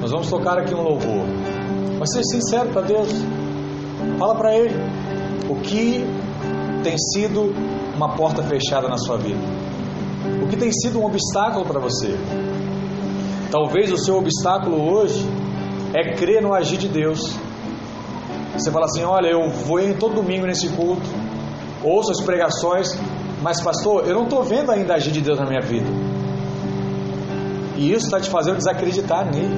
Nós 0.00 0.10
vamos 0.10 0.28
tocar 0.28 0.58
aqui 0.58 0.74
um 0.74 0.82
louvor. 0.82 1.24
Mas 1.98 2.12
seja 2.12 2.24
sincero 2.24 2.68
para 2.70 2.82
Deus. 2.82 3.08
Fala 4.18 4.34
para 4.34 4.54
Ele 4.54 4.74
o 5.48 5.56
que 5.56 6.04
tem 6.82 6.96
sido 6.98 7.54
uma 7.94 8.14
porta 8.14 8.42
fechada 8.42 8.88
na 8.88 8.98
sua 8.98 9.16
vida. 9.16 9.40
O 10.42 10.48
que 10.48 10.56
tem 10.56 10.72
sido 10.72 11.00
um 11.00 11.04
obstáculo 11.04 11.64
para 11.64 11.80
você. 11.80 12.16
Talvez 13.50 13.92
o 13.92 13.96
seu 13.96 14.16
obstáculo 14.16 14.92
hoje 14.92 15.24
é 15.94 16.14
crer 16.14 16.42
no 16.42 16.52
agir 16.52 16.76
de 16.76 16.88
Deus. 16.88 17.36
Você 18.52 18.70
fala 18.70 18.86
assim: 18.86 19.02
olha, 19.02 19.28
eu 19.28 19.48
vou 19.48 19.80
ir 19.80 19.96
todo 19.96 20.14
domingo 20.14 20.46
nesse 20.46 20.68
culto, 20.70 21.08
ouço 21.82 22.10
as 22.10 22.20
pregações, 22.20 22.88
mas 23.44 23.60
pastor, 23.60 24.08
eu 24.08 24.14
não 24.14 24.24
estou 24.24 24.42
vendo 24.42 24.72
ainda 24.72 24.94
agir 24.94 25.12
de 25.12 25.20
Deus 25.20 25.38
na 25.38 25.44
minha 25.44 25.60
vida. 25.60 25.86
E 27.76 27.92
isso 27.92 28.06
está 28.06 28.18
te 28.18 28.30
fazendo 28.30 28.56
desacreditar 28.56 29.30
nele. 29.30 29.54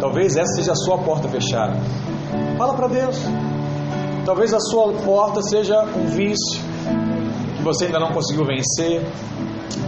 Talvez 0.00 0.34
essa 0.34 0.54
seja 0.54 0.72
a 0.72 0.74
sua 0.74 0.96
porta 0.96 1.28
fechada. 1.28 1.76
Fala 2.56 2.72
para 2.72 2.88
Deus. 2.88 3.20
Talvez 4.24 4.54
a 4.54 4.60
sua 4.60 4.94
porta 4.94 5.42
seja 5.42 5.84
um 5.94 6.06
vício 6.06 6.62
que 7.58 7.62
você 7.62 7.84
ainda 7.84 8.00
não 8.00 8.12
conseguiu 8.12 8.46
vencer, 8.46 9.06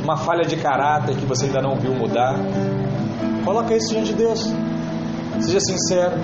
uma 0.04 0.18
falha 0.18 0.44
de 0.44 0.56
caráter 0.56 1.16
que 1.16 1.24
você 1.24 1.46
ainda 1.46 1.62
não 1.62 1.76
viu 1.76 1.94
mudar. 1.94 2.34
Coloca 3.42 3.74
isso 3.74 3.88
diante 3.88 4.12
de 4.12 4.16
Deus. 4.16 4.52
Seja 5.40 5.60
sincero, 5.60 6.16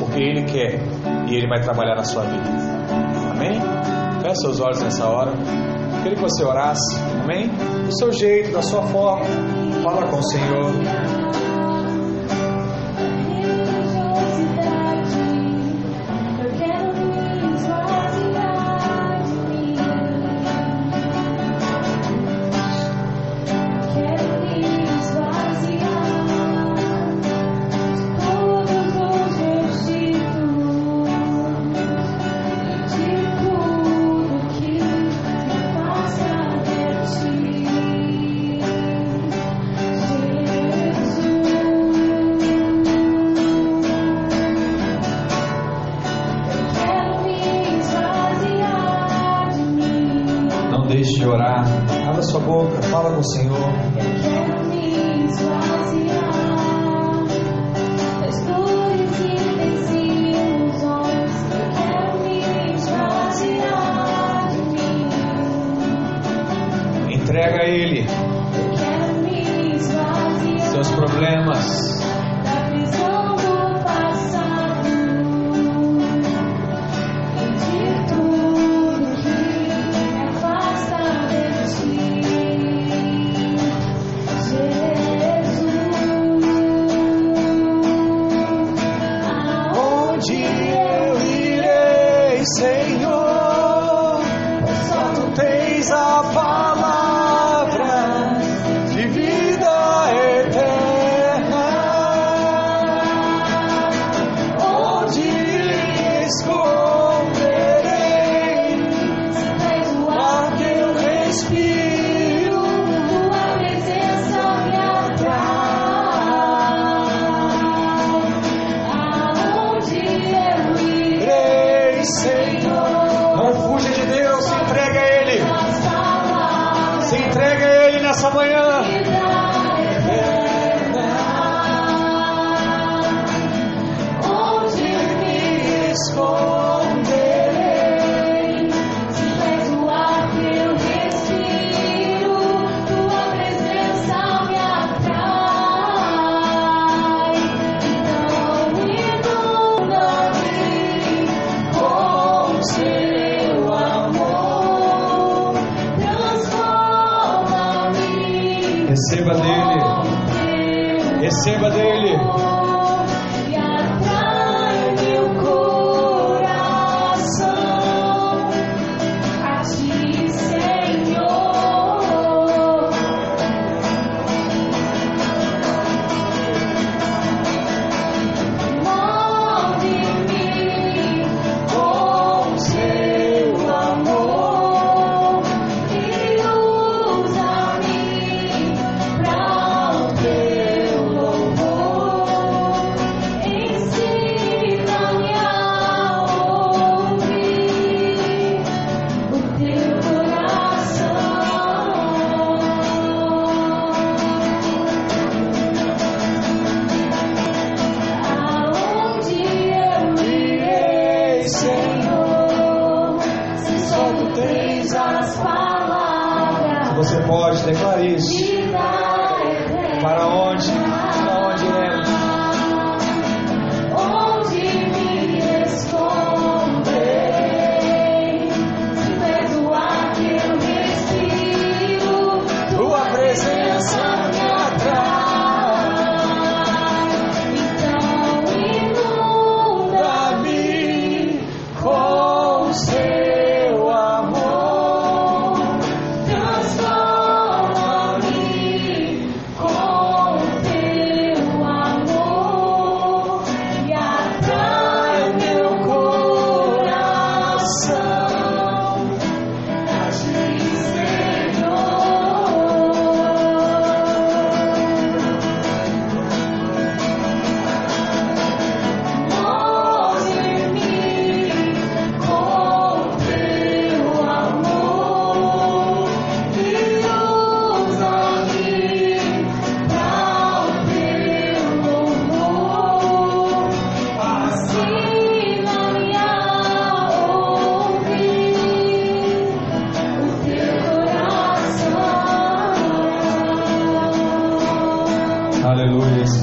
porque 0.00 0.20
Ele 0.20 0.42
quer 0.46 0.80
e 1.28 1.36
Ele 1.36 1.46
vai 1.46 1.60
trabalhar 1.60 1.94
na 1.94 2.02
sua 2.02 2.24
vida. 2.24 2.50
Amém? 3.30 3.99
Feche 4.30 4.42
seus 4.42 4.60
olhos 4.60 4.80
nessa 4.80 5.08
hora. 5.08 5.32
Queria 6.02 6.14
que 6.14 6.22
você 6.22 6.44
orasse. 6.44 6.96
Amém? 7.24 7.48
Do 7.48 7.98
seu 7.98 8.12
jeito, 8.12 8.52
da 8.52 8.62
sua 8.62 8.82
forma. 8.82 9.24
Fala 9.82 10.06
com 10.06 10.18
o 10.18 10.22
Senhor. 10.22 11.09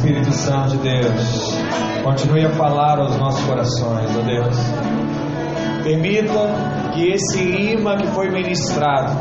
Espírito 0.07 0.31
Santo 0.31 0.77
de 0.77 0.77
Deus, 0.77 1.57
continue 2.01 2.45
a 2.45 2.49
falar 2.51 2.97
aos 2.97 3.17
nossos 3.17 3.45
corações, 3.45 4.09
ó 4.15 4.21
Deus. 4.21 4.55
Permita 5.83 6.91
que 6.93 7.09
esse 7.11 7.41
imã 7.73 7.97
que 7.97 8.07
foi 8.07 8.29
ministrado 8.29 9.11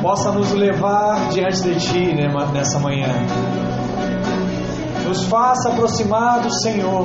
possa 0.00 0.30
nos 0.30 0.52
levar 0.52 1.30
diante 1.30 1.62
de 1.62 1.80
Ti 1.80 2.14
né, 2.14 2.28
nessa 2.52 2.78
manhã. 2.78 3.08
Nos 5.04 5.24
faça 5.24 5.70
aproximar 5.70 6.42
do 6.42 6.52
Senhor. 6.62 7.04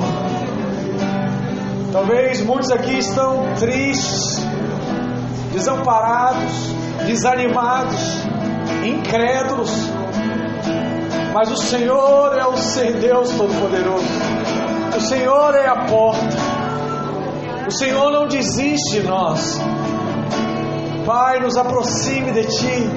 Talvez 1.90 2.44
muitos 2.44 2.70
aqui 2.70 2.98
estão 2.98 3.42
tristes, 3.58 4.46
desamparados, 5.52 6.52
desanimados, 7.06 8.24
incrédulos. 8.84 9.95
Mas 11.36 11.50
o 11.50 11.56
Senhor 11.58 12.34
é 12.38 12.46
o 12.46 12.56
ser 12.56 12.94
Deus 12.94 13.30
Todo-Poderoso. 13.32 14.06
O 14.96 15.00
Senhor 15.02 15.54
é 15.54 15.68
a 15.68 15.84
porta. 15.84 16.34
O 17.68 17.70
Senhor 17.70 18.10
não 18.10 18.26
desiste 18.26 19.02
de 19.02 19.06
nós. 19.06 19.60
Pai, 21.04 21.38
nos 21.40 21.58
aproxime 21.58 22.32
de 22.32 22.46
Ti. 22.46 22.90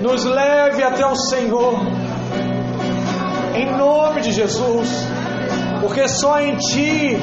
Nos 0.00 0.24
leve 0.24 0.82
até 0.82 1.04
o 1.04 1.14
Senhor. 1.14 1.74
Em 3.56 3.76
nome 3.76 4.22
de 4.22 4.32
Jesus. 4.32 4.88
Porque 5.82 6.08
só 6.08 6.40
em 6.40 6.56
Ti 6.56 7.18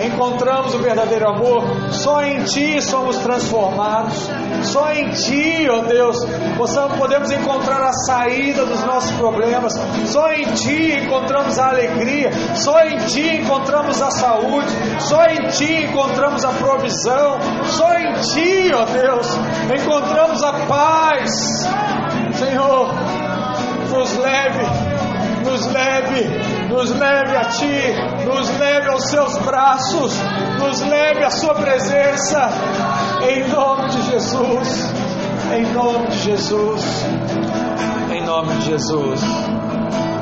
encontramos 0.00 0.74
o 0.74 0.78
verdadeiro 0.78 1.28
amor. 1.28 1.92
Só 1.92 2.22
em 2.22 2.44
Ti 2.44 2.80
somos 2.82 3.16
transformados. 3.18 4.28
Só 4.62 4.90
em 4.92 5.10
Ti, 5.10 5.68
ó 5.70 5.82
Deus, 5.82 6.16
possamos, 6.56 6.98
podemos 6.98 7.30
encontrar 7.30 7.82
a 7.82 7.92
saída 7.92 8.64
dos 8.64 8.82
nossos 8.84 9.12
problemas. 9.12 9.72
Só 10.06 10.30
em 10.32 10.44
Ti 10.54 10.92
encontramos 11.04 11.58
a 11.58 11.70
alegria. 11.70 12.30
Só 12.54 12.78
em 12.80 12.96
Ti 13.06 13.40
encontramos 13.42 14.00
a 14.02 14.10
saúde. 14.10 14.68
Só 15.00 15.24
em 15.24 15.46
Ti 15.48 15.84
encontramos 15.84 16.44
a 16.44 16.50
provisão. 16.50 17.38
Só 17.64 17.92
em 17.94 18.12
Ti, 18.14 18.70
ó 18.74 18.84
Deus, 18.84 19.26
encontramos 19.80 20.42
a 20.42 20.52
paz. 20.66 21.30
Senhor, 22.32 22.94
nos 23.90 24.16
leve, 24.16 24.64
nos 25.44 25.66
leve, 25.72 26.57
nos 26.68 26.90
leve 26.90 27.36
a 27.36 27.44
Ti, 27.44 28.26
nos 28.26 28.58
leve 28.58 28.88
aos 28.88 29.04
Seus 29.10 29.38
braços, 29.38 30.12
nos 30.58 30.80
leve 30.82 31.24
à 31.24 31.30
Sua 31.30 31.54
presença, 31.54 32.48
em 33.28 33.48
nome 33.48 33.88
de 33.88 34.02
Jesus, 34.02 34.92
em 35.56 35.72
nome 35.72 36.08
de 36.08 36.18
Jesus, 36.18 37.04
em 38.12 38.22
nome 38.24 38.54
de 38.58 38.66
Jesus. 38.66 39.67